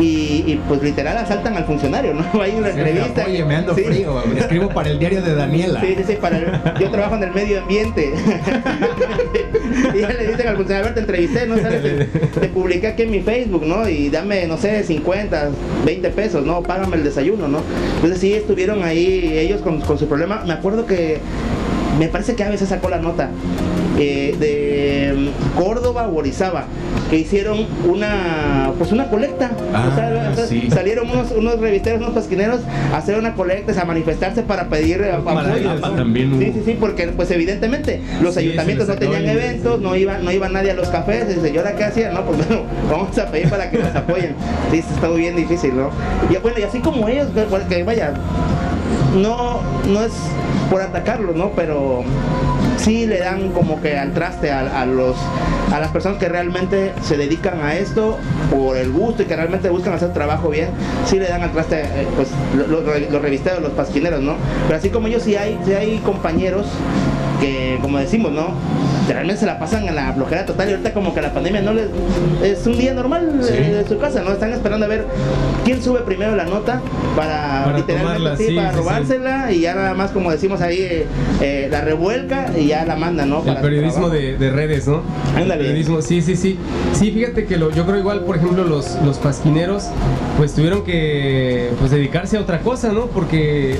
y, 0.00 0.58
pues 0.68 0.82
literal 0.82 1.16
asaltan 1.18 1.56
al 1.56 1.64
funcionario, 1.64 2.14
¿no? 2.14 2.24
Hay 2.42 2.52
una 2.52 2.70
entrevista. 2.70 3.24
Oye, 3.26 3.44
me 3.44 3.56
ando 3.56 3.74
frío, 3.74 4.22
escribo 4.36 4.68
para 4.68 4.90
el 4.90 4.98
diario 4.98 5.22
de 5.22 5.34
Daniela. 5.34 5.80
Sí, 5.80 5.94
sí, 5.98 6.04
sí, 6.06 6.16
para 6.20 6.78
yo 6.78 6.90
trabajo 6.90 7.16
en 7.16 7.24
el 7.24 7.32
medio 7.32 7.60
ambiente. 7.60 8.12
y 9.94 10.00
ya 10.00 10.08
le 10.08 10.26
dicen 10.28 10.48
al 10.48 10.56
funcionario, 10.56 10.76
a 10.76 10.82
ver, 10.82 10.94
te 10.94 11.00
entrevisté, 11.00 11.46
¿no? 11.46 11.56
Te, 11.56 12.06
te, 12.06 12.48
publiqué 12.48 12.88
aquí 12.88 13.02
en 13.02 13.10
mi 13.10 13.20
Facebook, 13.20 13.64
¿no? 13.66 13.88
Y 13.88 14.08
dame, 14.08 14.46
no 14.46 14.56
sé, 14.56 14.82
50, 14.82 15.50
20 15.84 16.10
pesos, 16.10 16.44
¿no? 16.44 16.62
Págame 16.62 16.96
el 16.96 17.04
desayuno, 17.04 17.48
¿no? 17.48 17.60
Entonces 17.96 18.18
sí 18.18 18.34
estuvieron 18.34 18.82
ahí 18.82 19.38
ellos 19.38 19.60
con, 19.60 19.80
con 19.80 19.98
su 19.98 20.06
problema. 20.06 20.42
Me 20.46 20.52
acuerdo 20.52 20.86
que 20.86 21.20
me 21.98 22.08
parece 22.08 22.34
que 22.34 22.44
a 22.44 22.50
veces 22.50 22.68
sacó 22.68 22.88
la 22.88 22.98
nota 22.98 23.30
eh, 23.98 24.34
de 24.38 25.30
mm, 25.30 25.58
Córdoba 25.58 26.08
o 26.08 26.16
Orizaba 26.16 26.64
que 27.10 27.18
hicieron 27.18 27.66
una 27.86 28.72
pues 28.78 28.90
una 28.90 29.10
colecta. 29.10 29.50
Ah, 29.74 29.90
salieron 30.72 31.10
unos, 31.10 31.30
unos 31.32 31.60
revisteros 31.60 32.00
unos 32.00 32.14
pasquineros 32.14 32.60
a 32.90 32.96
hacer 32.96 33.18
una 33.18 33.34
colecta 33.34 33.78
a 33.78 33.84
manifestarse 33.84 34.42
para 34.42 34.68
pedir 34.68 35.04
apoyo. 35.04 36.38
sí 36.38 36.52
sí 36.54 36.62
sí 36.64 36.76
porque 36.80 37.08
pues 37.08 37.30
evidentemente 37.30 38.00
los 38.22 38.36
ayuntamientos 38.38 38.88
no 38.88 38.94
tenían 38.94 39.28
eventos 39.28 39.80
no 39.80 39.94
iba 39.94 40.18
no 40.18 40.32
iba 40.32 40.48
nadie 40.48 40.70
a 40.70 40.74
los 40.74 40.88
cafés 40.88 41.26
y 41.30 41.34
dice, 41.34 41.52
¿y 41.54 41.58
ahora 41.58 41.76
qué 41.76 41.84
hacía? 41.84 42.12
no 42.12 42.24
pues 42.24 42.38
bueno 42.48 42.62
vamos 42.90 43.18
a 43.18 43.30
pedir 43.30 43.50
para 43.50 43.70
que 43.70 43.78
nos 43.78 43.94
apoyen. 43.94 44.34
Sí 44.70 44.78
está 44.78 45.08
muy 45.08 45.20
bien 45.20 45.36
difícil 45.36 45.76
no 45.76 45.90
y 46.30 46.36
bueno 46.38 46.58
y 46.58 46.62
así 46.62 46.80
como 46.80 47.08
ellos 47.08 47.28
que 47.68 47.82
vaya 47.82 48.14
no 49.14 49.60
no 49.86 50.02
es 50.02 50.12
por 50.72 50.80
atacarlos 50.80 51.36
no 51.36 51.50
pero 51.50 52.02
sí 52.78 53.06
le 53.06 53.18
dan 53.18 53.50
como 53.50 53.80
que 53.80 53.98
al 53.98 54.12
traste 54.12 54.50
a, 54.50 54.86
los, 54.86 55.16
a 55.70 55.78
las 55.78 55.90
personas 55.92 56.18
que 56.18 56.28
realmente 56.28 56.92
se 57.02 57.16
dedican 57.16 57.60
a 57.60 57.76
esto 57.76 58.18
por 58.50 58.78
el 58.78 58.90
gusto 58.90 59.22
y 59.22 59.26
que 59.26 59.36
realmente 59.36 59.68
buscan 59.68 59.92
hacer 59.92 60.12
trabajo 60.12 60.48
bien, 60.48 60.70
sí 61.06 61.18
le 61.18 61.28
dan 61.28 61.42
al 61.42 61.52
traste 61.52 61.82
eh, 61.82 62.08
pues, 62.16 62.30
los, 62.56 62.82
los 63.10 63.22
revisteros, 63.22 63.62
los 63.62 63.72
pasquineros, 63.72 64.20
¿no? 64.20 64.34
Pero 64.66 64.78
así 64.78 64.90
como 64.90 65.06
ellos 65.06 65.22
sí 65.22 65.36
hay, 65.36 65.58
sí 65.64 65.74
hay 65.74 65.98
compañeros 65.98 66.66
que, 67.40 67.78
como 67.80 67.98
decimos, 67.98 68.32
¿no? 68.32 68.48
Realmente 69.08 69.40
se 69.40 69.46
la 69.46 69.58
pasan 69.58 69.88
en 69.88 69.94
la 69.94 70.12
flojera 70.12 70.46
total 70.46 70.68
y 70.68 70.72
ahorita 70.72 70.92
como 70.92 71.14
que 71.14 71.22
la 71.22 71.32
pandemia 71.32 71.62
no 71.62 71.72
les 71.72 71.86
es 72.42 72.66
un 72.66 72.78
día 72.78 72.94
normal 72.94 73.40
de, 73.40 73.84
su 73.88 73.98
casa, 73.98 74.22
¿no? 74.22 74.32
Están 74.32 74.52
esperando 74.52 74.86
a 74.86 74.88
ver 74.88 75.06
quién 75.64 75.82
sube 75.82 76.00
primero 76.00 76.36
la 76.36 76.44
nota 76.44 76.80
para, 77.16 77.76
literalmente 77.76 78.46
sí, 78.48 78.56
para 78.56 78.72
robársela 78.72 79.52
y 79.52 79.60
ya 79.60 79.74
nada 79.74 79.94
más 79.94 80.10
como 80.10 80.30
decimos 80.30 80.60
ahí 80.60 80.78
eh, 80.78 81.06
eh, 81.40 81.68
la 81.70 81.80
revuelca 81.80 82.50
y 82.56 82.68
ya 82.68 82.84
la 82.84 82.96
manda, 82.96 83.26
¿no? 83.26 83.42
el 83.44 83.56
periodismo 83.56 84.08
de, 84.08 84.50
redes, 84.52 84.86
¿no? 84.86 85.02
Ándale. 85.36 85.64
periodismo, 85.64 86.02
sí, 86.02 86.20
sí, 86.20 86.36
sí. 86.36 86.58
Sí, 86.92 87.10
fíjate 87.10 87.46
que 87.46 87.56
lo, 87.56 87.70
yo 87.70 87.84
creo 87.86 87.98
igual, 87.98 88.20
por 88.20 88.36
ejemplo, 88.36 88.64
los, 88.64 88.96
los 89.04 89.18
pasquineros 89.18 89.88
pues 90.36 90.54
tuvieron 90.54 90.84
que 90.84 91.70
pues 91.78 91.90
dedicarse 91.90 92.36
a 92.36 92.40
otra 92.40 92.60
cosa, 92.60 92.92
¿no? 92.92 93.06
Porque 93.06 93.76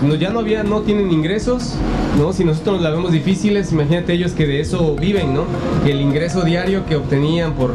pues, 0.00 0.18
ya 0.18 0.30
no 0.30 0.40
había, 0.40 0.62
no 0.62 0.82
tienen 0.82 1.10
ingresos, 1.10 1.74
¿no? 2.18 2.32
Si 2.32 2.44
nosotros 2.44 2.80
la 2.80 2.90
vemos 2.90 3.12
difíciles, 3.12 3.72
imagínate 3.72 4.12
ellos 4.12 4.32
que 4.32 4.45
de 4.46 4.60
eso 4.60 4.94
viven, 4.94 5.34
¿no? 5.34 5.44
El 5.86 6.00
ingreso 6.00 6.42
diario 6.42 6.86
que 6.86 6.96
obtenían 6.96 7.54
por 7.54 7.74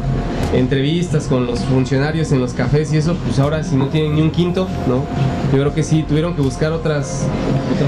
entrevistas 0.52 1.26
con 1.26 1.46
los 1.46 1.60
funcionarios 1.60 2.32
en 2.32 2.40
los 2.40 2.52
cafés 2.52 2.92
y 2.92 2.98
eso, 2.98 3.16
pues 3.24 3.38
ahora 3.38 3.62
si 3.62 3.76
no 3.76 3.88
tienen 3.88 4.14
ni 4.14 4.22
un 4.22 4.30
quinto, 4.30 4.68
¿no? 4.86 5.04
Yo 5.52 5.58
creo 5.58 5.74
que 5.74 5.82
sí, 5.82 6.04
tuvieron 6.06 6.34
que 6.34 6.42
buscar 6.42 6.72
otras, 6.72 7.26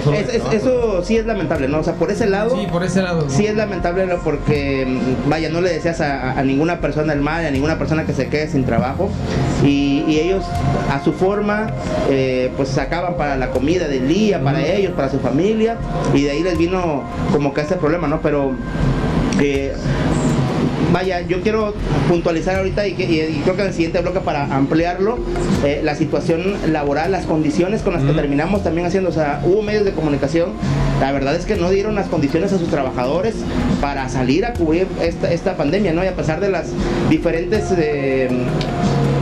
formas. 0.03 0.23
eso 0.53 1.03
sí 1.03 1.17
es 1.17 1.27
lamentable, 1.27 1.69
¿no? 1.69 1.81
O 1.81 1.85
sea, 1.85 1.95
por 1.95 2.11
ese 2.11 2.27
lado. 2.27 2.57
Sí, 2.57 2.67
por 2.71 2.85
ese 2.85 3.03
lado. 3.03 3.27
Sí 3.29 3.47
es 3.47 3.55
lamentable 3.55 4.07
porque, 4.23 4.87
mm, 4.87 5.29
vaya, 5.29 5.49
no 5.49 5.61
le 5.61 5.71
deseas 5.71 6.01
a, 6.01 6.43
ninguna 6.43 6.81
persona 6.81 7.13
el 7.13 7.21
mal, 7.21 7.45
a 7.45 7.51
ninguna 7.51 7.79
persona 7.79 8.05
que 8.05 8.13
se 8.13 8.29
quede 8.29 8.49
sin 8.49 8.65
trabajo. 8.65 9.11
Y, 9.65 10.03
ellos, 10.15 10.45
a 10.91 11.03
su 11.03 11.13
forma, 11.13 11.67
eh, 12.09 12.53
pues 12.57 12.69
sacaban 12.69 13.17
para 13.17 13.37
la 13.37 13.51
comida 13.51 13.89
del 13.89 14.07
día, 14.07 14.43
para 14.43 14.65
ellos, 14.65 14.93
para 14.93 15.11
su 15.11 15.19
familia. 15.19 15.77
Y 16.15 16.23
de 16.23 16.31
ahí 16.31 16.43
les 16.43 16.57
vino 16.57 17.03
como 17.33 17.53
que 17.53 17.63
ese 17.63 17.77
problema, 17.77 18.07
¿no? 18.07 18.21
Pero 18.21 18.53
vaya, 20.95 21.23
yo 21.23 21.43
quiero 21.43 21.75
puntualizar 22.09 22.55
ahorita 22.55 22.87
y, 22.87 22.95
creo 22.95 23.57
que 23.57 23.63
en 23.63 23.69
el 23.69 23.75
siguiente 23.75 24.01
bloque 24.01 24.21
para 24.21 24.45
ampliarlo, 24.55 25.19
eh, 25.65 25.81
la 25.83 25.97
situación 25.97 26.55
laboral, 26.73 27.11
las 27.11 27.27
condiciones 27.27 27.83
con 27.83 27.95
las 27.95 28.05
que 28.05 28.13
terminamos 28.13 28.63
también 28.63 28.87
haciendo, 28.87 29.11
o 29.11 29.13
sea, 29.13 29.43
hubo 29.45 29.61
medios 29.61 29.85
de 29.85 29.91
comunicación, 29.91 30.51
la 31.01 31.11
verdad 31.11 31.35
es 31.35 31.47
que 31.47 31.57
no 31.57 31.71
dieron 31.71 31.97
las 31.97 32.07
condiciones 32.07 32.53
a 32.53 32.59
sus 32.59 32.69
trabajadores 32.69 33.35
para 33.81 34.09
salir 34.09 34.47
a 34.47 34.53
cubrir 34.53 34.87
esta, 35.01 35.57
pandemia, 35.57 35.93
¿no? 35.93 36.05
Y 36.05 36.07
a 36.07 36.15
pesar 36.15 36.41
de 36.41 36.49
las 36.49 36.69
diferentes... 37.11 37.75
Eh, 37.77 38.29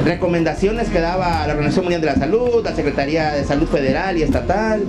recomendaciones 0.05 0.89
que 0.89 0.99
daba 0.99 1.47
la 1.47 1.53
Organización 1.53 1.85
Mundial 1.85 2.01
de 2.01 2.09
la 2.09 2.17
Salud, 2.17 2.65
la 2.65 2.75
Secretaría 2.75 3.31
de 3.35 3.45
Salud 3.45 3.69
Federal 3.69 4.19
y 4.19 4.23
Estatal, 4.23 4.83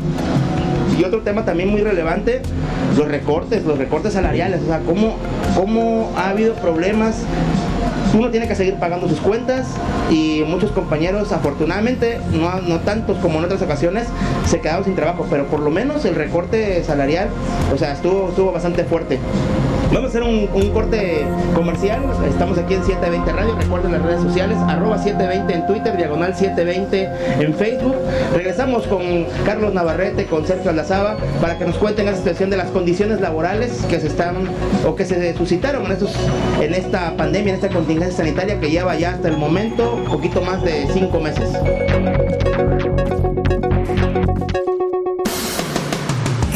y 0.98 1.04
otro 1.04 1.22
tema 1.22 1.46
también 1.46 1.70
muy 1.70 1.82
relevante, 1.82 2.42
los 2.98 3.08
recortes, 3.08 3.66
los 3.66 3.78
recortes 3.78 4.14
salariales, 4.14 4.62
o 4.62 4.66
sea, 4.68 4.80
cómo, 4.80 5.16
cómo 5.56 6.12
ha 6.16 6.30
habido 6.30 6.54
problemas 6.56 7.24
uno 8.14 8.30
tiene 8.30 8.48
que 8.48 8.56
seguir 8.56 8.76
pagando 8.76 9.08
sus 9.08 9.20
cuentas 9.20 9.68
y 10.12 10.44
muchos 10.46 10.72
compañeros, 10.72 11.32
afortunadamente, 11.32 12.20
no, 12.32 12.62
no, 12.62 12.80
tantos 12.82 13.18
como 13.18 13.40
en 13.40 13.46
otras 13.46 13.62
ocasiones, 13.62 14.08
se 14.46 14.60
quedaron 14.60 14.84
sin 14.84 14.96
trabajo, 14.96 15.26
pero 15.30 15.48
por 15.48 15.60
lo 15.60 15.72
menos 15.72 16.06
el 16.06 16.16
recorte 16.16 16.84
salarial, 16.84 17.30
o 17.74 17.78
sea, 17.78 17.94
estuvo, 17.94 18.30
estuvo 18.30 18.52
bastante 18.52 18.84
fuerte. 18.84 19.20
Vamos 19.94 20.06
a 20.06 20.18
hacer 20.18 20.24
un, 20.24 20.48
corte 20.72 21.24
comercial. 21.54 22.02
Estamos 22.28 22.58
aquí 22.58 22.74
en 22.74 22.84
720 22.84 23.32
Radio. 23.32 23.56
Recuerden 23.56 23.92
las 23.92 24.02
redes 24.02 24.22
sociales, 24.22 24.58
arroba 24.68 24.98
720 24.98 25.54
en 25.54 25.68
Twitter, 25.68 25.96
diagonal 25.96 26.36
720 26.36 27.44
en 27.44 27.54
Facebook. 27.54 27.96
Regresamos 28.34 28.88
con 28.88 29.04
Carlos 29.46 29.72
Navarrete, 29.76 30.26
con 30.26 30.48
Sergio 30.48 30.72
Aldazaba, 30.72 31.18
para 31.40 31.60
que 31.60 31.66
nos 31.66 31.78
cuenten 31.78 32.08
la 32.08 32.16
situación 32.16 32.50
de 32.50 32.58
las 32.58 32.72
condiciones 32.72 33.22
laborales 33.22 33.86
que 33.88 34.00
se 34.00 34.08
están 34.08 34.50
o 34.88 34.96
que 34.96 35.06
se 35.06 35.36
suscitaron 35.36 35.86
en, 35.86 35.98
en 36.64 36.74
esta 36.74 37.16
pandemia, 37.16 37.54
en 37.54 37.60
esta 37.64 37.70
contingencia 37.70 38.18
sanitaria 38.18 38.60
que 38.60 38.72
lleva 38.72 38.96
ya 38.96 39.12
hasta 39.12 39.28
el 39.28 39.38
momento 39.38 39.94
un 39.94 40.06
poquito 40.06 40.42
más 40.42 40.64
de 40.64 40.88
cinco 40.92 41.20
meses. 41.20 41.52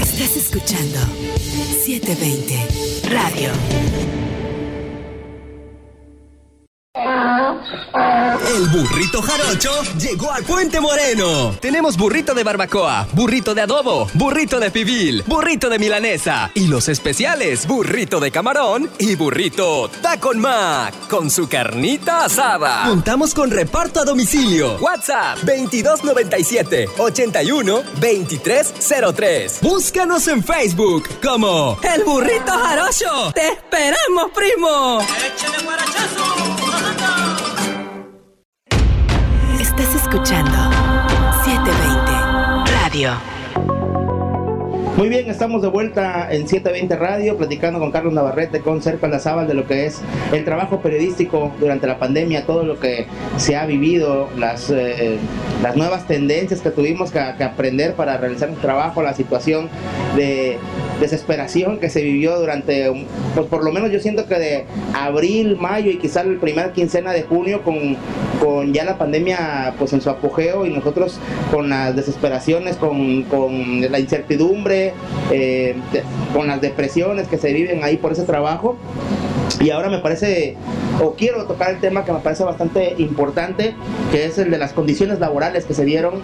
Estás 0.02 0.38
escuchando 0.38 1.00
720 1.86 2.87
Radio. 3.10 4.17
Burrito 8.78 9.24
jarocho 9.24 9.72
llegó 10.00 10.32
a 10.32 10.38
Puente 10.38 10.80
Moreno. 10.80 11.56
Tenemos 11.60 11.98
burrito 11.98 12.36
de 12.36 12.44
barbacoa, 12.44 13.08
burrito 13.14 13.56
de 13.56 13.62
adobo, 13.62 14.08
burrito 14.14 14.60
de 14.60 14.70
pibil, 14.70 15.24
burrito 15.26 15.68
de 15.68 15.80
milanesa 15.80 16.52
y 16.54 16.68
los 16.68 16.88
especiales, 16.88 17.66
burrito 17.66 18.20
de 18.20 18.30
camarón 18.30 18.88
y 19.00 19.16
burrito 19.16 19.90
tacon 20.04 20.40
mac 20.40 20.94
con 21.10 21.32
su 21.32 21.50
carnita 21.50 22.26
asada. 22.26 22.84
Contamos 22.88 23.34
con 23.34 23.50
reparto 23.50 24.02
a 24.02 24.06
domicilio. 24.06 24.78
WhatsApp 24.80 25.40
2297 25.40 26.90
81 27.00 27.82
2303. 28.00 29.60
Búscanos 29.62 30.28
en 30.28 30.44
Facebook 30.44 31.10
como 31.24 31.80
El 31.82 32.04
Burrito 32.04 32.52
Jarocho. 32.52 33.32
¡Te 33.34 33.54
esperamos, 33.54 34.32
primo! 34.36 35.02
¡Échale 35.02 35.58
escuchando 40.18 40.58
720 41.46 42.72
Radio. 42.72 43.37
Muy 44.98 45.10
bien, 45.10 45.30
estamos 45.30 45.62
de 45.62 45.68
vuelta 45.68 46.28
en 46.32 46.48
720 46.48 46.96
Radio, 46.96 47.38
platicando 47.38 47.78
con 47.78 47.92
Carlos 47.92 48.14
Navarrete, 48.14 48.62
con 48.62 48.82
Serpa 48.82 49.08
Lazábal 49.08 49.48
de 49.48 49.54
lo 49.54 49.68
que 49.68 49.86
es 49.86 50.02
el 50.34 50.44
trabajo 50.44 50.82
periodístico 50.82 51.52
durante 51.60 51.86
la 51.86 52.00
pandemia, 52.00 52.48
todo 52.48 52.64
lo 52.64 52.80
que 52.80 53.06
se 53.38 53.56
ha 53.56 53.68
vivido, 53.68 54.28
las, 54.36 54.72
eh, 54.72 55.20
las 55.62 55.76
nuevas 55.76 56.08
tendencias 56.08 56.62
que 56.62 56.72
tuvimos 56.72 57.12
que, 57.12 57.20
aprender 57.20 57.94
para 57.94 58.18
realizar 58.18 58.50
un 58.50 58.56
trabajo, 58.56 59.04
la 59.04 59.14
situación 59.14 59.70
de 60.16 60.58
desesperación 61.00 61.78
que 61.78 61.92
se 61.92 62.02
vivió 62.02 62.40
durante, 62.40 63.06
pues 63.36 63.46
por 63.46 63.64
lo 63.64 63.72
menos 63.72 63.92
yo 63.92 64.00
siento 64.00 64.26
que 64.26 64.40
de 64.40 64.66
abril, 64.96 65.58
mayo 65.58 65.92
y 65.92 66.00
quizá 66.00 66.22
el 66.22 66.38
primer 66.38 66.72
quincena 66.72 67.12
de 67.12 67.22
junio 67.22 67.62
con, 67.62 67.96
con 68.44 68.74
ya 68.74 68.84
la 68.84 68.98
pandemia 68.98 69.76
pues 69.78 69.94
en 69.94 70.02
su 70.02 70.10
apogeo 70.10 70.66
y 70.66 70.72
nosotros 70.72 71.20
con 71.52 71.70
las 71.70 71.96
desesperaciones, 71.96 72.78
con, 72.78 73.22
con 73.24 73.82
la 73.92 74.00
incertidumbre, 74.00 74.87
eh, 75.32 75.76
con 76.34 76.48
las 76.48 76.62
depresiones 76.62 77.28
que 77.28 77.38
se 77.38 77.54
viven 77.54 77.84
ahí 77.84 77.98
por 77.98 78.12
ese 78.12 78.24
trabajo. 78.24 78.78
Y 79.60 79.72
ahora 79.72 79.90
me 79.90 80.00
parece, 80.00 80.56
o 81.02 81.14
quiero 81.14 81.46
tocar 81.46 81.72
el 81.72 81.80
tema 81.80 82.06
que 82.06 82.12
me 82.12 82.20
parece 82.20 82.44
bastante 82.44 82.96
importante, 82.98 83.74
que 84.12 84.26
es 84.26 84.38
el 84.38 84.52
de 84.52 84.58
las 84.58 84.74
condiciones 84.74 85.20
laborales 85.20 85.66
que 85.66 85.74
se 85.74 85.84
dieron 85.84 86.22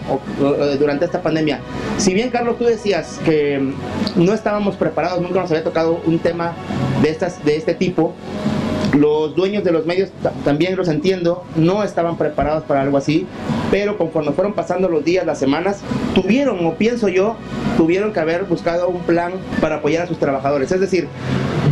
durante 0.78 1.06
esta 1.06 1.22
pandemia. 1.22 1.60
Si 1.98 2.14
bien, 2.14 2.30
Carlos, 2.30 2.58
tú 2.60 2.66
decías 2.66 3.20
que 3.26 3.74
no 4.16 4.34
estábamos 4.34 4.76
preparados, 4.76 5.22
nunca 5.22 5.40
nos 5.40 5.50
había 5.50 5.64
tocado 5.64 6.00
un 6.06 6.20
tema 6.20 6.54
de, 7.02 7.10
estas, 7.10 7.44
de 7.44 7.56
este 7.56 7.74
tipo, 7.74 8.14
los 8.94 9.36
dueños 9.36 9.64
de 9.64 9.72
los 9.72 9.86
medios 9.86 10.10
también 10.46 10.76
los 10.76 10.88
entiendo, 10.88 11.44
no 11.56 11.84
estaban 11.84 12.18
preparados 12.18 12.64
para 12.64 12.82
algo 12.82 12.98
así, 12.98 13.26
pero 13.72 13.98
conforme 13.98 14.32
fueron 14.34 14.54
pasando 14.54 14.88
los 14.88 15.04
días, 15.04 15.26
las 15.26 15.40
semanas, 15.40 15.82
tuvieron, 16.14 16.64
o 16.66 16.76
pienso 16.76 17.08
yo, 17.08 17.36
tuvieron 17.78 18.14
que 18.14 18.20
haber 18.20 18.44
buscado 18.44 18.88
un 18.90 19.02
plan 19.02 19.34
para 19.62 19.76
apoyar 19.76 20.04
a 20.04 20.08
sus 20.08 20.20
trabajadores. 20.20 20.72
Es 20.72 20.80
decir, 20.80 21.08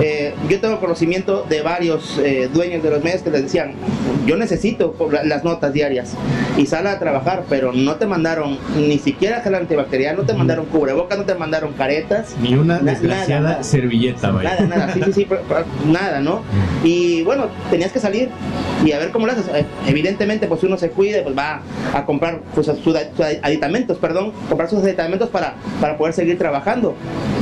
eh, 0.02 0.34
yo 0.50 0.60
tengo 0.60 0.80
conocimiento 0.80 1.46
de 1.48 1.62
varios 1.62 2.18
eh, 2.18 2.50
dueños 2.52 2.82
de 2.84 2.90
los 2.90 3.04
medios 3.04 3.22
que 3.22 3.30
les 3.30 3.44
decían, 3.44 3.74
yo 4.26 4.36
necesito 4.36 4.96
las 5.24 5.44
notas 5.44 5.74
diarias 5.74 6.16
y 6.58 6.66
sale 6.66 6.90
a 6.90 7.00
trabajar, 7.00 7.44
pero 7.50 7.72
no 7.72 7.96
te 7.96 8.08
mandaron 8.08 8.58
ni 8.76 8.98
siquiera 9.00 9.42
gel 9.42 9.56
antibacterial, 9.56 10.18
no 10.18 10.24
te 10.24 10.34
mandaron 10.34 10.66
cubrebocas, 10.66 11.18
no 11.18 11.26
te 11.26 11.36
mandaron 11.36 11.74
caretas. 11.74 12.36
Ni 12.42 12.56
una 12.56 12.80
desgraciada 12.80 13.64
servilleta, 13.64 14.32
Nada, 14.32 14.62
nada, 14.62 14.94
sí, 14.94 15.02
sí, 15.06 15.14
sí, 15.14 15.28
nada, 15.86 16.20
¿no? 16.20 16.42
Y 16.84 17.22
bueno, 17.24 17.48
tenías 17.70 17.92
que 17.92 18.00
salir 18.00 18.30
y 18.84 18.92
a 18.92 19.00
ver 19.00 19.12
cómo 19.12 19.28
lo 19.28 19.34
haces. 19.34 19.46
Eh, 19.54 19.66
evidentemente, 19.88 20.48
pues 20.48 20.64
uno 20.64 20.78
se 20.78 20.90
cuide, 20.90 21.22
pues 21.22 21.38
va 21.38 21.62
a 21.94 22.06
comprar 22.06 22.42
pues, 22.56 22.68
sus 22.68 22.96
aditamentos, 23.42 23.98
perdón, 23.98 24.32
comprar 24.50 24.70
sus 24.70 24.84
aditamentos 24.84 25.30
para, 25.30 25.56
para 25.80 25.98
poder 25.98 26.14
seguir 26.14 26.38
trabajando. 26.38 26.96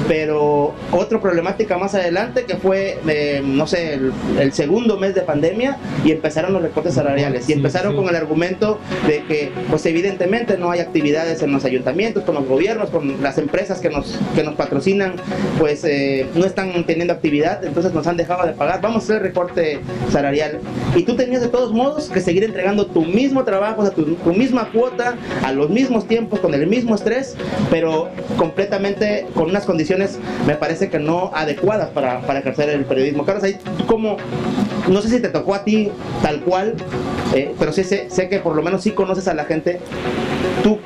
Pero 0.07 0.73
otra 0.91 1.21
problemática 1.21 1.77
más 1.77 1.93
adelante 1.93 2.45
que 2.49 2.55
fue, 2.55 2.97
eh, 3.07 3.41
no 3.45 3.67
sé, 3.67 3.99
el, 4.39 4.53
segundo 4.53 4.97
mes 4.97 5.13
de 5.13 5.21
pandemia 5.21 5.77
y 6.03 6.11
empezaron 6.11 6.51
los 6.51 6.63
recortes 6.63 6.95
salariales. 6.95 7.47
Y 7.47 7.53
empezaron 7.53 7.95
con 7.95 8.09
el 8.09 8.15
argumento 8.15 8.79
de 9.05 9.23
que, 9.25 9.51
pues 9.69 9.85
evidentemente 9.85 10.57
no 10.57 10.71
hay 10.71 10.79
actividades 10.79 11.43
en 11.43 11.51
los 11.51 11.63
ayuntamientos, 11.63 12.23
con 12.23 12.35
los 12.35 12.47
gobiernos, 12.47 12.89
con 12.89 13.21
las 13.21 13.37
empresas 13.37 13.79
que 13.79 13.89
nos, 13.89 14.17
que 14.33 14.43
nos 14.43 14.55
patrocinan, 14.55 15.13
pues 15.59 15.83
eh, 15.83 16.25
no 16.33 16.45
están 16.45 16.83
teniendo 16.85 17.13
actividad, 17.13 17.63
entonces 17.63 17.93
nos 17.93 18.07
han 18.07 18.17
dejado 18.17 18.47
de 18.47 18.53
pagar. 18.53 18.81
Vamos 18.81 19.03
a 19.03 19.05
hacer 19.05 19.15
el 19.17 19.21
recorte 19.21 19.79
salarial. 20.11 20.59
Y 20.95 21.03
tú 21.03 21.15
tenías 21.15 21.41
de 21.41 21.49
todos 21.49 21.71
modos 21.71 22.09
que 22.09 22.19
seguir 22.19 22.43
entregando 22.43 22.87
tu 22.87 23.05
mismo 23.05 23.43
trabajo, 23.43 23.81
o 23.81 23.85
sea, 23.85 23.93
tu, 23.93 24.15
tu 24.15 24.33
misma 24.33 24.69
cuota, 24.71 25.15
a 25.43 25.51
los 25.51 25.69
mismos 25.69 26.07
tiempos, 26.07 26.39
con 26.39 26.55
el 26.55 26.65
mismo 26.65 26.95
estrés, 26.95 27.35
pero 27.69 28.09
completamente 28.37 29.27
con 29.35 29.51
unas 29.51 29.65
condiciones, 29.65 30.17
me 30.47 30.55
parece 30.55 30.89
que 30.89 30.97
no 30.97 31.31
adecuadas 31.35 31.89
para, 31.89 32.21
para 32.21 32.38
ejercer 32.39 32.69
el 32.69 32.85
periodismo. 32.85 33.25
Carlos, 33.25 33.43
ahí 33.43 33.57
como, 33.87 34.17
no 34.87 35.01
sé 35.01 35.09
si 35.09 35.19
te 35.19 35.29
tocó 35.29 35.55
a 35.55 35.63
ti 35.63 35.91
tal 36.21 36.41
cual, 36.41 36.75
eh, 37.33 37.53
pero 37.59 37.71
sí 37.71 37.83
sé, 37.83 38.09
sé 38.09 38.29
que 38.29 38.39
por 38.39 38.55
lo 38.55 38.61
menos 38.61 38.83
sí 38.83 38.91
conoces 38.91 39.27
a 39.27 39.33
la 39.33 39.45
gente. 39.45 39.79
¿Tú 40.63 40.79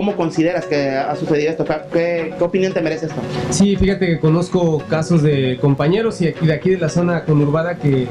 ¿Cómo 0.00 0.16
consideras 0.16 0.64
que 0.64 0.92
ha 0.92 1.14
sucedido 1.14 1.50
esto? 1.50 1.66
¿Qué, 1.92 2.32
¿Qué, 2.38 2.42
opinión 2.42 2.72
te 2.72 2.80
merece 2.80 3.04
esto? 3.04 3.20
Sí, 3.50 3.76
fíjate 3.76 4.06
que 4.06 4.18
conozco 4.18 4.82
casos 4.88 5.22
de 5.22 5.58
compañeros 5.60 6.22
y 6.22 6.30
de 6.30 6.54
aquí 6.54 6.70
de 6.70 6.78
la 6.78 6.88
zona 6.88 7.26
conurbada 7.26 7.74
que 7.76 8.08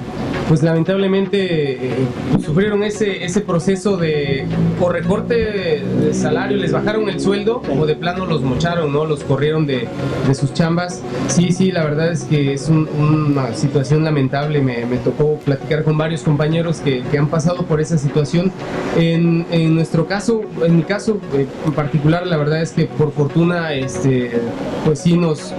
pues 0.47 0.63
lamentablemente 0.63 1.73
eh, 1.73 2.07
sufrieron 2.43 2.83
ese, 2.83 3.23
ese 3.23 3.41
proceso 3.41 3.97
de 3.97 4.45
por 4.79 4.93
recorte 4.93 5.35
de 5.35 6.13
salario, 6.13 6.57
les 6.57 6.71
bajaron 6.71 7.07
el 7.07 7.19
sueldo 7.19 7.61
o 7.75 7.85
de 7.85 7.95
plano 7.95 8.25
los 8.25 8.41
mocharon, 8.41 8.91
¿no? 8.91 9.05
Los 9.05 9.23
corrieron 9.23 9.67
de, 9.67 9.87
de 10.27 10.35
sus 10.35 10.53
chambas. 10.53 11.03
Sí, 11.27 11.51
sí, 11.51 11.71
la 11.71 11.83
verdad 11.83 12.11
es 12.11 12.23
que 12.23 12.53
es 12.53 12.67
una 12.67 13.53
situación 13.53 14.03
lamentable. 14.03 14.59
Me, 14.61 14.87
me, 14.87 14.97
tocó 14.97 15.37
platicar 15.37 15.83
con 15.83 15.99
varios 15.99 16.23
compañeros 16.23 16.79
que, 16.79 17.03
que 17.03 17.17
han 17.19 17.27
pasado 17.27 17.65
por 17.65 17.79
esa 17.79 17.99
situación. 17.99 18.51
En, 18.97 19.45
en, 19.51 19.75
nuestro 19.75 20.07
caso, 20.07 20.41
en 20.63 20.77
mi 20.77 20.83
caso, 20.83 21.19
eh, 21.33 21.45
particular, 21.79 22.27
la 22.27 22.35
verdad 22.35 22.61
es 22.61 22.71
que 22.71 22.87
por 22.87 23.13
fortuna, 23.13 23.71
este, 23.71 24.41
pues 24.83 24.99
sí 24.99 25.17
nos, 25.17 25.53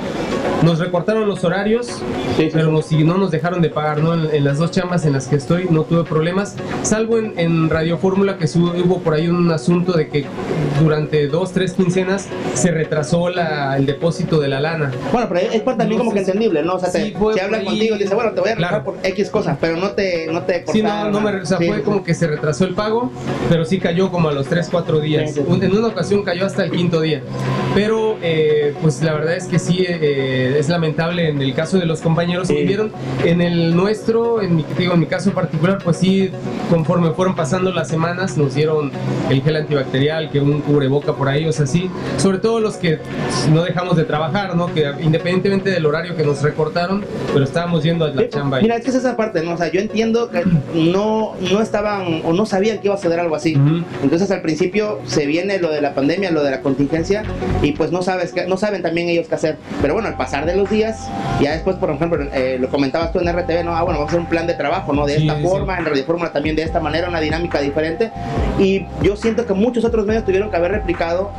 nos 0.63 0.79
recortaron 0.79 1.27
los 1.29 1.45
horarios, 1.45 2.03
pero 2.53 2.71
no 2.71 3.19
nos 3.19 3.31
dejaron 3.31 3.63
de 3.63 3.71
pagar, 3.71 4.03
¿no? 4.03 4.15
En, 4.15 4.45
las 4.45 4.59
dos 4.59 4.71
chambas 4.71 5.05
en 5.05 5.13
las 5.13 5.27
que 5.27 5.37
estoy 5.37 5.67
no 5.71 5.85
tuve 5.85 6.05
problemas, 6.05 6.57
salvo 6.83 7.19
en, 7.19 7.39
en 7.39 7.69
Radio 7.69 7.99
Fórmula 7.99 8.39
que 8.39 8.47
hubo 8.59 9.01
por 9.01 9.15
ahí 9.15 9.29
un 9.29 9.51
asunto 9.51 9.93
de 9.93 10.09
que 10.09 10.25
durante 10.81 11.29
dos, 11.29 11.53
tres 11.53 11.73
quincenas 11.73 12.29
se 12.55 12.71
retrasó 12.71 13.29
la, 13.29 13.77
el 13.77 13.87
depósito 13.87 14.41
de 14.41 14.49
la 14.49 14.61
lana. 14.61 14.91
Bueno, 15.13 15.29
pero 15.29 15.41
es 15.41 15.65
también 15.65 15.99
como 15.99 16.13
que 16.13 16.21
entendible, 16.21 16.63
¿no? 16.63 16.75
O 16.75 16.79
sea, 16.79 16.91
se 16.91 17.15
habla 17.41 17.65
contigo 17.65 17.97
y 17.97 17.99
dice, 17.99 18.15
bueno, 18.15 18.33
te 18.33 18.41
voy 18.41 18.51
a 18.51 18.55
regalar 18.55 18.85
por 18.85 18.97
X 19.03 19.31
cosas, 19.31 19.57
pero 19.61 19.77
no 19.77 19.91
te, 19.91 20.27
no 20.27 20.43
te 20.43 20.65
cortaron. 20.65 20.73
Sí, 20.73 20.83
no, 20.83 21.11
no 21.11 21.21
me, 21.21 21.37
o 21.41 21.47
sea, 21.47 21.59
fue 21.59 21.83
como 21.83 22.03
que 22.03 22.15
se 22.15 22.27
retrasó 22.27 22.65
el 22.65 22.75
pago, 22.75 23.11
pero 23.49 23.65
sí 23.65 23.79
cayó 23.79 24.11
como 24.11 24.29
a 24.29 24.33
los 24.33 24.47
tres, 24.47 24.69
cuatro 24.71 25.01
días. 25.01 25.37
En 25.37 25.77
una 25.77 25.89
ocasión 25.89 26.23
cayó 26.23 26.47
hasta 26.47 26.65
el 26.65 26.71
quinto 26.71 27.01
día. 27.01 27.23
Pero, 27.75 28.17
eh, 28.23 28.75
pues 28.83 29.03
la 29.03 29.13
verdad 29.13 29.37
es 29.37 29.45
que 29.45 29.59
sí, 29.59 29.85
eh, 29.89 30.50
es 30.59 30.69
lamentable 30.69 31.29
en 31.29 31.41
el 31.41 31.55
caso 31.55 31.79
de 31.79 31.87
los 31.87 32.01
compañeros 32.01 32.49
que 32.49 32.55
vivieron. 32.55 32.93
En 33.25 33.41
el 33.41 33.75
nuestro, 33.75 34.43
en 34.43 34.57
mi, 34.57 34.65
digo, 34.79 34.95
en 34.95 35.01
mi 35.01 35.07
caso 35.07 35.33
particular, 35.33 35.79
pues 35.83 35.99
sí, 35.99 36.31
conforme 36.69 37.11
fueron 37.13 37.35
pasando 37.35 37.73
las 37.73 37.89
semanas, 37.89 38.37
nos 38.37 38.55
dieron 38.55 38.91
el 39.29 39.43
gel 39.43 39.57
antibacterial, 39.57 40.31
que 40.31 40.41
un 40.41 40.61
cubreboca 40.61 41.15
por 41.15 41.29
ahí, 41.29 41.47
o 41.47 41.53
sea, 41.53 41.67
sí. 41.67 41.91
Sobre 42.17 42.39
todo 42.39 42.61
los 42.61 42.77
que 42.77 42.99
no 43.53 43.63
dejamos 43.63 43.97
de 43.97 44.05
trabajar, 44.05 44.57
¿no? 44.57 44.73
Que 44.73 44.91
independientemente 45.01 45.71
del 45.71 45.87
horario 45.87 46.17
que 46.17 46.25
nos 46.25 46.43
recortaron, 46.43 47.05
pero 47.33 47.45
estábamos 47.45 47.83
yendo 47.83 48.05
a 48.05 48.09
la 48.09 48.29
chamba. 48.29 48.61
Mira, 48.61 48.77
es 48.77 48.85
que 48.85 48.91
es 48.91 48.97
esa 48.97 49.17
parte, 49.17 49.43
¿no? 49.43 49.55
O 49.55 49.57
sea, 49.57 49.71
yo 49.71 49.81
entiendo 49.81 50.31
que 50.31 50.45
no, 50.75 51.35
no 51.51 51.61
estaban 51.61 52.23
o 52.25 52.33
no 52.33 52.47
sabían 52.47 52.79
que 52.79 52.89
iba 52.89 52.95
a 52.95 52.99
suceder 52.99 53.21
algo 53.21 53.37
así. 53.37 53.57
Entonces 54.03 54.31
al 54.31 54.43
principio 54.43 55.01
se 55.07 55.27
viene 55.27 55.59
lo 55.59 55.71
de 55.71 55.81
la 55.81 55.95
pandemia, 55.95 56.31
lo 56.31 56.43
de 56.43 56.51
la 56.51 56.61
contingencia, 56.61 57.23
y 57.63 57.73
pues 57.73 57.93
no 57.93 58.03
sabes 58.03 58.33
que, 58.33 58.47
no 58.47 58.57
saben 58.57 58.83
también 58.83 59.09
ellos 59.09 59.29
qué 59.29 59.35
hacer. 59.35 59.57
Pero 59.81 59.95
bueno, 59.95 60.09
al 60.09 60.17
pasar 60.17 60.40
de 60.47 60.57
los 60.57 60.69
días, 60.69 61.09
ya 61.41 61.53
después, 61.53 61.77
por 61.77 61.91
ejemplo, 61.91 62.23
eh, 62.33 62.59
lo 62.61 62.69
comentabas 62.69 63.13
tú 63.13 63.21
en 63.21 63.29
RTV, 63.29 63.65
¿no? 63.65 63.77
Ah, 63.77 63.83
bueno, 63.83 63.99
vamos 63.99 64.05
a 64.05 64.09
hacer 64.09 64.21
un 64.21 64.27
plan 64.27 64.47
de 64.47 64.55
trabajo, 64.55 64.93
¿no? 64.93 65.07
De 65.07 65.17
esta 65.17 65.37
forma, 65.37 65.79
en 65.79 65.85
Radio 65.85 66.05
Fórmula 66.05 66.33
también 66.33 66.57
de 66.57 66.63
esta 66.63 66.81
manera, 66.81 67.09
una 67.09 67.21
dinámica 67.21 67.61
diferente. 67.61 68.11
Y 68.59 68.87
yo 69.03 69.17
siento 69.17 69.47
que 69.47 69.55
muchos 69.55 69.85
otros 69.85 70.07
medios 70.07 70.25
tuvieron 70.25 70.51
que 70.51 70.57
haber 70.57 70.73
replicado 70.73 71.31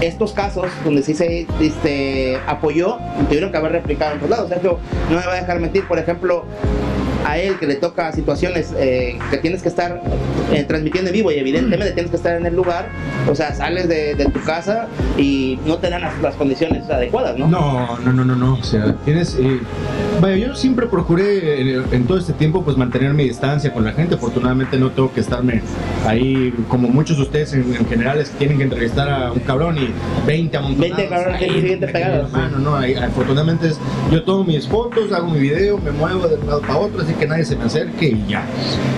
estos 0.00 0.32
casos 0.32 0.66
donde 0.84 1.02
sí 1.02 1.14
se 1.14 1.46
este, 1.60 2.38
apoyó, 2.46 2.98
tuvieron 3.28 3.50
que 3.50 3.56
haber 3.56 3.72
replicado 3.72 4.12
en 4.12 4.16
otros 4.18 4.30
lados. 4.30 4.48
Sergio 4.48 4.78
no 5.10 5.16
me 5.16 5.26
va 5.26 5.32
a 5.32 5.40
dejar 5.40 5.58
mentir, 5.60 5.86
por 5.86 5.98
ejemplo, 5.98 6.44
a 7.28 7.38
él 7.38 7.58
que 7.58 7.66
le 7.66 7.74
toca 7.74 8.10
situaciones 8.12 8.72
eh, 8.78 9.18
que 9.30 9.36
tienes 9.36 9.62
que 9.62 9.68
estar 9.68 10.00
eh, 10.52 10.64
transmitiendo 10.64 11.10
en 11.10 11.14
vivo 11.14 11.30
y 11.30 11.34
evidentemente 11.34 11.92
tienes 11.92 12.10
que 12.10 12.16
estar 12.16 12.36
en 12.36 12.46
el 12.46 12.56
lugar, 12.56 12.88
o 13.30 13.34
sea, 13.34 13.54
sales 13.54 13.88
de, 13.88 14.16
tu 14.32 14.40
casa 14.42 14.88
y 15.16 15.58
no 15.64 15.78
te 15.78 15.88
dan 15.88 16.02
las, 16.22 16.34
condiciones 16.34 16.88
adecuadas, 16.90 17.38
¿no? 17.38 17.48
No, 17.48 17.98
no, 17.98 18.12
no, 18.12 18.24
no, 18.24 18.36
no. 18.36 18.54
O 18.54 18.62
sea, 18.62 18.94
tienes... 19.04 19.36
Eh, 19.38 19.60
vaya, 20.20 20.36
yo 20.36 20.54
siempre 20.54 20.86
procuré 20.86 21.60
en, 21.92 22.06
todo 22.06 22.18
este 22.18 22.32
tiempo 22.32 22.62
pues 22.62 22.76
mantener 22.76 23.14
mi 23.14 23.24
distancia 23.24 23.72
con 23.72 23.84
la 23.84 23.92
gente. 23.92 24.14
Afortunadamente 24.14 24.78
no 24.78 24.90
tengo 24.90 25.12
que 25.12 25.20
estarme 25.20 25.62
ahí 26.06 26.52
como 26.68 26.88
muchos 26.88 27.16
de 27.16 27.22
ustedes 27.24 27.54
en, 27.54 27.74
en 27.74 27.86
general 27.86 28.22
tienen 28.38 28.58
que 28.58 28.64
entrevistar 28.64 29.08
a 29.08 29.32
un 29.32 29.40
cabrón 29.40 29.78
y 29.78 29.88
20 30.26 30.56
amontonados. 30.56 30.96
20 30.96 31.08
cabrones 31.08 31.40
que 31.40 31.86
pegados. 31.86 32.32
No, 32.32 32.58
no, 32.58 32.76
afortunadamente 32.76 33.68
es, 33.68 33.80
yo 34.10 34.22
tomo 34.24 34.44
mis 34.44 34.66
fotos, 34.66 35.12
hago 35.12 35.28
mi 35.28 35.38
video, 35.38 35.78
me 35.78 35.90
muevo 35.90 36.26
de 36.28 36.36
un 36.36 36.46
lado 36.46 36.60
para 36.60 36.78
otro, 36.78 37.02
así 37.02 37.12
que 37.18 37.26
nadie 37.26 37.44
se 37.44 37.56
me 37.56 37.64
acerque 37.64 38.08
y 38.08 38.24
ya. 38.28 38.44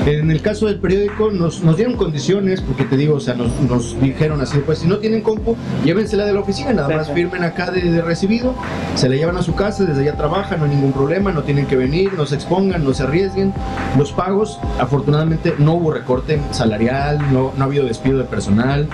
En 0.07 0.31
el 0.31 0.43
caso 0.43 0.66
del 0.66 0.79
periódico 0.79 1.31
nos, 1.31 1.62
nos 1.62 1.77
dieron 1.77 1.97
condiciones, 1.97 2.61
porque 2.61 2.85
te 2.85 2.97
digo, 2.97 3.16
o 3.16 3.21
sea, 3.21 3.35
nos, 3.35 3.51
nos 3.61 4.01
dijeron 4.01 4.41
así, 4.41 4.59
pues 4.64 4.79
si 4.79 4.87
no 4.87 4.99
tienen 4.99 5.23
compu, 5.23 5.57
llévensela 5.85 6.25
de 6.25 6.33
la 6.33 6.41
oficina, 6.41 6.73
nada 6.73 6.89
más 6.89 7.11
firmen 7.11 7.43
acá 7.45 7.71
de, 7.71 8.03
recibido, 8.03 8.55
se 8.95 9.09
la 9.09 9.16
llevan 9.16 9.37
a 9.37 9.43
su 9.43 9.55
casa, 9.55 9.85
desde 9.85 10.03
allá 10.03 10.16
trabajan, 10.16 10.59
no 10.59 10.64
hay 10.66 10.73
ningún 10.73 10.93
problema, 10.93 11.33
no 11.33 11.43
tienen 11.43 11.66
que 11.66 11.77
venir, 11.77 12.12
no 12.14 12.27
se 12.27 12.35
expongan, 12.35 12.85
no 12.85 12.95
se 12.95 13.05
arriesguen. 13.05 13.53
Los 13.97 14.12
pagos, 14.12 14.59
afortunadamente 14.79 15.55
no 15.59 15.75
hubo 15.75 15.93
recorte 15.93 16.41
salarial, 16.51 17.18
no, 17.33 17.53
no 17.57 17.64
ha 17.64 17.66
habido 17.66 17.85
despido 17.85 18.18
de 18.18 18.25
personal. 18.25 18.89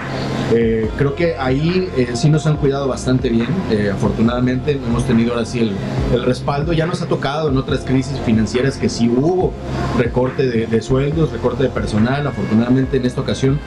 Eh, 0.55 0.89
creo 0.97 1.15
que 1.15 1.37
ahí 1.37 1.89
eh, 1.97 2.11
sí 2.15 2.31
nos 2.31 2.47
han 2.47 2.57
cuidado 2.57 2.87
bastante 2.87 3.29
bien, 3.29 3.49
eh, 3.71 3.91
afortunadamente 3.93 4.73
hemos 4.73 5.05
tenido 5.05 5.33
ahora 5.33 5.45
sí 5.45 5.59
el, 5.61 5.73
el, 6.15 6.25
respaldo, 6.25 6.73
ya 6.73 6.87
nos 6.87 7.03
ha 7.03 7.07
tocado 7.07 7.49
en 7.49 7.59
otras 7.59 7.81
crisis 7.81 8.21
financieras 8.21 8.77
que 8.77 8.89
sí 8.89 9.06
hubo 9.09 9.53
recorte 9.99 10.47
de, 10.47 10.67
de 10.67 10.83
sueldos, 10.83 11.33
recorte 11.33 11.65
de 11.65 11.69
personal, 11.69 12.27
afortunadamente 12.27 12.97
en 12.97 13.07
esta 13.07 13.21
ocasión 13.21 13.59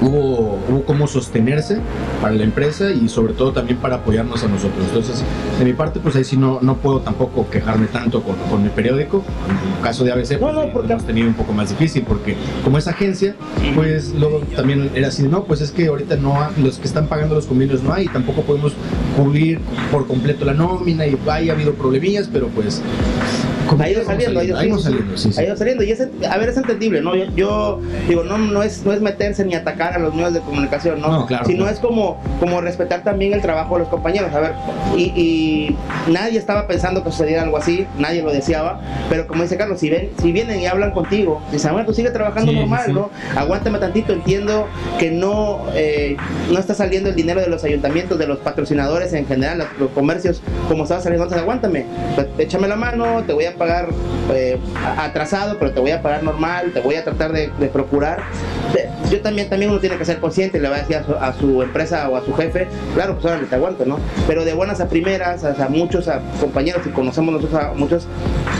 hubo, 0.00 0.58
hubo 0.68 0.84
cómo 0.84 1.06
sostenerse 1.06 1.78
para 2.20 2.34
la 2.34 2.44
empresa 2.44 2.90
y 2.90 3.08
sobre 3.08 3.32
todo 3.32 3.52
también 3.52 3.78
para 3.78 3.96
apoyarnos 3.96 4.42
a 4.44 4.48
nosotros. 4.48 4.84
Entonces, 4.86 5.24
de 5.58 5.64
mi 5.64 5.72
parte, 5.72 6.00
pues 6.00 6.16
ahí 6.16 6.24
sí 6.24 6.36
no, 6.36 6.58
no 6.62 6.76
puedo 6.76 7.00
tampoco 7.00 7.48
quejarme 7.50 7.86
tanto 7.86 8.22
con, 8.22 8.36
con 8.50 8.64
el 8.64 8.70
periódico. 8.70 9.24
En 9.48 9.76
el 9.76 9.82
caso 9.82 10.04
de 10.04 10.12
ABC, 10.12 10.38
pues, 10.38 10.90
hemos 10.90 11.04
tenido 11.04 11.28
un 11.28 11.34
poco 11.34 11.52
más 11.52 11.70
difícil 11.70 12.04
porque 12.06 12.36
como 12.64 12.78
es 12.78 12.86
agencia, 12.86 13.34
pues 13.74 14.14
luego 14.14 14.40
también 14.54 14.90
era 14.94 15.08
así, 15.08 15.22
no, 15.22 15.44
pues 15.44 15.60
es 15.60 15.70
que 15.70 15.86
ahorita 15.86 16.16
no 16.16 16.36
los 16.58 16.78
que 16.78 16.86
están 16.86 17.06
pagando 17.06 17.34
los 17.34 17.46
convenios 17.46 17.82
no 17.82 17.92
hay 17.92 18.04
y 18.04 18.08
tampoco 18.08 18.42
podemos 18.42 18.72
cubrir 19.16 19.60
por 19.90 20.06
completo 20.06 20.44
la 20.44 20.54
nómina 20.54 21.06
y 21.06 21.18
hay 21.28 21.50
ha 21.50 21.52
habido 21.52 21.72
problemillas, 21.74 22.28
pero 22.32 22.48
pues 22.48 22.82
ha 23.78 23.90
ido 23.90 24.04
saliendo, 24.04 24.40
ha 24.40 24.44
ido 24.44 24.56
saliendo, 24.78 25.14
ha 25.36 25.42
ido 25.42 25.56
saliendo. 25.56 25.84
Y 25.84 25.90
es, 25.92 26.00
a 26.28 26.38
ver, 26.38 26.48
es 26.48 26.56
entendible, 26.56 27.00
¿no? 27.00 27.14
Yo, 27.14 27.80
digo, 28.08 28.24
no, 28.24 28.38
no, 28.38 28.62
es, 28.62 28.84
no 28.84 28.92
es 28.92 29.00
meterse 29.00 29.44
ni 29.44 29.54
atacar 29.54 29.94
a 29.94 29.98
los 29.98 30.14
medios 30.14 30.34
de 30.34 30.40
comunicación, 30.40 31.00
¿no? 31.00 31.26
Sino 31.46 31.68
es 31.68 31.78
como, 31.78 32.20
como 32.40 32.60
respetar 32.60 33.02
también 33.02 33.32
el 33.32 33.42
trabajo 33.42 33.74
de 33.74 33.80
los 33.80 33.88
compañeros. 33.88 34.32
A 34.32 34.40
ver, 34.40 34.52
y, 34.96 35.74
nadie 36.08 36.38
estaba 36.38 36.66
pensando 36.66 37.04
que 37.04 37.10
sucediera 37.10 37.42
algo 37.42 37.56
así, 37.56 37.86
nadie 37.98 38.22
lo 38.22 38.32
deseaba, 38.32 38.80
pero 39.10 39.26
como 39.26 39.42
dice 39.42 39.56
Carlos, 39.56 39.78
si, 39.78 39.90
ven, 39.90 40.10
si 40.20 40.32
vienen 40.32 40.60
y 40.60 40.66
hablan 40.66 40.92
contigo, 40.92 41.42
dicen, 41.52 41.72
bueno, 41.72 41.86
tú 41.86 41.94
sigue 41.94 42.10
trabajando 42.10 42.52
normal, 42.52 42.94
¿no? 42.94 43.10
Aguántame 43.36 43.78
tantito, 43.78 44.12
entiendo 44.12 44.66
que 44.98 45.10
no, 45.10 45.66
eh, 45.74 46.16
no 46.50 46.58
está 46.58 46.74
saliendo 46.74 47.10
el 47.10 47.14
dinero 47.14 47.40
de 47.40 47.48
los 47.48 47.64
ayuntamientos, 47.64 48.18
de 48.18 48.26
los 48.26 48.38
patrocinadores 48.38 49.12
en 49.12 49.26
general, 49.26 49.66
los, 49.78 49.90
comercios, 49.90 50.42
como 50.68 50.84
estaba 50.84 51.00
saliendo 51.00 51.24
entonces 51.24 51.42
aguántame, 51.42 51.84
échame 52.38 52.68
la 52.68 52.76
mano, 52.76 53.22
te 53.26 53.32
voy 53.32 53.44
a 53.44 53.54
pagar 53.58 53.88
eh, 54.32 54.58
atrasado, 54.96 55.58
pero 55.58 55.72
te 55.72 55.80
voy 55.80 55.90
a 55.90 56.02
pagar 56.02 56.22
normal, 56.22 56.70
te 56.72 56.80
voy 56.80 56.94
a 56.94 57.04
tratar 57.04 57.32
de, 57.32 57.48
procurar. 57.68 58.22
Yo 59.10 59.20
también, 59.20 59.48
también 59.48 59.70
uno 59.70 59.80
tiene 59.80 59.96
que 59.96 60.04
ser 60.04 60.20
consciente, 60.20 60.60
le 60.60 60.68
va 60.68 60.76
a 60.76 60.78
decir 60.80 60.96
a 60.96 61.32
su, 61.32 61.62
empresa 61.62 62.08
o 62.08 62.16
a 62.16 62.24
su 62.24 62.34
jefe, 62.34 62.66
claro, 62.94 63.14
pues 63.14 63.26
ahora 63.26 63.46
te 63.48 63.54
aguanto, 63.54 63.84
¿no? 63.84 63.98
Pero 64.26 64.44
de 64.44 64.52
buenas 64.52 64.80
a 64.80 64.88
primeras, 64.88 65.44
a, 65.44 65.68
muchos 65.68 66.08
a 66.08 66.20
compañeros 66.40 66.82
que 66.82 66.90
conocemos 66.90 67.34
nosotros 67.34 67.62
a 67.62 67.72
muchos 67.74 68.06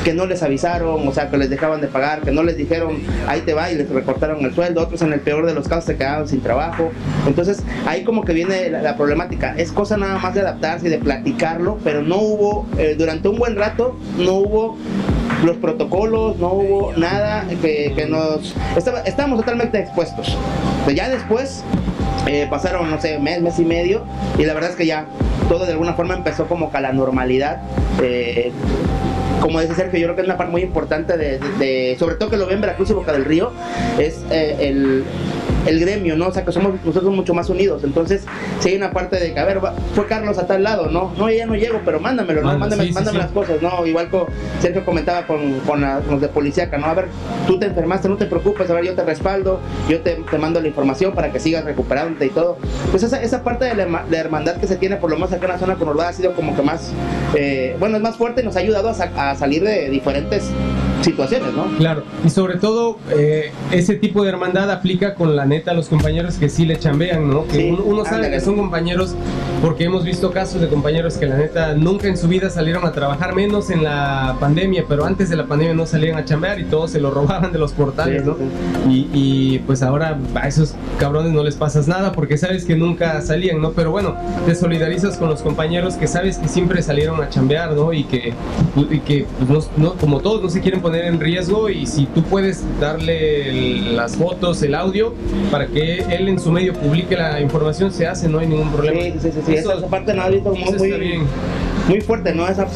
que 0.04 0.14
no 0.14 0.26
les 0.26 0.42
avisaron, 0.42 1.06
o 1.06 1.12
sea, 1.12 1.30
que 1.30 1.36
les 1.36 1.50
dejaban 1.50 1.80
de 1.80 1.88
pagar, 1.88 2.20
que 2.20 2.30
no 2.30 2.42
les 2.42 2.56
dijeron, 2.56 2.98
ahí 3.26 3.42
te 3.42 3.54
va 3.54 3.70
y 3.70 3.76
les 3.76 3.88
recortaron 3.90 4.44
el 4.44 4.54
sueldo, 4.54 4.82
otros 4.82 5.02
en 5.02 5.12
el 5.12 5.20
peor 5.20 5.46
de 5.46 5.54
los 5.54 5.68
casos 5.68 5.84
se 5.84 5.96
quedaron 5.96 6.28
sin 6.28 6.40
trabajo. 6.40 6.90
Entonces, 7.26 7.62
ahí 7.86 8.04
como 8.04 8.24
que 8.24 8.32
viene 8.32 8.70
la, 8.70 8.96
problemática. 8.96 9.54
Es 9.56 9.70
cosa 9.70 9.96
nada 9.96 10.18
más 10.18 10.34
de 10.34 10.40
adaptarse 10.40 10.86
y 10.88 10.90
de 10.90 10.98
platicarlo, 10.98 11.78
pero 11.84 12.02
no 12.02 12.16
hubo, 12.16 12.66
eh, 12.78 12.94
durante 12.98 13.28
un 13.28 13.38
buen 13.38 13.54
rato, 13.54 13.96
no 14.18 14.34
hubo 14.34 14.76
los 15.44 15.56
protocolos, 15.56 16.36
no 16.38 16.52
hubo 16.52 16.92
nada 16.96 17.46
que, 17.62 18.06
nos... 18.08 18.54
estábamos 19.04 19.38
totalmente 19.38 19.78
expuestos. 19.78 20.36
ya 20.94 21.08
después 21.08 21.64
eh, 22.26 22.46
pasaron, 22.50 22.90
no 22.90 23.00
sé, 23.00 23.18
mes, 23.18 23.40
mes 23.40 23.58
y 23.58 23.64
medio, 23.64 24.02
y 24.38 24.44
la 24.44 24.54
verdad 24.54 24.70
es 24.70 24.76
que 24.76 24.86
ya 24.86 25.06
todo 25.48 25.64
de 25.64 25.72
alguna 25.72 25.94
forma 25.94 26.14
empezó 26.14 26.46
como 26.46 26.70
que 26.70 26.76
a 26.76 26.80
la 26.80 26.92
normalidad. 26.92 27.62
Eh, 28.02 28.52
como 29.40 29.60
dice 29.60 29.74
Sergio, 29.74 29.98
yo 29.98 30.06
creo 30.06 30.16
que 30.16 30.22
es 30.22 30.26
una 30.26 30.36
parte 30.36 30.50
muy 30.50 30.62
importante 30.62 31.16
de, 31.16 31.96
sobre 31.98 32.16
todo 32.16 32.28
que 32.28 32.36
lo 32.36 32.46
ven 32.46 32.56
en 32.56 32.60
Veracruz 32.60 32.90
y 32.90 32.92
Boca 32.92 33.12
del 33.12 33.24
Río, 33.24 33.52
es 33.98 34.24
eh, 34.30 34.56
el, 34.60 35.04
el 35.68 35.80
gremio, 35.80 36.16
¿no? 36.16 36.28
O 36.28 36.32
sea, 36.32 36.44
que 36.44 36.52
somos 36.52 36.74
nosotros 36.84 37.14
mucho 37.14 37.34
más 37.34 37.48
unidos. 37.50 37.84
Entonces, 37.84 38.24
si 38.60 38.70
hay 38.70 38.76
una 38.76 38.90
parte 38.90 39.18
de 39.20 39.34
que, 39.34 39.40
a 39.40 39.44
ver, 39.44 39.60
fue 39.94 40.06
Carlos 40.06 40.38
a 40.38 40.46
tal 40.46 40.62
lado, 40.62 40.88
¿no? 40.88 41.12
No, 41.16 41.30
ya 41.30 41.46
no 41.46 41.54
llego, 41.54 41.80
pero 41.84 42.00
mándamelo, 42.00 42.42
¿no? 42.42 42.58
mándame, 42.58 42.90
mándame 42.92 43.18
las 43.18 43.30
cosas, 43.30 43.60
¿no? 43.60 43.86
Igual 43.86 44.08
como 44.08 44.26
Sergio 44.60 44.84
comentaba 44.84 45.26
con, 45.26 45.60
con, 45.60 45.80
los 45.80 46.20
de 46.20 46.28
policíaca, 46.28 46.78
¿no? 46.78 46.86
A 46.86 46.94
ver, 46.94 47.06
tú 47.46 47.58
te 47.58 47.66
enfermaste, 47.66 48.08
no 48.08 48.16
te 48.16 48.26
preocupes, 48.26 48.70
a 48.70 48.74
ver, 48.74 48.84
yo 48.84 48.94
te 48.94 49.04
respaldo, 49.04 49.60
yo 49.88 50.00
te, 50.00 50.16
te 50.30 50.38
mando 50.38 50.60
la 50.60 50.68
información 50.68 51.12
para 51.14 51.30
que 51.32 51.40
sigas 51.40 51.64
recuperándote 51.64 52.26
y 52.26 52.30
todo. 52.30 52.58
Pues 52.90 53.02
esa, 53.02 53.22
esa 53.22 53.44
parte 53.44 53.66
de 53.66 53.74
la, 53.74 54.18
hermandad 54.18 54.56
que 54.56 54.66
se 54.66 54.76
tiene, 54.76 54.96
por 54.96 55.10
lo 55.10 55.16
menos 55.16 55.32
acá 55.32 55.46
en 55.46 55.52
la 55.52 55.58
zona 55.58 55.74
conurbada, 55.76 56.10
ha 56.10 56.12
sido 56.12 56.32
como 56.32 56.56
que 56.56 56.62
más, 56.62 56.92
eh, 57.34 57.76
bueno, 57.78 57.96
es 57.96 58.02
más 58.02 58.16
fuerte 58.16 58.42
y 58.42 58.44
nos 58.44 58.56
ha 58.56 58.60
ayudado 58.60 58.88
a, 58.88 59.30
a 59.30 59.34
salir 59.34 59.62
de 59.62 59.90
diferentes 59.90 60.50
situaciones, 61.02 61.54
¿no? 61.54 61.66
Claro, 61.76 62.02
y 62.24 62.30
sobre 62.30 62.56
todo 62.56 62.98
eh, 63.10 63.52
ese 63.72 63.94
tipo 63.94 64.22
de 64.22 64.30
hermandad 64.30 64.70
aplica 64.70 65.14
con 65.14 65.36
la 65.36 65.46
neta 65.46 65.70
a 65.70 65.74
los 65.74 65.88
compañeros 65.88 66.34
que 66.34 66.48
sí 66.48 66.66
le 66.66 66.78
chambean, 66.78 67.28
¿no? 67.28 67.46
Que 67.46 67.72
uno, 67.72 68.04
sabe 68.04 68.30
que 68.30 68.40
son 68.40 68.56
compañeros 68.56 69.14
porque 69.62 69.84
hemos 69.84 70.04
visto 70.04 70.30
casos 70.30 70.60
de 70.60 70.68
compañeros 70.68 71.16
que 71.16 71.26
la 71.26 71.36
neta 71.36 71.74
nunca 71.74 72.08
en 72.08 72.16
su 72.16 72.28
vida 72.28 72.50
salieron 72.50 72.84
a 72.84 72.92
trabajar, 72.92 73.34
menos 73.34 73.70
en 73.70 73.84
la 73.84 74.36
pandemia, 74.40 74.84
pero 74.88 75.04
antes 75.04 75.30
de 75.30 75.36
la 75.36 75.46
pandemia 75.46 75.74
no 75.74 75.86
salían 75.86 76.16
a 76.18 76.24
chambear 76.24 76.60
y 76.60 76.64
todos 76.64 76.90
se 76.92 77.00
lo 77.00 77.10
robaban 77.10 77.52
de 77.52 77.58
los 77.58 77.72
portales, 77.72 78.24
¿no? 78.24 78.36
Y, 78.88 79.58
pues 79.66 79.82
ahora 79.82 80.18
a 80.34 80.48
esos 80.48 80.74
cabrones 80.98 81.32
no 81.32 81.42
les 81.42 81.56
pasas 81.56 81.88
nada 81.88 82.12
porque 82.12 82.38
sabes 82.38 82.64
que 82.64 82.76
nunca 82.76 83.20
salían, 83.20 83.60
¿no? 83.60 83.72
Pero 83.72 83.90
bueno, 83.90 84.16
te 84.46 84.54
solidarizas 84.54 85.16
con 85.16 85.28
los 85.28 85.42
compañeros 85.42 85.94
que 85.94 86.06
sabes 86.06 86.38
que 86.38 86.48
siempre 86.48 86.82
salieron 86.82 87.20
a 87.22 87.28
chambear, 87.28 87.72
¿no? 87.72 87.92
Y 87.92 88.04
que, 88.04 88.32
y 88.90 89.00
que 89.00 89.26
pues, 89.46 89.68
no, 89.76 89.94
como 89.94 90.20
todos 90.20 90.42
no 90.42 90.48
se 90.50 90.60
quieren 90.60 90.80
poner 90.88 91.04
en 91.04 91.20
riesgo 91.20 91.68
y 91.68 91.84
si 91.84 92.06
tú 92.06 92.22
puedes 92.22 92.64
darle 92.80 93.92
las 93.92 94.16
fotos, 94.16 94.62
el 94.62 94.74
audio, 94.74 95.12
para 95.50 95.66
que 95.66 95.98
él 96.08 96.28
en 96.28 96.40
su 96.40 96.50
medio 96.50 96.72
publique 96.72 97.14
la 97.14 97.42
información, 97.42 97.92
se 97.92 98.06
hace, 98.06 98.26
no 98.26 98.38
hay 98.38 98.46
ningún 98.46 98.72
problema. 98.72 98.98
Sí, 99.02 99.12
sí, 99.20 99.30
sí, 99.32 99.40
sí. 99.44 99.54
esa, 99.54 99.86
parte 99.88 100.14
no 100.14 100.22
ha 100.22 100.28
visto 100.30 100.50
muy, 100.50 100.78
muy, 100.78 101.20
muy 101.88 102.00
fuerte, 102.00 102.34
¿no? 102.34 102.46
Esa, 102.46 102.68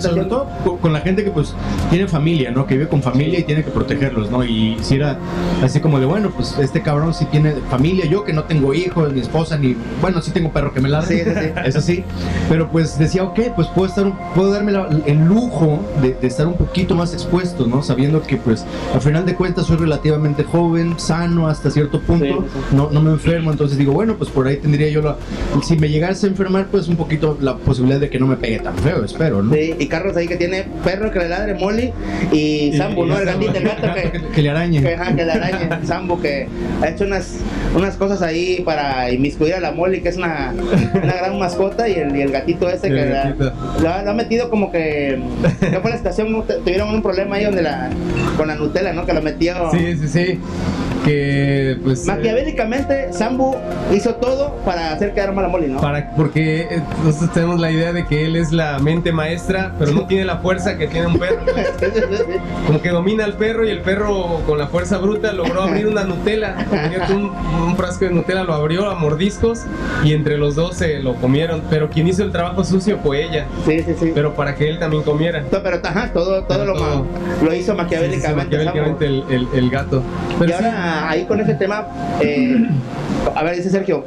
sobre 0.00 0.24
todo 0.24 0.46
con, 0.80 0.92
la 0.92 1.00
gente 1.00 1.24
que 1.24 1.30
pues 1.30 1.54
tiene 1.90 2.08
familia, 2.08 2.50
¿no? 2.50 2.66
Que 2.66 2.74
vive 2.74 2.88
con 2.88 3.02
familia 3.02 3.38
y 3.38 3.42
tiene 3.44 3.62
que 3.64 3.70
protegerlos, 3.70 4.30
¿no? 4.30 4.44
Y 4.44 4.76
si 4.82 4.96
era 4.96 5.18
así 5.62 5.80
como 5.80 6.00
de, 6.00 6.06
bueno, 6.06 6.30
pues 6.30 6.56
este 6.58 6.82
cabrón 6.82 7.14
sí 7.14 7.26
tiene 7.26 7.52
familia, 7.70 8.06
yo 8.06 8.24
que 8.24 8.32
no 8.32 8.44
tengo 8.44 8.74
hijos, 8.74 9.12
ni 9.12 9.20
esposa, 9.20 9.56
ni, 9.56 9.76
bueno, 10.00 10.20
sí 10.20 10.30
tengo 10.30 10.52
perro 10.52 10.72
que 10.72 10.80
me 10.80 10.88
ladre, 10.88 11.24
sí, 11.24 11.30
sí, 11.30 11.52
eso 11.64 11.80
sí, 11.80 12.04
pero 12.48 12.70
pues 12.70 12.98
decía, 12.98 13.22
ok, 13.24 13.40
pues 13.54 13.68
puedo 13.68 13.88
estar, 13.88 14.12
puedo 14.34 14.50
darme 14.50 14.72
el 15.06 15.24
lujo 15.24 15.80
de, 16.02 16.14
de, 16.14 16.26
estar 16.26 16.46
un 16.46 16.56
poquito 16.56 16.94
más 16.94 17.12
expuesto, 17.12 17.66
¿no? 17.66 17.82
Sabiendo 17.82 18.22
que 18.22 18.36
pues 18.36 18.64
al 18.94 19.00
final 19.00 19.24
de 19.24 19.34
cuentas 19.34 19.66
soy 19.66 19.76
relativamente 19.76 20.44
joven, 20.44 20.98
sano 20.98 21.48
hasta 21.48 21.70
cierto 21.70 22.00
punto, 22.00 22.44
no, 22.72 22.90
no 22.90 23.02
me 23.02 23.10
enfermo, 23.10 23.50
entonces 23.50 23.78
digo, 23.78 23.92
bueno, 23.92 24.16
pues 24.16 24.30
por 24.30 24.46
ahí 24.46 24.56
tendría 24.56 24.88
yo 24.88 25.02
la, 25.02 25.16
si 25.62 25.76
me 25.76 25.88
llegase 25.88 26.26
a 26.26 26.30
enfermar, 26.30 26.66
pues 26.70 26.88
un 26.88 26.96
poquito 26.96 27.36
la 27.40 27.56
posibilidad 27.56 28.00
de 28.00 28.10
que 28.10 28.18
no 28.18 28.26
me 28.26 28.36
pegue 28.36 28.55
tan 28.58 28.76
feo, 28.78 29.04
espero, 29.04 29.42
¿no? 29.42 29.54
Sí, 29.54 29.74
y 29.78 29.86
Carlos 29.86 30.16
ahí 30.16 30.26
que 30.26 30.36
tiene 30.36 30.64
perro 30.84 31.10
que 31.10 31.18
le 31.18 31.28
ladre 31.28 31.54
Molly 31.54 31.92
y 32.32 32.76
Sambo, 32.76 33.06
¿no? 33.06 33.18
El 33.18 33.26
gatito, 33.26 33.56
el 33.56 33.64
gato 33.64 33.88
que, 34.34 34.42
le 34.42 34.50
arañe. 34.50 34.82
Que, 34.82 34.96
que 35.16 35.24
le 35.24 35.32
arañe. 35.32 35.68
Sambo 35.86 36.20
que 36.20 36.48
ha 36.82 36.88
hecho 36.88 37.04
unas, 37.04 37.38
unas 37.74 37.96
cosas 37.96 38.22
ahí 38.22 38.62
para 38.64 39.10
inmiscuir 39.10 39.54
a 39.54 39.60
la 39.60 39.72
Molly, 39.72 40.00
que 40.00 40.08
es 40.08 40.16
una, 40.16 40.54
una 40.94 41.12
gran 41.14 41.38
mascota, 41.38 41.88
y 41.88 41.94
el, 41.94 42.16
y 42.16 42.22
el 42.22 42.32
gatito 42.32 42.68
ese 42.68 42.88
que 42.88 43.06
la, 43.06 43.34
lo, 43.80 44.10
ha, 44.10 44.14
metido 44.14 44.50
como 44.50 44.70
que. 44.70 45.18
¿Qué 45.60 45.78
fue 45.80 45.90
la 45.90 45.96
estación? 45.96 46.44
Tuvieron 46.64 46.94
un 46.94 47.02
problema 47.02 47.36
ahí 47.36 47.44
donde 47.44 47.62
la, 47.62 47.90
con 48.36 48.48
la 48.48 48.54
Nutella, 48.54 48.92
¿no? 48.92 49.06
Que 49.06 49.12
lo 49.12 49.22
metió. 49.22 49.70
Sí, 49.70 49.96
sí, 49.96 50.08
sí 50.08 50.40
que 51.06 51.78
pues 51.84 52.04
maquiavélicamente 52.04 53.12
Sambu 53.12 53.54
hizo 53.94 54.16
todo 54.16 54.56
para 54.64 54.92
hacer 54.92 55.14
quedar 55.14 55.32
mal 55.32 55.44
a 55.44 55.48
Molly, 55.48 55.68
¿no? 55.68 55.80
Para, 55.80 56.10
porque 56.16 56.62
eh, 56.62 56.82
nosotros 57.04 57.32
tenemos 57.32 57.60
la 57.60 57.70
idea 57.70 57.92
de 57.92 58.06
que 58.06 58.26
él 58.26 58.34
es 58.34 58.50
la 58.50 58.78
mente 58.80 59.12
maestra, 59.12 59.72
pero 59.78 59.92
no 59.92 60.06
tiene 60.06 60.24
la 60.24 60.38
fuerza 60.38 60.76
que 60.76 60.88
tiene 60.88 61.06
un 61.06 61.18
perro. 61.18 61.38
Como 62.66 62.82
que 62.82 62.90
domina 62.90 63.24
al 63.24 63.34
perro 63.34 63.64
y 63.64 63.70
el 63.70 63.80
perro 63.80 64.42
con 64.46 64.58
la 64.58 64.66
fuerza 64.66 64.98
bruta 64.98 65.32
logró 65.32 65.62
abrir 65.62 65.86
una 65.86 66.04
Nutella. 66.04 66.56
Un, 67.10 67.32
un, 67.62 67.76
frasco 67.76 68.06
de 68.06 68.10
Nutella 68.10 68.42
lo 68.42 68.54
abrió 68.54 68.90
a 68.90 68.94
mordiscos 68.96 69.62
y 70.02 70.12
entre 70.12 70.38
los 70.38 70.56
dos 70.56 70.76
se 70.76 71.00
lo 71.00 71.14
comieron. 71.14 71.62
Pero 71.70 71.88
quien 71.88 72.08
hizo 72.08 72.24
el 72.24 72.32
trabajo 72.32 72.64
sucio 72.64 72.98
fue 73.02 73.24
ella. 73.24 73.46
Sí, 73.64 73.80
sí, 73.82 73.94
sí. 73.98 74.12
Pero 74.12 74.34
para 74.34 74.56
que 74.56 74.68
él 74.68 74.78
también 74.80 75.04
comiera. 75.04 75.44
pero 75.50 75.80
ajá, 75.82 76.12
todo, 76.12 76.42
todo, 76.44 76.64
lo, 76.64 77.06
lo 77.42 77.54
hizo 77.54 77.74
maquiavélicamente. 77.76 78.44
maquiavélicamente 78.44 79.06
el, 79.06 79.24
el, 79.30 79.48
el, 79.54 79.70
gato. 79.70 80.02
y 80.44 80.52
ahora 80.52 80.95
ahí 80.96 81.24
con 81.24 81.40
ese 81.40 81.54
tema, 81.54 81.86
eh, 82.20 82.68
a 83.34 83.42
ver, 83.42 83.56
dice 83.56 83.70
Sergio, 83.70 84.04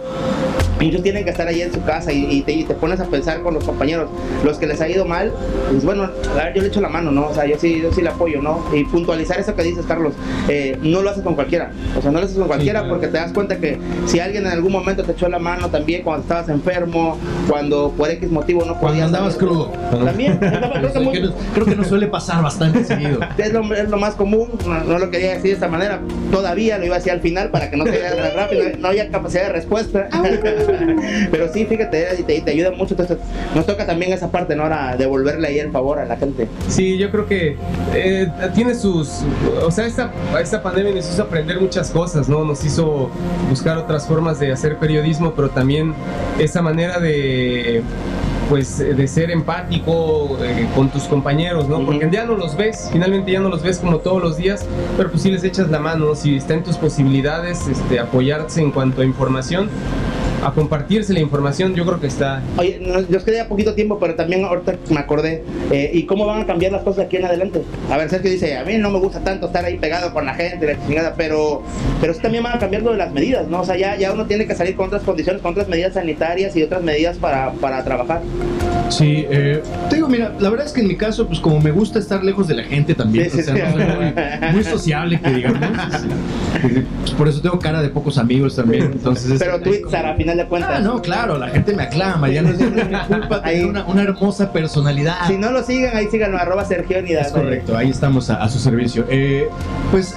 Muchos 0.82 1.04
tienen 1.04 1.26
que 1.26 1.32
estar 1.32 1.46
ahí 1.48 1.62
en 1.62 1.74
su 1.74 1.84
casa 1.84 2.12
y, 2.14 2.42
te, 2.42 2.74
pones 2.74 3.02
a 3.02 3.06
pensar 3.06 3.42
con 3.42 3.54
los 3.54 3.66
compañeros, 3.66 4.10
los 4.46 4.58
que 4.58 4.66
les 4.66 4.80
ha 4.80 4.88
ido 4.88 5.04
mal, 5.04 5.34
pues 5.70 5.84
bueno, 5.84 6.04
a 6.04 6.44
ver, 6.46 6.54
yo 6.56 6.62
le 6.62 6.70
echo 6.70 6.80
la 6.80 6.88
mano, 6.88 7.12
¿no? 7.12 7.28
O 7.28 7.34
sea, 7.34 7.46
yo 7.46 7.58
sí, 7.60 7.82
yo 7.82 7.92
sí 7.92 8.02
le 8.02 8.10
apoyo, 8.10 8.42
¿no? 8.42 8.64
Y 8.74 8.86
puntualizar 8.86 9.40
eso 9.40 9.56
que 9.56 9.64
dices, 9.64 9.86
Carlos, 9.86 10.14
eh, 10.48 10.78
no 10.82 11.02
lo 11.02 11.10
haces 11.10 11.24
con 11.24 11.36
cualquiera, 11.36 11.72
o 11.98 12.02
sea, 12.02 12.12
no 12.12 12.20
lo 12.20 12.26
haces 12.26 12.38
con 12.38 12.48
cualquiera 12.48 12.88
porque 12.88 13.08
te 13.08 13.18
das 13.18 13.34
cuenta 13.34 13.58
que 13.58 13.78
si 14.06 14.22
alguien 14.22 14.46
en 14.46 14.54
algún 14.54 14.72
momento 14.72 15.04
te 15.04 15.12
echó 15.12 15.28
la 15.28 15.40
mano 15.40 15.70
también 15.70 16.02
cuando 16.02 16.24
estabas 16.24 16.48
enfermo, 16.48 17.18
cuando 17.50 17.92
por 17.92 18.10
X 18.10 18.32
motivo 18.32 18.64
no 18.64 18.80
podías... 18.80 18.80
Cuando 18.80 19.06
andabas 19.18 19.36
crudo. 19.36 19.72
También, 19.92 20.40
creo, 20.40 21.66
que 21.66 21.76
no, 21.76 21.84
suele 21.84 22.08
pasar 22.08 22.42
bastante 22.42 22.84
seguido. 22.86 23.20
Es 23.38 23.54
lo, 23.54 23.74
es 23.74 23.90
lo 23.90 23.98
más 23.98 24.16
común, 24.16 24.50
no, 24.66 25.00
lo 25.00 25.10
quería 25.10 25.30
decir 25.30 25.52
de 25.52 25.54
esta 25.54 25.68
manera, 25.68 26.00
todavía 26.32 26.78
lo 26.80 26.86
iba 26.86 26.96
a 26.96 27.00
decir 27.00 27.12
al 27.12 27.22
final 27.22 27.50
para 27.50 27.70
que 27.70 27.78
no 27.78 27.86
se 27.86 27.92
vea 27.92 28.32
rápido, 28.36 28.64
no 28.78 28.88
había 28.88 29.10
capacidad 29.10 29.44
de 29.44 29.50
respuesta. 29.50 30.10
Pero 31.32 31.54
sí, 31.54 31.66
fíjate, 31.66 32.06
te, 32.26 32.42
te 32.42 32.52
ayuda 32.52 32.72
mucho. 32.72 32.94
Entonces, 32.94 33.18
nos 33.56 33.66
toca 33.66 33.86
también 33.86 34.14
esa 34.14 34.32
parte, 34.32 34.56
¿no? 34.56 34.64
Ahora 34.64 34.96
devolverle 34.98 35.48
ahí 35.48 35.60
el 35.60 35.72
favor 35.72 36.00
a 36.00 36.06
la 36.06 36.18
gente. 36.18 36.48
Sí, 36.68 36.98
yo 36.98 37.12
creo 37.12 37.28
que 37.28 37.58
eh, 37.94 38.28
tiene 38.56 38.76
sus. 38.76 39.22
O 39.64 39.72
sea, 39.72 39.86
esta, 39.86 40.12
esta 40.42 40.62
pandemia 40.62 40.94
nos 40.94 41.10
hizo 41.10 41.24
aprender 41.24 41.60
muchas 41.60 41.92
cosas, 41.92 42.30
¿no? 42.30 42.44
Nos 42.44 42.64
hizo 42.64 43.10
buscar 43.50 43.78
otras 43.78 44.08
formas 44.08 44.40
de 44.40 44.52
hacer 44.52 44.78
periodismo, 44.78 45.34
pero 45.36 45.50
también 45.50 45.94
esa 46.40 46.62
manera 46.62 47.00
de 47.00 47.84
pues 48.50 48.80
de 48.80 49.08
ser 49.08 49.30
empático 49.30 50.38
eh, 50.44 50.68
con 50.76 50.90
tus 50.90 51.04
compañeros, 51.04 51.70
¿no? 51.70 51.86
Porque 51.86 52.10
ya 52.12 52.26
no 52.26 52.36
los 52.36 52.58
ves, 52.58 52.90
finalmente 52.92 53.32
ya 53.32 53.40
no 53.40 53.50
los 53.50 53.62
ves 53.62 53.78
como 53.78 54.00
todos 54.00 54.22
los 54.22 54.38
días, 54.38 54.66
pero 54.98 55.12
pues 55.12 55.22
sí 55.22 55.32
les 55.32 55.44
echas 55.44 55.70
la 55.70 55.80
mano, 55.80 56.16
si 56.16 56.36
está 56.36 56.56
en 56.56 56.64
tus 56.64 56.76
posibilidades 56.78 57.68
este, 57.68 58.00
apoyarse 58.00 58.62
en 58.62 58.72
cuanto 58.72 59.02
a 59.02 59.06
información, 59.06 59.70
a 60.44 60.52
compartirse 60.52 61.14
la 61.14 61.20
información, 61.20 61.76
yo 61.76 61.86
creo 61.86 62.00
que 62.00 62.08
está. 62.08 62.42
Oye, 62.58 62.80
nos, 62.80 63.24
queda 63.24 63.48
poquito 63.48 63.74
tiempo, 63.74 64.00
pero 64.00 64.16
también 64.16 64.46
ahorita 64.46 64.76
me 64.90 65.00
acordé. 65.00 65.44
Eh, 65.72 65.92
¿Y 65.94 66.04
cómo 66.04 66.26
van 66.26 66.42
a 66.42 66.46
cambiar 66.46 66.72
las 66.72 66.84
cosas 66.84 67.06
aquí 67.06 67.18
en 67.18 67.26
adelante? 67.26 67.62
A 67.90 67.98
ver, 67.98 68.10
Sergio 68.10 68.32
dice: 68.32 68.58
A 68.58 68.64
mí 68.64 68.78
no 68.78 68.90
me 68.90 69.00
gusta 69.00 69.24
tanto 69.24 69.48
estar 69.48 69.66
ahí 69.66 69.78
pegado 69.78 70.14
con 70.14 70.26
la 70.26 70.34
gente, 70.34 70.66
la 70.66 70.86
chingada, 70.86 71.14
pero, 71.16 71.64
pero 72.02 72.14
sí 72.14 72.22
también 72.22 72.44
van 72.44 72.56
a 72.56 72.60
cambiar 72.60 72.84
lo 72.84 72.92
de 72.92 72.98
las 72.98 73.12
medidas, 73.12 73.48
¿no? 73.48 73.62
O 73.62 73.66
sea, 73.66 73.78
ya, 73.78 73.98
ya 73.98 74.12
uno 74.12 74.26
tiene 74.26 74.48
que 74.48 74.56
salir 74.56 74.76
con 74.76 74.88
otras 74.88 75.04
condiciones, 75.04 75.42
con 75.42 75.52
otras 75.52 75.68
medidas 75.68 75.94
sanitarias 75.94 76.56
y 76.56 76.64
otras 76.64 76.82
medidas 76.82 77.18
para, 77.18 77.52
para 77.54 77.84
trabajar. 77.84 78.22
Sí, 78.90 79.26
eh, 79.30 79.62
te 79.90 79.98
digo, 79.98 80.10
mira, 80.10 80.34
la 80.40 80.50
verdad 80.50 80.66
es 80.66 80.74
que 80.74 80.82
en 80.82 80.88
mi 80.88 80.96
caso, 80.96 81.28
pues 81.28 81.40
como 81.40 81.60
me 81.60 81.72
gusta 81.72 82.00
estar 82.00 82.24
lejos 82.24 82.48
de 82.48 82.56
la 82.56 82.64
gente 82.64 82.96
también, 82.96 83.28
o 83.28 83.42
sea, 83.42 83.54
no 83.54 83.72
soy 83.72 84.52
muy, 84.54 84.64
sociable, 84.64 85.20
que 85.22 85.32
digamos. 85.32 85.60
Pues, 86.60 87.12
por 87.12 87.28
eso 87.28 87.42
tengo 87.42 87.60
cara 87.60 87.82
de 87.82 87.90
pocos 87.90 88.18
amigos 88.18 88.56
también. 88.56 88.84
Entonces, 88.84 89.40
pero 89.40 89.62
Twitter, 89.62 90.06
a 90.06 90.16
final 90.30 90.38
de 90.38 90.50
cuentas. 90.50 90.72
Ah, 90.76 90.80
no, 90.80 91.02
claro, 91.02 91.38
la 91.38 91.50
gente 91.50 91.74
me 91.74 91.84
aclama, 91.84 92.30
ya 92.30 92.42
no 92.42 92.50
es, 92.50 92.60
mi 92.60 92.82
culpa 93.08 93.42
tener 93.42 93.66
una, 93.66 93.86
una, 93.86 94.02
hermosa 94.04 94.52
personalidad. 94.52 95.28
Si 95.28 95.38
no 95.38 95.52
lo 95.52 95.64
siguen, 95.64 95.96
ahí 95.96 96.08
síganlo, 96.08 96.38
arroba 96.38 96.66
Sergio 96.66 97.00
Unidad. 97.00 97.28
Es 97.28 97.32
correcto, 97.32 97.76
ahí 97.78 97.90
estamos 97.90 98.30
a, 98.30 98.44
a 98.44 98.50
su 98.50 98.60
servicio. 98.60 99.06
Eh, 99.10 99.48
pues 99.92 100.16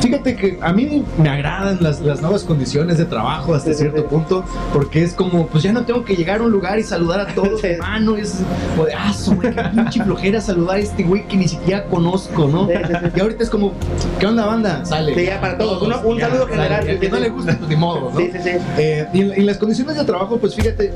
Fíjate 0.00 0.36
que 0.36 0.58
a 0.60 0.72
mí 0.72 1.04
me 1.18 1.28
agradan 1.28 1.78
las, 1.80 2.00
las 2.00 2.20
nuevas 2.20 2.44
condiciones 2.44 2.98
de 2.98 3.04
trabajo 3.04 3.54
hasta 3.54 3.72
cierto 3.74 4.06
punto, 4.06 4.44
porque 4.72 5.02
es 5.02 5.14
como, 5.14 5.46
pues 5.46 5.62
ya 5.62 5.72
no 5.72 5.84
tengo 5.84 6.04
que 6.04 6.16
llegar 6.16 6.40
a 6.40 6.44
un 6.44 6.50
lugar 6.50 6.78
y 6.78 6.82
saludar 6.82 7.20
a 7.20 7.34
todos, 7.34 7.62
hermano, 7.64 8.16
es 8.16 8.40
como 8.70 8.86
de, 8.86 8.94
ah, 8.94 9.12
güey, 9.26 9.54
qué 9.54 9.62
pinche 9.62 10.04
flojera 10.04 10.40
saludar 10.40 10.76
a 10.76 10.80
este 10.80 11.02
güey 11.02 11.26
que 11.26 11.36
ni 11.36 11.48
siquiera 11.48 11.84
conozco, 11.84 12.48
¿no? 12.48 12.68
Y 13.14 13.20
ahorita 13.20 13.44
es 13.44 13.50
como, 13.50 13.72
¿qué 14.18 14.26
onda, 14.26 14.46
banda? 14.46 14.84
Sale. 14.84 15.14
Sí, 15.14 15.26
ya 15.26 15.40
para 15.40 15.58
todos, 15.58 15.82
un 15.82 16.20
saludo 16.20 16.46
general. 16.46 16.88
El 16.88 16.98
que 16.98 17.08
no 17.08 17.18
le 17.18 17.28
gusta, 17.28 17.56
pues 17.56 17.68
de 17.68 17.76
modo, 17.76 18.10
¿no? 18.12 18.18
Sí, 18.18 18.30
sí, 18.32 18.38
sí. 18.42 18.50
Eh, 18.78 19.06
y, 19.12 19.20
en, 19.20 19.46
las 19.46 19.58
condiciones 19.58 19.96
de 19.96 20.04
trabajo, 20.04 20.38
pues 20.38 20.54
fíjate, 20.54 20.92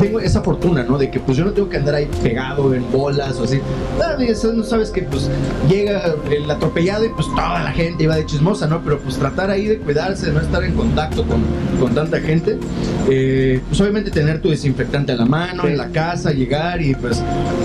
tengo 0.00 0.20
esa 0.20 0.42
fortuna, 0.42 0.82
¿no? 0.82 0.98
De 0.98 1.10
que 1.10 1.20
pues 1.20 1.38
yo 1.38 1.44
no 1.44 1.52
tengo 1.52 1.68
que 1.68 1.78
andar 1.78 1.94
ahí 1.94 2.08
pegado 2.22 2.74
en 2.74 2.90
bolas 2.90 3.38
o 3.38 3.44
así. 3.44 3.60
Ah, 4.02 4.16
no 4.54 4.64
sabes 4.64 4.90
que 4.90 5.02
pues 5.02 5.30
llega 5.68 6.14
el 6.30 6.50
atropellado 6.50 7.04
y 7.04 7.08
pues 7.10 7.26
toda 7.28 7.62
la 7.62 7.70
gente 7.70 8.04
iba 8.04 8.16
de 8.16 8.26
¿no? 8.42 8.82
Pero 8.82 8.98
pues 8.98 9.16
tratar 9.18 9.50
ahí 9.50 9.66
de 9.66 9.78
cuidarse, 9.78 10.26
de 10.26 10.32
no 10.32 10.40
estar 10.40 10.62
en 10.64 10.74
contacto 10.74 11.24
con, 11.24 11.42
con 11.80 11.94
tanta 11.94 12.20
gente. 12.20 12.58
Eh, 13.08 13.60
pues 13.68 13.80
obviamente 13.80 14.10
tener 14.10 14.40
tu 14.40 14.50
desinfectante 14.50 15.12
a 15.12 15.16
la 15.16 15.24
mano, 15.24 15.66
en 15.66 15.76
la 15.76 15.88
casa, 15.88 16.32
llegar 16.32 16.82
y 16.82 16.94
pues 16.94 17.22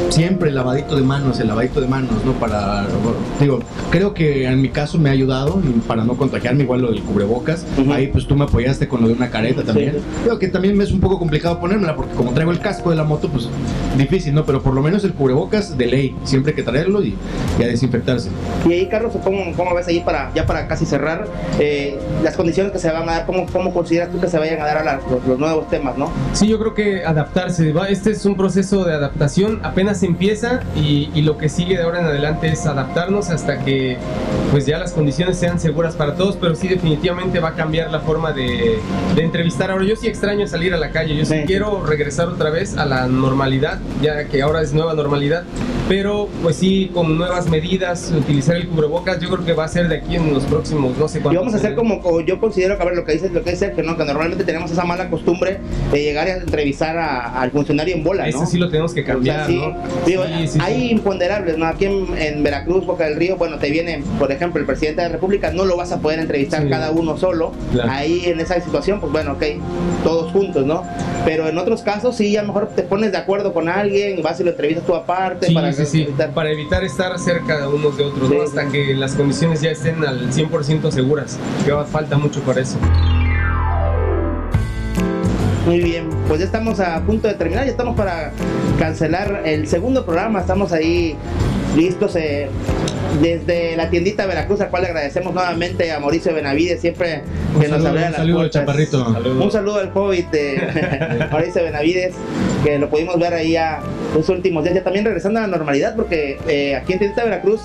siempre 0.10 0.50
el 0.50 0.56
lavadito 0.56 0.96
de 0.96 1.04
manos, 1.04 1.40
el 1.40 1.48
lavadito 1.48 1.82
de 1.82 1.88
manos, 1.88 2.24
¿no? 2.26 2.34
Para, 2.34 2.86
digo, 3.40 3.60
creo 3.92 4.14
que 4.14 4.46
en 4.46 4.62
mi 4.62 4.70
caso 4.70 4.98
me 4.98 5.10
ha 5.10 5.14
ayudado 5.14 5.62
para 5.88 6.04
no 6.04 6.16
contagiarme, 6.16 6.64
igual 6.64 6.82
lo 6.82 6.92
del 6.92 7.02
cubrebocas. 7.02 7.66
Ahí 7.92 8.08
pues 8.08 8.28
tú 8.28 8.36
me 8.36 8.46
apoyaste 8.46 8.88
con 8.88 9.02
lo 9.02 9.08
de 9.08 9.14
una 9.14 9.30
careta 9.30 9.64
también. 9.64 9.98
Creo 10.24 10.40
que 10.40 10.48
también 10.48 10.78
me 10.78 10.84
es 10.84 10.92
un 10.92 11.00
poco 11.00 11.20
complicado 11.20 11.60
ponérmela 11.60 11.96
porque 11.96 12.14
como 12.16 12.32
traigo 12.32 12.52
el 12.52 12.60
casco 12.60 12.90
de 12.90 12.96
la 12.96 13.04
moto, 13.04 13.30
pues 13.30 13.50
difícil, 13.98 14.34
¿no? 14.34 14.46
Pero 14.46 14.62
por 14.62 14.74
lo 14.74 14.82
menos 14.82 15.04
el 15.04 15.14
cubrebocas 15.14 15.78
de 15.78 15.86
ley, 15.88 16.16
siempre 16.24 16.52
hay 16.52 16.56
que 16.56 16.64
traerlo 16.64 17.04
y, 17.04 17.16
y 17.60 17.64
a 17.64 17.68
desinfectarse. 17.68 18.30
Y 18.68 18.74
ahí, 18.74 18.88
Carlos, 18.88 19.14
¿cómo, 19.24 19.54
cómo 19.56 19.76
ves 19.76 19.88
ahí 19.88 20.00
para, 20.02 20.32
ya 20.34 20.46
para 20.46 20.67
casi 20.68 20.86
cerrar, 20.86 21.28
eh, 21.60 22.00
las 22.24 22.36
condiciones 22.36 22.72
que 22.72 22.80
se 22.80 22.92
van 22.92 23.08
a 23.10 23.14
dar, 23.14 23.26
¿cómo, 23.26 23.46
cómo 23.52 23.74
consideras 23.74 24.12
tú 24.12 24.20
que 24.20 24.28
se 24.28 24.38
vayan 24.38 24.62
a 24.62 24.66
dar 24.66 24.88
a 24.88 25.00
los, 25.28 25.40
nuevos 25.40 25.70
temas, 25.70 25.98
no? 25.98 26.12
Sí, 26.34 26.48
yo 26.48 26.60
creo 26.60 26.74
que 26.74 27.06
adaptarse, 27.06 27.74
este 27.90 28.12
es 28.12 28.26
un 28.26 28.36
proceso 28.36 28.84
de 28.84 28.94
adaptación, 28.94 29.60
apenas 29.64 30.04
empieza 30.04 30.62
y, 30.76 31.10
y, 31.14 31.22
lo 31.22 31.38
que 31.38 31.50
sigue 31.50 31.78
de 31.78 31.84
ahora 31.84 32.00
en 32.00 32.06
adelante 32.06 32.48
es 32.48 32.66
adaptarnos 32.66 33.30
hasta 33.30 33.60
que 33.60 33.98
pues 34.52 34.66
ya 34.66 34.78
las 34.78 34.94
condiciones 34.94 35.38
sean 35.38 35.60
seguras 35.60 35.96
para 35.96 36.16
todos, 36.16 36.38
pero 36.38 36.56
sí 36.56 36.68
definitivamente 36.68 37.40
va 37.40 37.50
a 37.50 37.54
cambiar 37.54 37.92
la 37.92 38.00
forma 38.00 38.32
de, 38.32 38.80
de 39.16 39.24
entrevistar. 39.24 39.72
Ahora 39.72 39.84
yo 39.84 39.96
sí 39.96 40.08
extraño 40.08 40.48
salir 40.48 40.74
a 40.74 40.78
la 40.78 40.92
calle, 40.92 41.16
yo 41.16 41.26
sí, 41.26 41.44
quiero 41.46 41.86
regresar 41.86 42.28
otra 42.28 42.50
vez 42.50 42.78
a 42.78 42.86
la 42.86 43.08
normalidad, 43.08 43.80
ya 44.02 44.26
que 44.26 44.42
ahora 44.42 44.62
es 44.62 44.74
nueva 44.74 44.94
normalidad, 44.94 45.44
pero 45.88 46.30
pues 46.42 46.58
sí 46.58 46.92
con 46.94 47.18
nuevas 47.18 47.48
medidas, 47.48 48.12
utilizar 48.16 48.56
el 48.56 48.68
cubrebocas, 48.68 49.20
yo 49.20 49.30
creo 49.30 49.46
que 49.46 49.54
va 49.54 49.66
a 49.66 49.68
ser 49.68 49.88
de 49.88 49.98
aquí 49.98 50.16
en 50.16 50.34
los 50.34 50.44
próximos 50.44 50.57
no 50.58 51.08
sé 51.08 51.20
Y 51.20 51.36
vamos 51.36 51.54
a 51.54 51.58
hacer 51.58 51.76
como, 51.76 52.22
yo 52.22 52.40
considero 52.40 52.78
que, 52.78 52.84
a 52.84 52.86
ver, 52.86 52.96
lo 52.96 53.06
que 53.06 53.14
dice, 53.14 53.30
lo 53.30 53.44
que 53.44 53.52
dice 53.52 53.72
que 53.72 53.84
no, 53.84 53.98
que 53.98 54.06
normalmente 54.06 54.44
tenemos 54.44 54.72
esa 54.72 54.86
mala 54.86 55.10
costumbre 55.10 55.60
de 55.92 56.04
llegar 56.04 56.28
a 56.28 56.38
entrevistar 56.38 56.98
al 56.98 57.52
funcionario 57.52 57.96
en 57.96 58.04
bola, 58.04 58.24
¿no? 58.24 58.30
Ese 58.30 58.46
sí 58.46 58.58
lo 58.58 58.70
tenemos 58.70 58.94
que 58.94 59.04
cambiar, 59.04 59.48
sí, 59.48 59.62
hay 60.60 60.92
imponderables, 60.92 61.58
¿no? 61.58 61.66
Aquí 61.66 61.86
en, 61.86 62.44
Veracruz, 62.44 62.86
Boca 62.86 63.06
del 63.06 63.16
Río, 63.16 63.36
bueno, 63.38 63.58
te 63.58 63.70
viene, 63.70 64.04
por 64.20 64.32
ejemplo, 64.32 64.60
el 64.60 64.66
presidente 64.66 65.02
de 65.02 65.08
la 65.08 65.14
República, 65.14 65.52
no 65.52 65.66
lo 65.66 65.76
vas 65.76 65.92
a 65.92 66.00
poder 66.00 66.20
entrevistar 66.20 66.68
cada 66.70 66.92
uno 66.92 67.18
solo. 67.18 67.52
Ahí 67.90 68.24
en 68.26 68.40
esa 68.40 68.60
situación, 68.62 69.00
pues 69.00 69.12
bueno, 69.12 69.34
ok, 69.34 69.44
todos 70.04 70.32
juntos, 70.32 70.66
¿no? 70.66 70.84
Pero 71.26 71.48
en 71.48 71.58
otros 71.58 71.82
casos 71.82 72.16
sí, 72.16 72.36
a 72.38 72.42
lo 72.42 72.50
mejor 72.50 72.70
te 72.76 72.84
pones 72.84 73.12
de 73.12 73.18
acuerdo 73.18 73.54
con 73.54 73.70
alguien, 73.70 74.22
vas 74.22 74.40
y 74.40 74.44
lo 74.44 74.52
entrevistas 74.52 74.86
tú 74.86 74.96
aparte. 74.96 75.52
para, 75.52 75.70
evitar... 75.70 76.32
para 76.32 76.52
evitar 76.52 76.84
estar 76.84 77.18
cerca 77.20 77.60
de 77.60 77.68
unos 77.68 77.98
de 77.98 78.06
otros, 78.06 78.30
¿no? 78.30 78.42
Hasta 78.42 78.68
que 78.68 78.94
las 78.94 79.14
condiciones 79.14 79.62
ya 79.62 79.72
estén 79.72 80.04
al 80.04 80.32
100% 80.32 80.47
seguras. 80.92 81.38
Que 81.66 81.72
falta 81.92 82.18
mucho 82.18 82.42
para 82.42 82.62
eso. 82.62 82.78
Muy 85.66 85.82
bien, 85.82 86.10
pues 86.28 86.40
ya 86.40 86.46
estamos 86.46 86.80
a 86.80 87.02
punto 87.02 87.28
de 87.28 87.34
terminar, 87.34 87.66
ya 87.66 87.72
estamos 87.72 87.98
para 87.98 88.32
cancelar 88.80 89.42
el 89.46 89.68
segundo 89.68 90.06
programa, 90.06 90.40
estamos 90.40 90.72
ahí 90.72 91.18
listos. 91.76 92.16
Eh, 92.16 92.48
desde 93.22 93.76
la 93.76 93.90
tiendita 93.90 94.26
Veracruz, 94.26 94.62
a 94.62 94.70
cual 94.70 94.84
le 94.84 94.90
agradecemos 94.90 95.34
nuevamente 95.34 95.92
a 95.92 96.00
Mauricio 96.00 96.34
Benavides, 96.34 96.82
siempre 96.82 97.24
que 97.60 97.68
nos 97.68 97.86
abre 97.86 98.02
las 98.02 98.16
saludo 98.16 98.48
Chaparrito. 98.50 99.16
Un 99.40 99.52
saludo 99.52 99.80
al 99.80 99.92
COVID 99.92 100.26
de 100.26 101.28
Mauricio 101.32 101.64
Benavides, 101.64 102.16
que 102.64 102.80
lo 102.80 102.90
pudimos 102.90 103.20
ver 103.20 103.34
ahí 103.34 103.56
a 103.56 103.80
los 104.14 104.28
últimos 104.30 104.64
días, 104.64 104.76
ya 104.76 104.84
también 104.84 105.06
regresando 105.06 105.40
a 105.40 105.44
la 105.44 105.48
normalidad, 105.48 105.96
porque 105.96 106.40
eh, 106.48 106.76
aquí 106.76 106.94
en 106.94 107.00
tiendita 107.00 107.24
Veracruz 107.24 107.62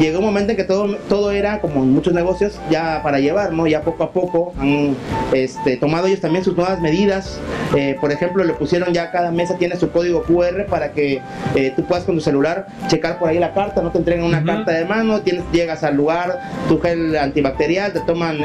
llegó 0.00 0.18
un 0.18 0.24
momento 0.24 0.52
en 0.52 0.56
que 0.56 0.64
todo, 0.64 0.96
todo 1.08 1.30
era, 1.30 1.60
como 1.60 1.82
en 1.82 1.92
muchos 1.92 2.12
negocios, 2.14 2.58
ya 2.70 3.00
para 3.02 3.20
llevar, 3.20 3.52
¿no? 3.52 3.66
Ya 3.66 3.82
poco 3.82 4.04
a 4.04 4.12
poco 4.12 4.52
han 4.58 4.96
este, 5.32 5.76
tomado 5.76 6.06
ellos 6.06 6.20
también 6.20 6.44
sus 6.44 6.56
nuevas 6.56 6.80
medidas. 6.80 7.38
Eh, 7.76 7.96
por 8.00 8.12
ejemplo, 8.12 8.44
le 8.44 8.52
pusieron 8.54 8.92
ya 8.92 9.10
cada 9.10 9.30
mesa 9.30 9.56
tiene 9.56 9.76
su 9.76 9.90
código 9.90 10.22
QR 10.24 10.66
para 10.66 10.92
que 10.92 11.20
eh, 11.54 11.72
tú 11.74 11.84
puedas 11.84 12.04
con 12.04 12.16
tu 12.16 12.20
celular 12.20 12.66
checar 12.88 13.18
por 13.18 13.28
ahí 13.28 13.38
la 13.38 13.54
carta, 13.54 13.82
no 13.82 13.90
te 13.90 13.98
entreguen 13.98 14.24
una 14.24 14.44
carta 14.44 14.72
de 14.72 14.84
mano, 14.84 15.20
tienes, 15.20 15.44
llegas 15.52 15.82
al 15.84 15.96
lugar, 15.96 16.40
tu 16.68 16.80
gel 16.80 17.16
antibacterial, 17.16 17.92
te 17.92 18.00
toman 18.00 18.38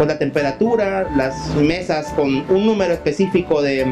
con 0.00 0.08
la 0.08 0.16
temperatura, 0.16 1.10
las 1.14 1.54
mesas 1.56 2.06
con 2.16 2.50
un 2.50 2.64
número 2.64 2.94
específico 2.94 3.60
de 3.60 3.84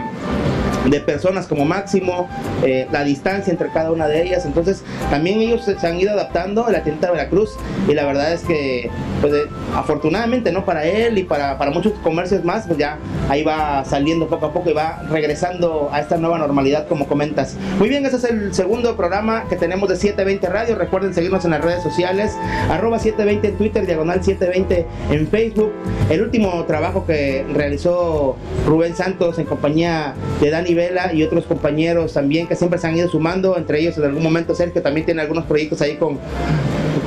de 0.86 1.00
personas 1.00 1.46
como 1.46 1.64
máximo, 1.64 2.28
eh, 2.64 2.86
la 2.92 3.04
distancia 3.04 3.50
entre 3.50 3.70
cada 3.70 3.92
una 3.92 4.08
de 4.08 4.22
ellas. 4.22 4.46
Entonces, 4.46 4.82
también 5.10 5.40
ellos 5.40 5.64
se, 5.64 5.86
han 5.86 6.00
ido 6.00 6.12
adaptando 6.12 6.66
a 6.66 6.72
la 6.72 6.82
tienda 6.82 7.08
de 7.08 7.14
Veracruz 7.14 7.56
y 7.88 7.94
la 7.94 8.04
verdad 8.04 8.32
es 8.32 8.42
que, 8.42 8.90
pues, 9.20 9.32
afortunadamente, 9.74 10.52
¿no? 10.52 10.64
Para 10.64 10.84
él 10.84 11.18
y 11.18 11.24
para, 11.24 11.58
para 11.58 11.70
muchos 11.70 11.92
comercios 12.02 12.44
más, 12.44 12.66
pues 12.66 12.78
ya 12.78 12.98
ahí 13.28 13.42
va 13.42 13.84
saliendo 13.84 14.28
poco 14.28 14.46
a 14.46 14.52
poco 14.52 14.70
y 14.70 14.72
va 14.72 15.02
regresando 15.10 15.88
a 15.92 16.00
esta 16.00 16.16
nueva 16.16 16.38
normalidad, 16.38 16.86
como 16.88 17.06
comentas. 17.06 17.56
Muy 17.78 17.88
bien, 17.88 18.04
ese 18.06 18.16
es 18.16 18.24
el 18.24 18.54
segundo 18.54 18.96
programa 18.96 19.44
que 19.48 19.56
tenemos 19.56 19.88
de 19.88 19.96
720 19.96 20.46
Radio. 20.48 20.76
Recuerden 20.76 21.14
seguirnos 21.14 21.44
en 21.44 21.52
las 21.52 21.62
redes 21.62 21.82
sociales, 21.82 22.36
arroba 22.70 22.98
720 22.98 23.48
en 23.48 23.56
Twitter, 23.56 23.86
diagonal 23.86 24.22
720 24.22 24.86
en 25.10 25.28
Facebook. 25.28 25.72
El 26.10 26.22
último 26.22 26.64
trabajo 26.64 27.06
que 27.06 27.44
realizó 27.52 28.36
Rubén 28.66 28.94
Santos 28.94 29.38
en 29.38 29.46
compañía 29.46 30.14
de 30.40 30.50
Dani 30.50 30.67
Vela 30.74 31.12
y 31.12 31.22
otros 31.22 31.44
compañeros 31.44 32.12
también 32.12 32.46
que 32.46 32.56
siempre 32.56 32.78
se 32.78 32.86
han 32.86 32.96
ido 32.96 33.08
sumando, 33.08 33.56
entre 33.56 33.80
ellos 33.80 33.96
en 33.98 34.04
algún 34.04 34.22
momento 34.22 34.54
Sergio 34.54 34.82
también 34.82 35.04
tiene 35.04 35.22
algunos 35.22 35.44
proyectos 35.44 35.80
ahí 35.80 35.96
con 35.96 36.18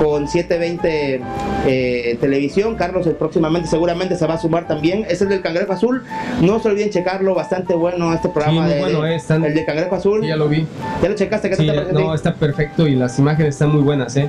con 0.02 0.28
720 0.28 1.22
eh, 1.68 2.18
Televisión. 2.20 2.76
Carlos 2.76 3.06
el 3.06 3.16
próximamente 3.16 3.70
seguramente 3.70 4.16
se 4.16 4.26
va 4.26 4.34
a 4.34 4.38
sumar 4.40 4.68
también. 4.68 5.06
Es 5.08 5.22
el 5.22 5.30
del 5.30 5.42
Cangrejo 5.42 5.74
Azul. 5.74 6.04
No 6.42 6.60
se 6.60 6.70
olviden 6.70 6.90
checarlo, 6.90 7.36
bastante 7.36 7.76
bueno 7.76 8.12
este 8.12 8.30
programa. 8.30 8.68
de, 8.68 8.80
bueno, 8.80 9.06
el 9.06 9.54
de 9.54 9.66
Cangrejo 9.66 9.96
Azul. 9.96 10.26
ya 10.26 10.36
lo 10.36 10.50
vi. 10.50 10.66
¿Ya 11.04 11.10
lo 11.10 11.16
checaste? 11.16 11.50
¿Qué 11.50 11.56
sí, 11.56 11.70
No, 11.94 12.16
está 12.16 12.34
perfecto 12.34 12.88
y 12.88 12.96
las 12.96 13.20
imágenes 13.20 13.56
están 13.56 13.72
muy 13.72 13.84
buenas, 13.84 14.18
¿eh? 14.18 14.28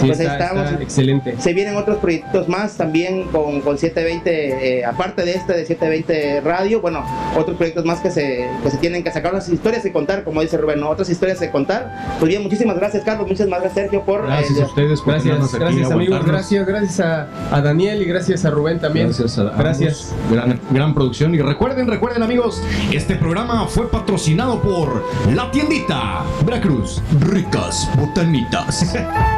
Sí, 0.00 0.08
pues 0.08 0.18
está, 0.18 0.78
excelente. 0.80 1.36
Se 1.38 1.52
vienen 1.52 1.76
otros 1.76 1.98
proyectos 1.98 2.48
más 2.48 2.76
también 2.76 3.24
con, 3.28 3.60
con 3.60 3.78
720, 3.78 4.78
eh, 4.80 4.84
aparte 4.84 5.24
de 5.24 5.32
este 5.32 5.52
de 5.52 5.64
720 5.64 6.40
Radio, 6.40 6.80
bueno, 6.80 7.04
otros 7.36 7.56
proyectos 7.56 7.84
más 7.84 8.00
que 8.00 8.10
se, 8.10 8.48
que 8.64 8.70
se 8.70 8.78
tienen 8.78 9.04
que 9.04 9.12
sacar, 9.12 9.32
las 9.32 9.48
historias 9.48 9.84
de 9.84 9.92
contar, 9.92 10.24
como 10.24 10.40
dice 10.40 10.56
Rubén, 10.56 10.82
otras 10.82 11.08
historias 11.08 11.38
de 11.38 11.50
contar. 11.50 12.16
Pues 12.18 12.28
bien, 12.28 12.42
muchísimas 12.42 12.76
gracias 12.76 13.04
Carlos, 13.04 13.28
muchas 13.28 13.46
gracias 13.46 13.74
Sergio 13.74 14.02
por... 14.02 14.26
Gracias 14.26 14.58
a 14.58 14.62
eh, 14.62 14.66
ustedes 14.66 15.03
gracias, 15.06 15.52
gracias 15.52 15.90
amigos, 15.90 16.24
gracias, 16.24 16.66
gracias 16.66 17.00
a, 17.00 17.60
Daniel 17.60 18.02
y 18.02 18.04
gracias 18.04 18.44
a 18.44 18.50
Rubén 18.50 18.80
también. 18.80 19.06
Gracias 19.06 19.38
a 19.38 19.44
gracias. 19.44 20.14
Gran, 20.30 20.60
gran 20.70 20.94
producción 20.94 21.34
y 21.34 21.40
recuerden, 21.40 21.86
recuerden 21.86 22.22
amigos, 22.22 22.62
este 22.92 23.16
programa 23.16 23.66
fue 23.66 23.90
patrocinado 23.90 24.60
por 24.60 25.04
La 25.34 25.50
Tiendita 25.50 26.22
Veracruz, 26.44 27.02
ricas 27.20 27.88
botanitas. 27.98 28.94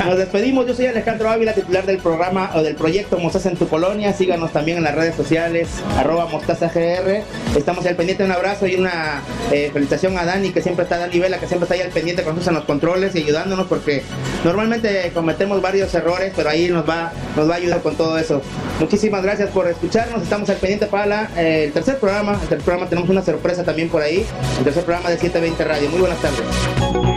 Nos 0.06 0.16
despedimos. 0.16 0.66
Yo 0.66 0.74
soy 0.74 0.86
Alejandro 0.86 1.30
Ávila, 1.30 1.52
titular 1.52 1.84
del 1.84 1.98
programa 1.98 2.50
o 2.54 2.62
del 2.62 2.74
proyecto 2.74 3.18
Mostaza 3.18 3.50
en 3.50 3.56
tu 3.56 3.68
colonia. 3.68 4.12
Síganos 4.12 4.52
también 4.52 4.78
en 4.78 4.84
las 4.84 4.94
redes 4.94 5.14
sociales, 5.14 5.68
arroba 5.98 6.26
mostazagr. 6.26 7.22
Estamos 7.56 7.84
al 7.86 7.96
pendiente. 7.96 8.24
Un 8.24 8.32
abrazo 8.32 8.66
y 8.66 8.76
una 8.76 9.22
eh, 9.52 9.70
felicitación 9.72 10.16
a 10.18 10.24
Dani, 10.24 10.50
que 10.50 10.62
siempre 10.62 10.84
está, 10.84 10.98
Dani 10.98 11.18
Vela, 11.18 11.38
que 11.38 11.46
siempre 11.46 11.64
está 11.64 11.74
ahí 11.74 11.82
al 11.82 11.90
pendiente 11.90 12.22
con 12.22 12.34
nosotros 12.34 12.48
en 12.48 12.54
los 12.54 12.64
controles 12.64 13.14
y 13.14 13.18
ayudándonos 13.18 13.66
porque 13.66 14.02
normalmente 14.44 15.10
cometemos 15.12 15.60
varios 15.60 15.92
errores, 15.94 16.32
pero 16.34 16.48
ahí 16.48 16.68
nos 16.68 16.88
va, 16.88 17.12
nos 17.36 17.48
va 17.48 17.54
a 17.54 17.56
ayudar 17.58 17.82
con 17.82 17.96
todo 17.96 18.18
eso. 18.18 18.40
Muchísimas 18.78 19.22
gracias 19.22 19.50
por 19.50 19.68
escucharnos. 19.68 20.22
Estamos 20.22 20.48
al 20.48 20.56
pendiente 20.56 20.86
para 20.86 21.30
eh, 21.36 21.64
el 21.64 21.72
tercer 21.72 21.98
programa. 21.98 22.32
El 22.34 22.48
tercer 22.48 22.60
programa 22.60 22.88
tenemos 22.88 23.10
una 23.10 23.22
sorpresa 23.22 23.64
también 23.64 23.88
por 23.88 24.02
ahí. 24.02 24.24
El 24.58 24.64
tercer 24.64 24.84
programa 24.84 25.10
de 25.10 25.18
720 25.18 25.64
Radio. 25.64 25.90
Muy 25.90 26.00
buenas 26.00 26.20
tardes. 26.20 27.09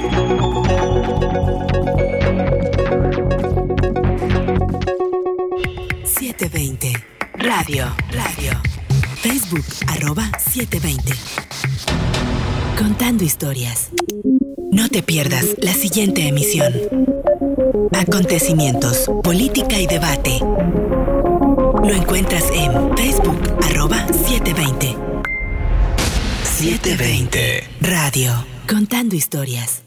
720. 6.38 6.94
Radio, 7.36 7.96
radio. 8.10 8.60
Facebook, 9.22 9.64
arroba 9.88 10.32
720. 10.40 11.14
Contando 12.76 13.24
historias. 13.24 13.92
No 14.72 14.90
te 14.90 15.04
pierdas 15.04 15.46
la 15.60 15.74
siguiente 15.74 16.28
emisión. 16.28 16.74
Acontecimientos, 17.92 19.12
política 19.24 19.80
y 19.80 19.86
debate. 19.86 20.40
Lo 20.40 21.94
encuentras 21.94 22.46
en 22.52 22.98
Facebook, 22.98 23.40
arroba 23.70 24.04
720. 24.08 24.96
720. 26.58 27.64
Radio. 27.82 28.46
Contando 28.68 29.16
historias. 29.16 29.83